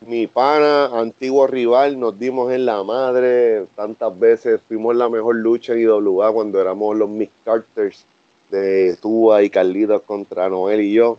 [0.07, 4.61] Mi pana, antiguo rival, nos dimos en la madre tantas veces.
[4.69, 8.05] Fuimos la mejor lucha en IWA cuando éramos los Mick Carters
[8.51, 11.19] de Tua y Carlitos contra Noel y yo.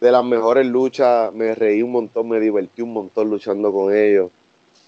[0.00, 4.30] De las mejores luchas, me reí un montón, me divertí un montón luchando con ellos.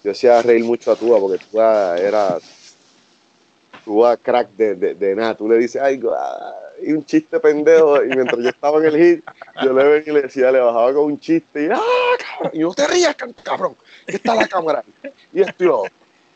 [0.05, 2.39] Yo hacía reír mucho a Tua porque Tua era
[3.85, 6.01] vas crack de, de, nada, tú le dices, ay,
[6.85, 9.25] y un chiste pendejo, y mientras yo estaba en el hit,
[9.63, 11.79] yo le venía y le decía, le bajaba con un chiste, y, ah,
[12.19, 14.83] cabrón, y no te rías, cabrón, que está la cámara,
[15.31, 15.85] y esto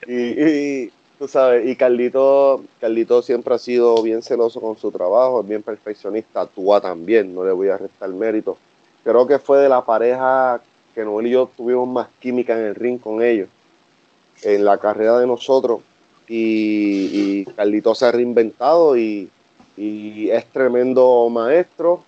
[0.08, 5.42] y Y, tú sabes, y Carlito, Carlito siempre ha sido bien celoso con su trabajo,
[5.42, 8.58] es bien perfeccionista, actúa también, no le voy a restar mérito.
[9.04, 10.62] Creo que fue de la pareja
[10.94, 13.50] que Noel y yo tuvimos más química en el ring con ellos,
[14.44, 15.82] en la carrera de nosotros,
[16.28, 19.30] y, y Carlito se ha reinventado y,
[19.78, 22.04] es tremendo maestro,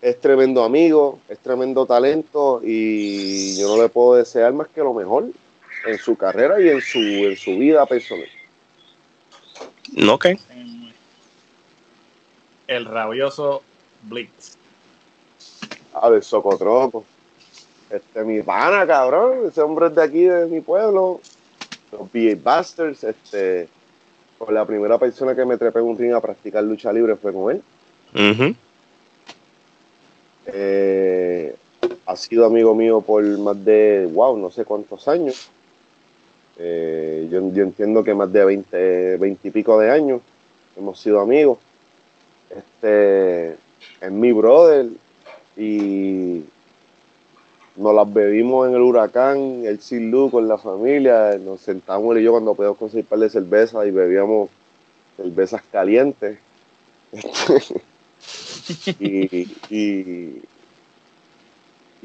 [0.00, 4.94] es tremendo amigo, es tremendo talento y yo no le puedo desear más que lo
[4.94, 5.26] mejor
[5.86, 8.28] en su carrera y en su, en su vida personal.
[10.08, 10.26] Ok.
[12.66, 13.62] El rabioso
[14.02, 14.56] Blitz.
[15.92, 17.04] A ver, Socotroco.
[17.90, 19.48] Este, mi pana, cabrón.
[19.48, 21.20] Ese hombre es de aquí, de mi pueblo
[21.92, 23.68] los BA Busters, este,
[24.44, 27.54] con la primera persona que me trepé un ring a practicar lucha libre fue con
[27.54, 27.62] él.
[30.46, 31.54] Eh,
[32.04, 35.48] ha sido amigo mío por más de, wow, no sé cuántos años.
[36.58, 40.20] Eh, yo, yo, entiendo que más de 20, 20 y pico de años
[40.76, 41.58] hemos sido amigos.
[42.50, 43.50] Este
[44.00, 44.86] es mi brother
[45.56, 46.42] y
[47.76, 52.24] nos las bebimos en el huracán, el Silu con la familia, nos sentamos él y
[52.24, 54.50] yo cuando podíamos conseguir par de cervezas y bebíamos
[55.16, 56.38] cervezas calientes.
[59.00, 60.42] y, y,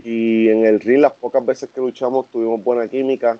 [0.03, 3.37] y, en el ring las pocas veces que luchamos tuvimos buena química.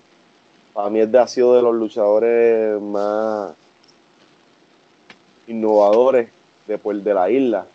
[0.73, 3.53] Para mí ha sido de los luchadores más
[5.47, 6.29] innovadores
[6.67, 7.65] de, de la isla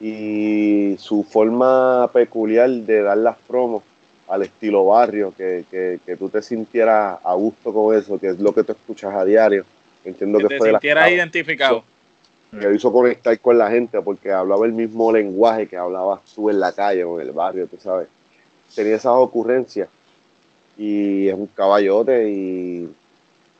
[0.00, 3.82] y su forma peculiar de dar las promos
[4.28, 8.52] al estilo barrio, que, que, tú te sintieras a gusto con eso, que es lo
[8.52, 9.64] que tú escuchas a diario.
[10.04, 11.84] Entiendo que, te fue sintieras identificado.
[12.50, 16.58] Que hizo conectar con la gente porque hablaba el mismo lenguaje que hablabas tú en
[16.58, 18.08] la calle o en el barrio, tú sabes.
[18.74, 19.88] Tenía esas ocurrencias
[20.76, 22.88] y es un caballote y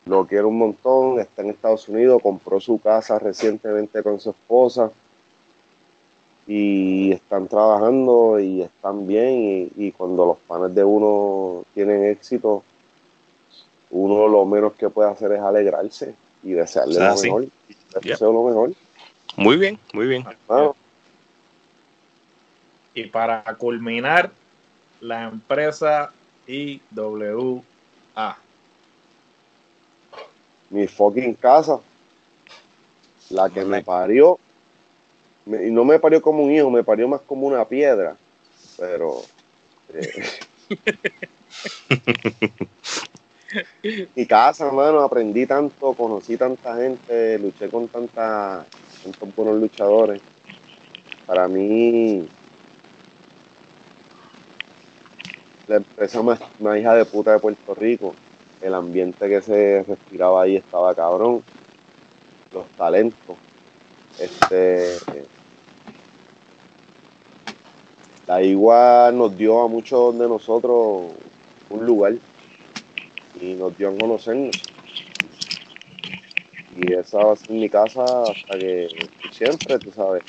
[0.06, 1.20] lo quiero un montón.
[1.20, 4.90] Está en Estados Unidos, compró su casa recientemente con su esposa
[6.46, 12.62] y están trabajando y están bien y, cuando los panes de uno tienen éxito,
[13.90, 17.46] uno lo menos que puede hacer es alegrarse y desearle lo mejor.
[18.20, 18.72] lo mejor.
[19.36, 20.24] Muy bien, muy bien.
[22.94, 24.30] Y para culminar,
[25.00, 26.12] la empresa
[26.46, 27.62] IWA.
[30.70, 31.80] Mi fucking casa.
[33.30, 34.38] La que me parió
[35.46, 38.16] y no me parió como un hijo, me parió más como una piedra.
[38.76, 39.22] Pero.
[39.94, 40.24] Eh,
[44.16, 48.66] mi casa, hermano, aprendí tanto, conocí tanta gente, luché con tanta,
[49.02, 50.20] tantos buenos luchadores.
[51.26, 52.28] Para mí,
[55.68, 58.14] la empresa más, más hija de puta de Puerto Rico,
[58.60, 61.42] el ambiente que se respiraba ahí estaba cabrón,
[62.52, 63.36] los talentos,
[64.18, 64.96] este
[68.26, 71.04] la igua nos dio a muchos de nosotros
[71.70, 72.14] un lugar
[73.40, 74.56] y nos dio a conocernos.
[76.76, 78.88] Y esa va a ser mi casa hasta que
[79.30, 80.24] siempre, tú sabes.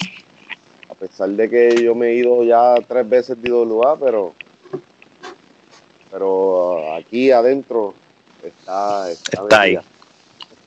[0.90, 4.34] A pesar de que yo me he ido ya tres veces de lugar, pero
[6.12, 7.94] pero aquí adentro
[8.42, 9.78] está, está, ahí.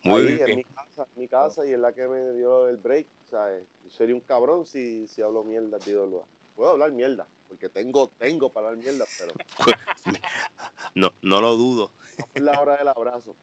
[0.03, 0.57] Muy bien.
[0.57, 3.07] mi casa, mi casa y es la que me dio el break.
[3.31, 3.67] ¿sabes?
[3.85, 6.27] Yo sería un cabrón si, si hablo mierda de lugar
[6.61, 9.33] puedo hablar mierda, porque tengo, tengo para hablar mierda, pero.
[10.95, 11.91] no, no lo dudo.
[12.35, 13.35] Es la hora del abrazo.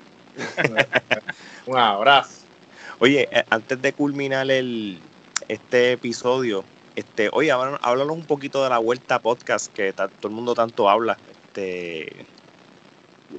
[1.66, 2.46] Un abrazo.
[3.00, 5.00] Oye, eh, antes de culminar el,
[5.48, 6.64] este episodio,
[6.96, 11.18] este, oye, háblanos un poquito de la Vuelta Podcast que todo el mundo tanto habla.
[11.32, 12.28] Este...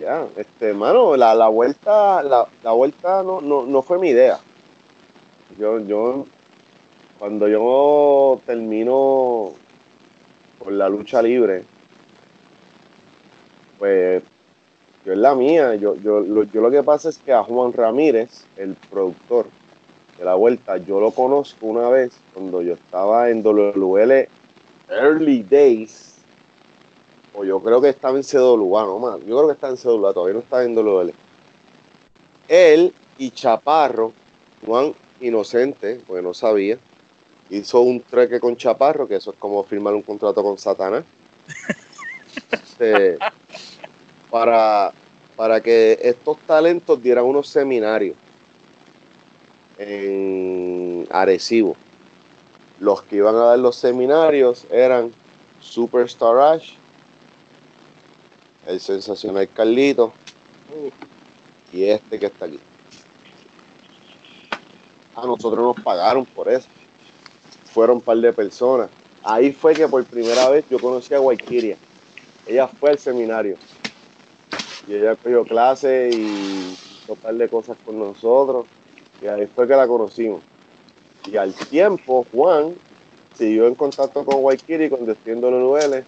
[0.01, 4.41] Ya, este, mano, la, la vuelta, la, la vuelta no, no, no, fue mi idea.
[5.57, 6.27] Yo, yo,
[7.21, 9.55] cuando yo termino
[10.59, 11.65] con la lucha libre,
[13.79, 14.23] pues
[15.05, 15.75] yo es la mía.
[15.77, 19.47] Yo, yo, lo, yo lo que pasa es que a Juan Ramírez, el productor
[20.19, 24.29] de la vuelta, yo lo conozco una vez cuando yo estaba en WL
[24.89, 26.17] Early Days.
[27.35, 29.21] O yo creo que estaba en CWA, no más.
[29.21, 31.15] Yo creo que estaba en CWA, todavía no estaba en WL.
[32.49, 34.13] Él y Chaparro,
[34.67, 36.79] Juan Inocente, porque no sabía,
[37.51, 41.05] hizo un treque con Chaparro, que eso es como firmar un contrato con Satanás.
[42.51, 43.19] Este,
[44.31, 44.93] para,
[45.37, 48.17] para que estos talentos dieran unos seminarios
[49.79, 51.77] en Arecibo.
[52.79, 55.13] Los que iban a dar los seminarios eran
[55.61, 56.75] Superstar Ash,
[58.67, 60.13] el sensacional Carlito
[61.73, 62.61] y este que está aquí.
[65.17, 66.69] A nosotros nos pagaron por eso.
[67.79, 68.91] Fueron un par de personas.
[69.23, 71.77] Ahí fue que por primera vez yo conocí a Guayquiria.
[72.45, 73.55] Ella fue al seminario.
[74.89, 76.17] Y ella cogió clase y
[76.73, 78.67] hizo un par de cosas con nosotros.
[79.23, 80.43] Y ahí fue que la conocimos.
[81.31, 82.75] Y al tiempo, Juan
[83.35, 86.03] siguió en contacto con Waikiri, con Destino Luele,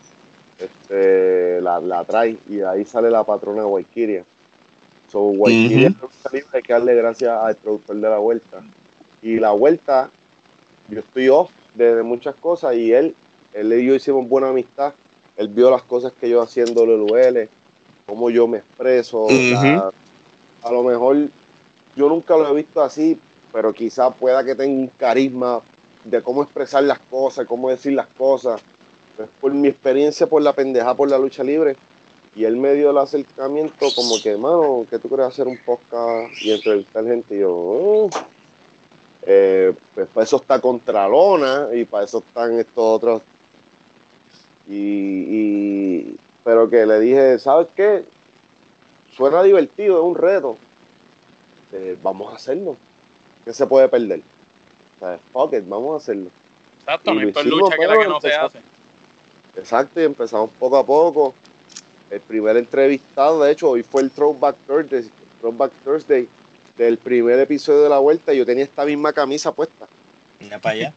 [0.59, 4.23] este, la, la, trae y de ahí sale la patrona Waikiri.
[5.07, 5.95] So, Waikiri
[6.53, 8.61] hay que darle gracias al productor de la vuelta.
[9.23, 10.11] Y la vuelta,
[10.91, 13.15] yo estoy off de, muchas cosas y él,
[13.53, 14.95] él y yo hicimos buena amistad.
[15.37, 17.49] Él vio las cosas que yo haciendo LUL,
[18.07, 19.27] cómo yo me expreso.
[20.63, 21.29] a lo mejor
[21.97, 23.19] yo nunca lo he visto así,
[23.53, 25.61] pero quizá pueda que tenga un carisma
[26.05, 28.61] de cómo expresar las cosas, cómo decir las cosas.
[29.17, 31.77] Pues por mi experiencia por la pendeja, por la lucha libre,
[32.35, 36.31] y él me dio el acercamiento como que, mano, que tú quieres hacer un podcast
[36.41, 37.35] y entrevistar gente?
[37.35, 38.11] Y yo, oh".
[39.23, 43.23] Eh, pues para eso está Contralona y para eso están estos otros.
[44.67, 48.05] Y, pero que le dije, ¿sabes qué?
[49.11, 50.57] Suena divertido, es un reto.
[51.73, 52.77] Eh, vamos a hacerlo.
[53.45, 54.23] ¿Qué se puede perder?
[55.33, 56.31] fuck it, vamos a hacerlo.
[56.79, 58.59] Exacto, no lucha que la que no se hace.
[59.57, 61.35] Exacto, y empezamos poco a poco.
[62.11, 65.11] El primer entrevistado, de hecho, hoy fue el Throwback Thursday,
[65.41, 66.29] Throwback Thursday
[66.85, 68.33] del primer episodio de la vuelta.
[68.33, 69.87] Yo tenía esta misma camisa puesta.
[70.41, 70.95] Mira para allá.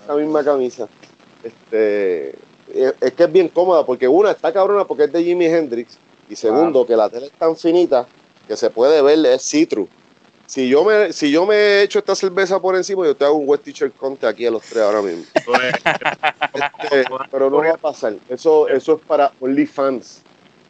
[0.00, 0.88] Esta misma camisa.
[1.42, 2.30] Este,
[2.70, 6.36] es que es bien cómoda porque una está cabrona porque es de Jimi Hendrix y
[6.36, 8.06] segundo que la tela es tan finita
[8.46, 9.88] que se puede ver es citru
[10.52, 13.48] si yo me si yo me echo esta cerveza por encima, yo te hago un
[13.48, 15.24] West Teacher Conte aquí a los tres ahora mismo.
[16.52, 18.14] Este, pero no va a pasar.
[18.28, 20.20] Eso, eso es para OnlyFans.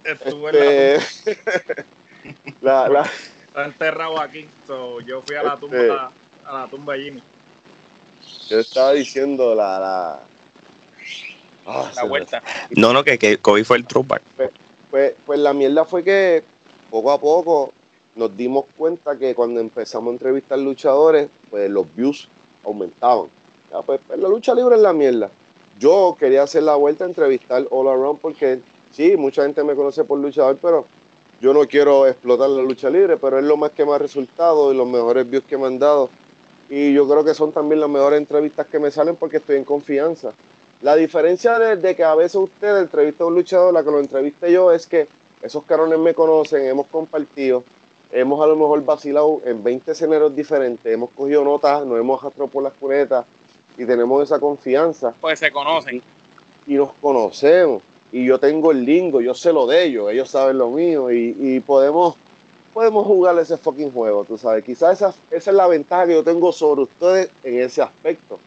[0.05, 0.99] Este,
[2.61, 3.11] la, la,
[3.53, 4.49] Está enterrado aquí.
[5.05, 5.93] yo fui a la tumba este,
[6.47, 7.23] a la tumba Jimmy.
[8.49, 10.21] Yo estaba diciendo la la,
[11.67, 12.43] ah, la vuelta.
[12.71, 14.23] No, no, que, que Kobe fue el throwback.
[14.39, 14.51] Pues,
[14.91, 16.43] pues, pues la mierda fue que
[16.89, 17.75] poco a poco
[18.17, 22.31] nos dimos cuenta que cuando empezamos a entrevistar luchadores, pues los views
[22.65, 23.27] aumentaban.
[23.85, 25.31] Pues, pues, la lucha libre es la mierda.
[25.79, 28.63] Yo quería hacer la vuelta a entrevistar All Around porque
[28.93, 30.87] sí, mucha gente me conoce por luchador, pero
[31.43, 34.73] yo no quiero explotar la lucha libre, pero es lo más que me ha resultado
[34.73, 36.09] y los mejores views que me han dado.
[36.71, 39.65] Y yo creo que son también las mejores entrevistas que me salen porque estoy en
[39.65, 40.33] confianza.
[40.83, 44.53] La diferencia de, que a veces usted entrevista a un luchador, la que lo entreviste
[44.53, 45.09] yo, es que
[45.43, 47.65] esos carones me conocen, hemos compartido,
[48.13, 52.53] hemos a lo mejor vacilado en 20 escenarios diferentes, hemos cogido notas, nos hemos arrastrado
[52.53, 53.27] por las cunetas
[53.77, 55.13] y tenemos esa confianza.
[55.21, 56.01] Pues se conocen.
[56.69, 57.83] Y, nos conocemos.
[58.13, 61.61] Y yo tengo el lingo, yo sé lo de ellos, ellos saben lo mío y,
[61.61, 62.17] podemos,
[62.75, 64.63] podemos jugar ese fucking juego, tú sabes.
[64.65, 68.39] Quizás esa, esa es la ventaja que yo tengo sobre ustedes en ese aspecto.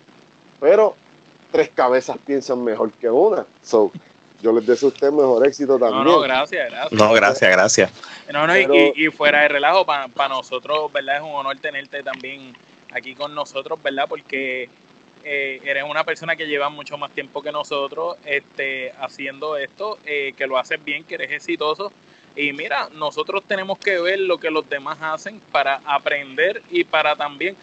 [0.60, 0.96] Pero
[1.52, 3.46] tres cabezas piensan mejor que una.
[3.64, 3.92] So,
[4.42, 6.04] yo les deseo a ustedes mejor éxito también.
[6.04, 6.92] No, no, gracias, gracias.
[6.92, 7.92] No, gracias, gracias.
[8.32, 11.18] No, no, y, fuera de relajo, para nosotros, ¿verdad?
[11.18, 12.56] Es un honor tenerte también
[12.94, 14.06] aquí con nosotros, ¿verdad?
[14.08, 14.70] Porque
[15.28, 20.34] eh, eres una persona que lleva mucho más tiempo que nosotros este, haciendo esto, eh,
[20.38, 21.92] que lo haces bien, que eres exitoso.
[22.36, 27.16] Y mira, nosotros tenemos que ver lo que los demás hacen para aprender y para
[27.16, 27.56] también,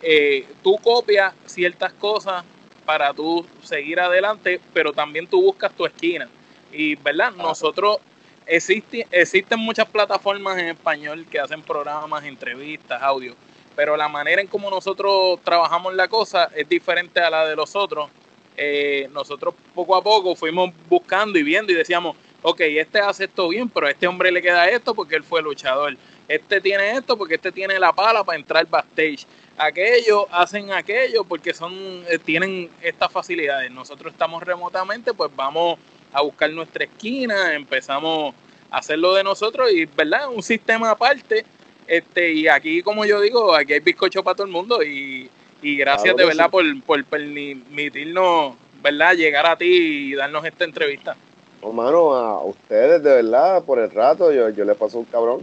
[0.00, 2.42] eh, tú copias ciertas cosas
[2.86, 6.26] para tú seguir adelante, pero también tú buscas tu esquina.
[6.72, 7.32] Y, ¿verdad?
[7.32, 7.98] Nosotros,
[8.46, 13.34] existe, existen muchas plataformas en español que hacen programas, entrevistas, audio,
[13.80, 17.74] pero la manera en cómo nosotros trabajamos la cosa es diferente a la de los
[17.74, 18.10] otros.
[18.54, 23.48] Eh, nosotros poco a poco fuimos buscando y viendo y decíamos, ok, este hace esto
[23.48, 25.96] bien, pero a este hombre le queda esto porque él fue luchador.
[26.28, 29.26] Este tiene esto porque este tiene la pala para entrar backstage.
[29.56, 31.72] Aquellos hacen aquello porque son
[32.06, 33.70] eh, tienen estas facilidades.
[33.70, 35.78] Nosotros estamos remotamente, pues vamos
[36.12, 38.34] a buscar nuestra esquina, empezamos
[38.70, 40.28] a hacerlo de nosotros y, ¿verdad?
[40.28, 41.46] Un sistema aparte.
[41.86, 45.28] Este, y aquí, como yo digo, aquí hay bizcocho para todo el mundo y,
[45.62, 49.14] gracias de verdad por, por permitirnos, ¿verdad?
[49.14, 51.16] Llegar a ti y darnos esta entrevista.
[51.62, 55.42] No, mano, a ustedes de verdad, por el rato, yo, yo le paso un cabrón.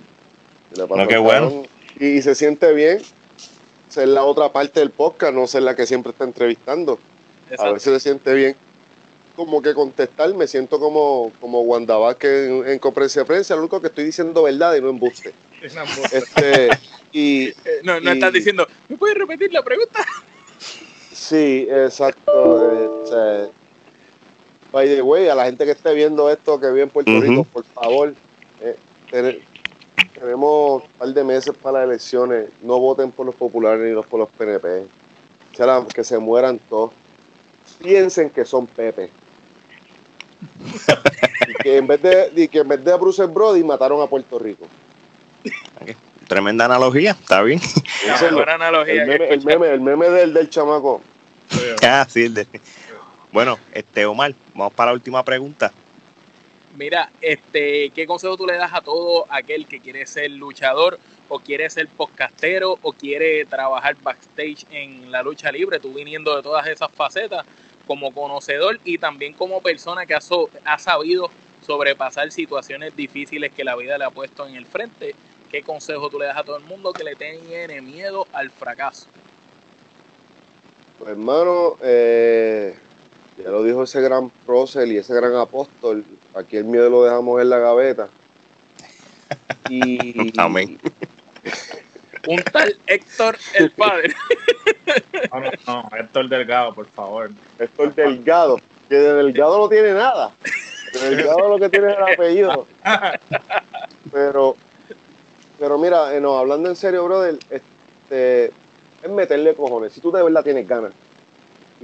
[0.76, 1.64] le paso qué bueno.
[2.00, 3.02] Y, se siente bien
[3.88, 7.00] ser la otra parte del podcast, no ser la que siempre está entrevistando.
[7.58, 8.56] A ver si se siente bien.
[9.36, 13.62] Como que contestar, me siento como, como Wanda Vázquez en, en conferencia de prensa, lo
[13.62, 15.34] único que estoy diciendo verdad y no embuste.
[15.62, 16.70] Este,
[17.12, 20.06] y, eh, no, no estás diciendo, ¿me puedes repetir la pregunta?
[21.12, 23.04] Sí, exacto.
[23.04, 23.52] Este,
[24.72, 27.44] By the way, a la gente que esté viendo esto, que vive en Puerto Rico,
[27.46, 28.14] por favor,
[28.60, 28.78] eh,
[30.14, 32.50] tenemos un par de meses para las elecciones.
[32.62, 34.88] No voten por los populares ni los por los PNP.
[35.94, 36.92] que se mueran todos.
[37.82, 39.10] Piensen que son Pepe.
[41.48, 44.38] y que en vez de, que en vez de a Bruce Brody mataron a Puerto
[44.38, 44.68] Rico.
[46.28, 47.61] Tremenda analogía, está bien.
[48.49, 49.03] analogía.
[49.03, 51.02] El meme, el meme, del, del chamaco.
[51.84, 52.48] ah, sí, el de,
[53.32, 55.72] bueno, este Omar, vamos para la última pregunta.
[56.76, 61.40] Mira, este, ¿qué consejo tú le das a todo aquel que quiere ser luchador o
[61.40, 65.80] quiere ser podcastero o quiere trabajar backstage en la lucha libre?
[65.80, 67.45] Tú viniendo de todas esas facetas
[67.86, 70.19] como conocedor y también como persona que ha,
[70.65, 71.32] ha sabido
[71.65, 75.15] sobrepasar situaciones difíciles que la vida le ha puesto en el frente.
[75.52, 79.07] ¿Qué consejo tú le das a todo el mundo que le tiene miedo al fracaso?
[80.98, 82.78] Pues hermano, eh,
[83.38, 86.03] ya lo dijo ese gran prócer y ese gran apóstol.
[86.34, 88.10] Aquí el miedo lo dejamos en la gaveta.
[89.69, 90.34] Y.
[90.40, 90.80] Amén.
[92.28, 94.14] Un tal Héctor el padre.
[95.34, 97.30] No, no, no, Héctor Delgado, por favor.
[97.60, 98.57] Héctor Delgado,
[98.88, 100.32] que de Delgado no tiene nada.
[100.94, 102.68] De Delgado lo que tiene es el apellido.
[104.11, 104.56] Pero,
[105.60, 109.94] pero mira, eh, no, hablando en serio, brother, este, es meterle cojones.
[109.94, 110.94] Si tú de verdad tienes ganas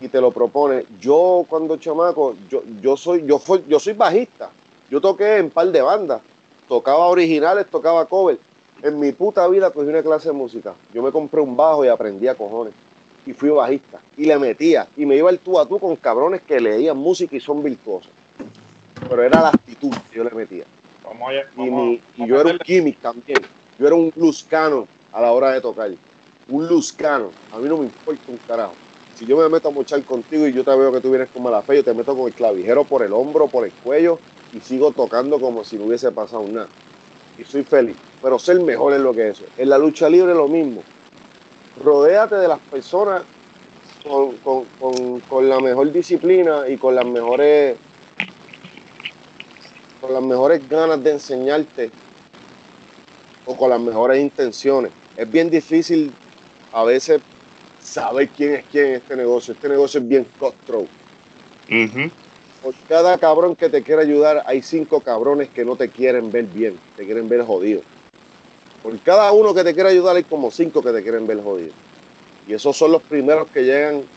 [0.02, 0.86] y te lo propone.
[1.00, 4.50] Yo cuando chamaco, yo, yo soy, yo fui, yo soy bajista.
[4.90, 6.22] Yo toqué en par de bandas.
[6.68, 8.38] Tocaba originales, tocaba cover.
[8.82, 10.74] En mi puta vida cogí una clase de música.
[10.94, 12.74] Yo me compré un bajo y aprendí a cojones.
[13.26, 14.00] Y fui bajista.
[14.18, 14.88] Y le metía.
[14.98, 18.12] Y me iba el tú a tú con cabrones que leían música y son virtuosos.
[19.08, 20.66] Pero era la actitud que yo le metía.
[21.58, 23.41] y, yo era un químico también.
[23.80, 25.91] Yo era un luscano a la hora de tocar.
[26.48, 27.32] Un luscano.
[27.52, 28.74] A mí no me importa un carajo
[29.16, 31.44] si yo me meto a mochar contigo y yo te veo que tú vienes con
[31.44, 34.20] mala fe, yo te meto con el clavijero por el hombro, por el cuello
[34.52, 36.68] y sigo tocando como si no hubiese pasado nada.
[37.38, 37.95] Y soy feliz.
[38.22, 39.45] Pero ser mejor es lo que es eso.
[39.58, 40.84] En la lucha libre lo mismo.
[41.84, 43.24] Rodéate de las personas
[44.04, 47.78] con, la mejor disciplina y con las mejores
[50.02, 51.91] con las mejores ganas de enseñarte
[53.45, 54.91] o con las mejores intenciones.
[55.15, 56.20] Es bien difícil
[56.72, 57.22] a veces
[57.78, 59.53] saber quién es quién en este negocio.
[59.53, 60.90] Este negocio es bien cutthroat.
[62.61, 66.45] Por cada cabrón que te quiera ayudar, hay cinco cabrones que no te quieren ver
[66.45, 67.82] bien, te quieren ver jodido.
[68.82, 71.74] Por cada uno que te quiera ayudar, hay como cinco que te quieren ver jodido.
[72.45, 74.10] Y esos son los primeros que llegan.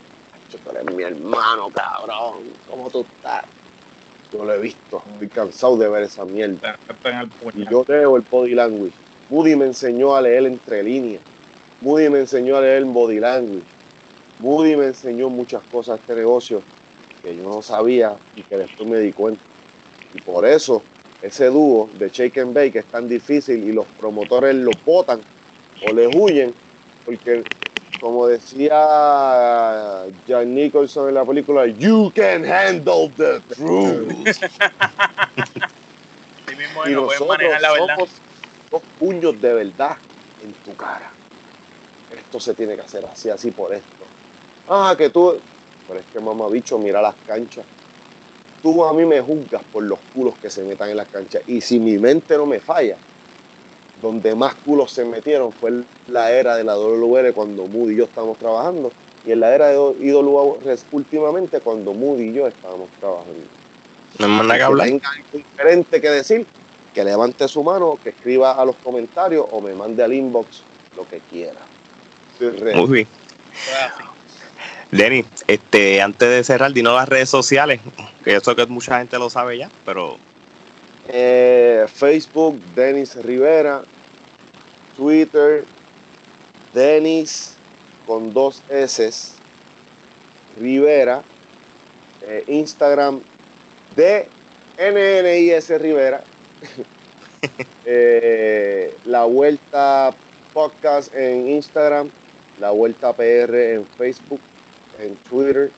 [0.48, 2.60] Tú eres mi hermano, cabrón.
[2.66, 3.44] ¿Cómo tú estás?
[4.32, 5.02] Yo lo he visto.
[5.12, 6.80] Estoy cansado de ver esa mierda.
[7.52, 9.05] Y yo leo el body language.
[9.28, 11.24] Moody me enseñó a leer entre líneas.
[11.80, 13.76] Moody me enseñó a leer body language.
[14.38, 16.64] Moody me enseñó muchas cosas de este negocio
[17.22, 19.42] que yo no sabía y que después me di cuenta.
[20.12, 20.88] Y por eso
[21.20, 25.20] ese dúo de Shake and Bake es tan difícil y los promotores lo botan
[25.88, 26.54] o le huyen
[27.04, 27.42] porque
[28.00, 34.12] como decía Jack Nicholson en la película, You can handle the truth.
[36.84, 38.22] y nosotros somos
[38.78, 39.96] dos puños de verdad
[40.42, 41.16] en tu cara
[42.10, 44.06] esto se tiene que hacer así, así por esto.
[44.68, 45.40] Ah, que tú,
[45.86, 47.66] pero es que mamá bicho, mira las canchas.
[48.62, 51.42] Tú a mí me juzgas por los culos que se metan en las canchas.
[51.46, 52.98] Y si mi mente no me falla,
[54.00, 55.70] donde más culos se metieron fue
[56.06, 58.92] la era de la WL cuando Moody y yo estábamos trabajando.
[59.24, 63.46] Y en la era de IWR últimamente cuando Moody y yo estábamos trabajando.
[64.18, 64.86] No manda que hablar.
[64.88, 66.48] Tenga algo diferente que decir,
[66.96, 70.62] que levante su mano, que escriba a los comentarios o me mande al inbox
[70.96, 71.60] lo que quiera.
[72.74, 73.08] Muy bien.
[74.90, 77.82] Denny, este, antes de cerrar, dinos las redes sociales,
[78.24, 80.16] que eso que mucha gente lo sabe ya, pero...
[81.08, 83.82] Eh, Facebook, Denis Rivera,
[84.96, 85.66] Twitter,
[86.72, 87.56] Denis
[88.06, 89.32] con dos S,
[90.58, 91.22] Rivera,
[92.22, 93.20] eh, Instagram,
[93.94, 94.30] de
[94.78, 96.24] NNIS Rivera,
[97.84, 100.14] eh, La Vuelta
[100.52, 102.10] Podcast en Instagram,
[102.60, 104.40] La Vuelta PR en Facebook,
[104.98, 105.70] en Twitter,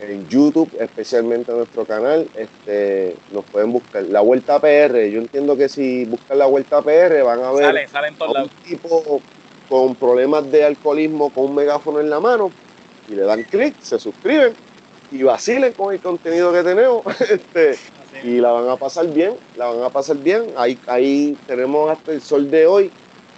[0.00, 4.02] en YouTube, especialmente en nuestro canal, este, nos pueden buscar.
[4.04, 7.86] La Vuelta PR, yo entiendo que si buscan la Vuelta PR van a ver
[8.18, 9.20] un tipo
[9.68, 12.50] con problemas de alcoholismo con un megáfono en la mano
[13.08, 14.54] y le dan clic, se suscriben
[15.10, 17.02] y vacilen con el contenido que tenemos.
[17.20, 17.78] Este,
[18.22, 20.46] y la van a pasar bien, la van a pasar bien.
[20.56, 22.90] Ahí, ahí tenemos hasta el sol de hoy,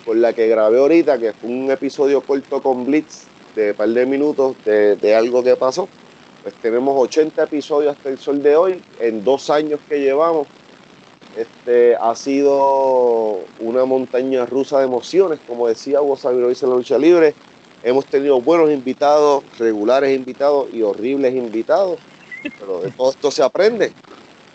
[0.05, 3.25] con la que grabé ahorita, que fue un episodio corto con Blitz
[3.55, 5.89] de un par de minutos de, de algo que pasó.
[6.43, 10.47] Pues tenemos 80 episodios hasta el sol de hoy, en dos años que llevamos.
[11.37, 16.77] Este ha sido una montaña rusa de emociones, como decía Hugo Sabino dice en la
[16.77, 17.35] lucha libre.
[17.83, 21.99] Hemos tenido buenos invitados, regulares invitados y horribles invitados,
[22.59, 23.93] pero de todo esto se aprende.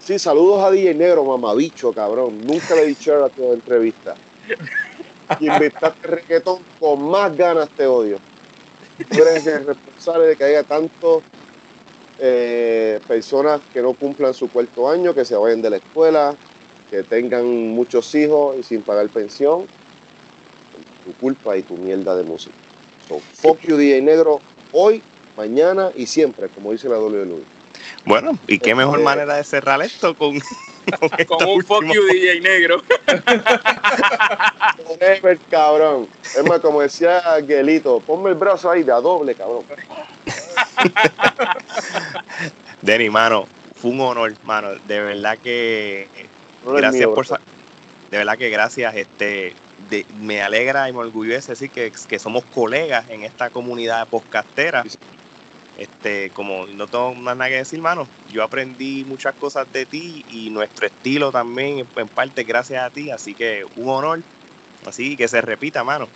[0.03, 2.41] Sí, saludos a DJ Negro, mamabicho, cabrón.
[2.43, 4.15] Nunca le he dicho a tu entrevista.
[5.39, 8.17] Invitaste reggaetón con más ganas, te odio.
[9.09, 11.21] Tú eres el responsable de que haya tantos
[12.17, 16.35] eh, personas que no cumplan su cuarto año, que se vayan de la escuela,
[16.89, 19.67] que tengan muchos hijos y sin pagar pensión.
[21.05, 22.55] Tu culpa y tu mierda de música.
[23.07, 24.41] So, fuck you, DJ Negro,
[24.71, 25.03] hoy,
[25.37, 27.60] mañana y siempre, como dice la WWE.
[28.05, 30.39] Bueno, y qué mejor este, manera de cerrar esto con,
[31.27, 32.81] con, un fuck you DJ negro.
[35.49, 36.07] cabrón.
[36.23, 39.65] Es más, como decía Gelito, ponme el brazo ahí de a doble, cabrón.
[42.81, 44.75] Denny, mano, fue un honor, mano.
[44.87, 46.07] De verdad que
[46.63, 48.95] gracias por de verdad que gracias.
[48.95, 49.53] Este
[50.19, 54.83] me alegra y me orgullece decir que, que somos colegas en esta comunidad podcastera.
[55.81, 60.51] Este, como no tengo nada que decir, mano, yo aprendí muchas cosas de ti y
[60.51, 64.21] nuestro estilo también, en parte gracias a ti, así que un honor,
[64.85, 66.07] así que se repita, mano.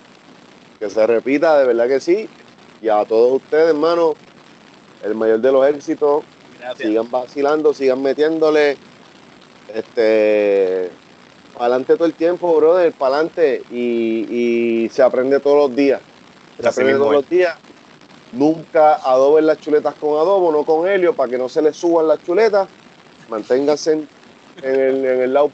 [0.80, 2.30] Que se repita, de verdad que sí,
[2.80, 4.14] y a todos ustedes, mano,
[5.04, 6.26] el mayor de los éxitos,
[6.78, 8.78] sigan vacilando, sigan metiéndole,
[9.74, 10.92] este,
[11.54, 16.04] para adelante todo el tiempo, brother, para adelante, y, se aprende todos los días,
[16.60, 17.58] se aprende todos los días
[18.36, 22.08] Nunca adoben las chuletas con adobo, no con helio, para que no se les suban
[22.08, 22.68] las chuletas.
[23.30, 23.94] Manténganse
[24.62, 25.52] en, el, low,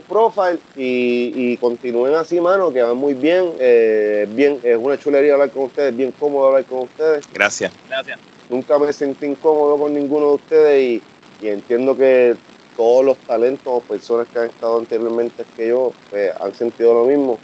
[0.00, 3.52] profile y, continúen así, mano, que van muy bien.
[3.58, 4.60] Eh, bien.
[4.62, 7.24] Es una chulería hablar con ustedes, bien cómodo hablar con ustedes.
[7.32, 7.72] Gracias.
[7.88, 8.18] Gracias.
[8.48, 11.02] Nunca me sentí incómodo con ninguno de ustedes y,
[11.44, 12.36] y entiendo que
[12.76, 17.04] todos los talentos o personas que han estado anteriormente que yo pues, han sentido lo
[17.04, 17.38] mismo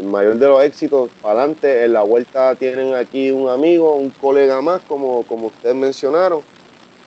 [0.00, 1.84] el mayor de los éxitos para adelante.
[1.84, 6.42] En la vuelta tienen aquí un amigo, un colega más, como, como ustedes mencionaron.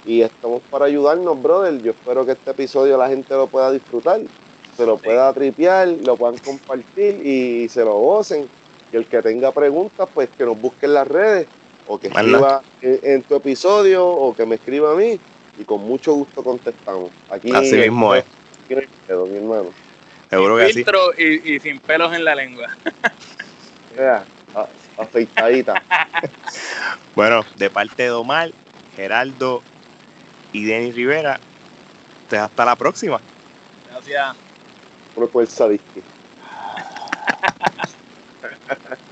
[0.05, 1.81] Y estamos para ayudarnos, brother.
[1.81, 4.21] Yo espero que este episodio la gente lo pueda disfrutar,
[4.75, 8.47] se lo pueda tripear, lo puedan compartir y se lo gocen.
[8.91, 11.47] Y el que tenga preguntas, pues que nos busque en las redes
[11.87, 15.19] o que escriba en, tu episodio o que me escriba a mí
[15.57, 17.09] y con mucho gusto contestamos.
[17.29, 18.25] Aquí Así mismo es.
[18.65, 19.82] Aquí mi hermano.
[20.33, 22.67] Seguro que filtro y, y, sin pelos en la lengua.
[24.97, 25.83] afeitadita.
[27.15, 28.51] bueno, de parte de Omar,
[28.95, 29.61] Geraldo
[30.51, 31.39] y Denis Rivera,
[32.31, 33.21] hasta la próxima.
[33.91, 34.35] Gracias.
[35.13, 35.49] Por el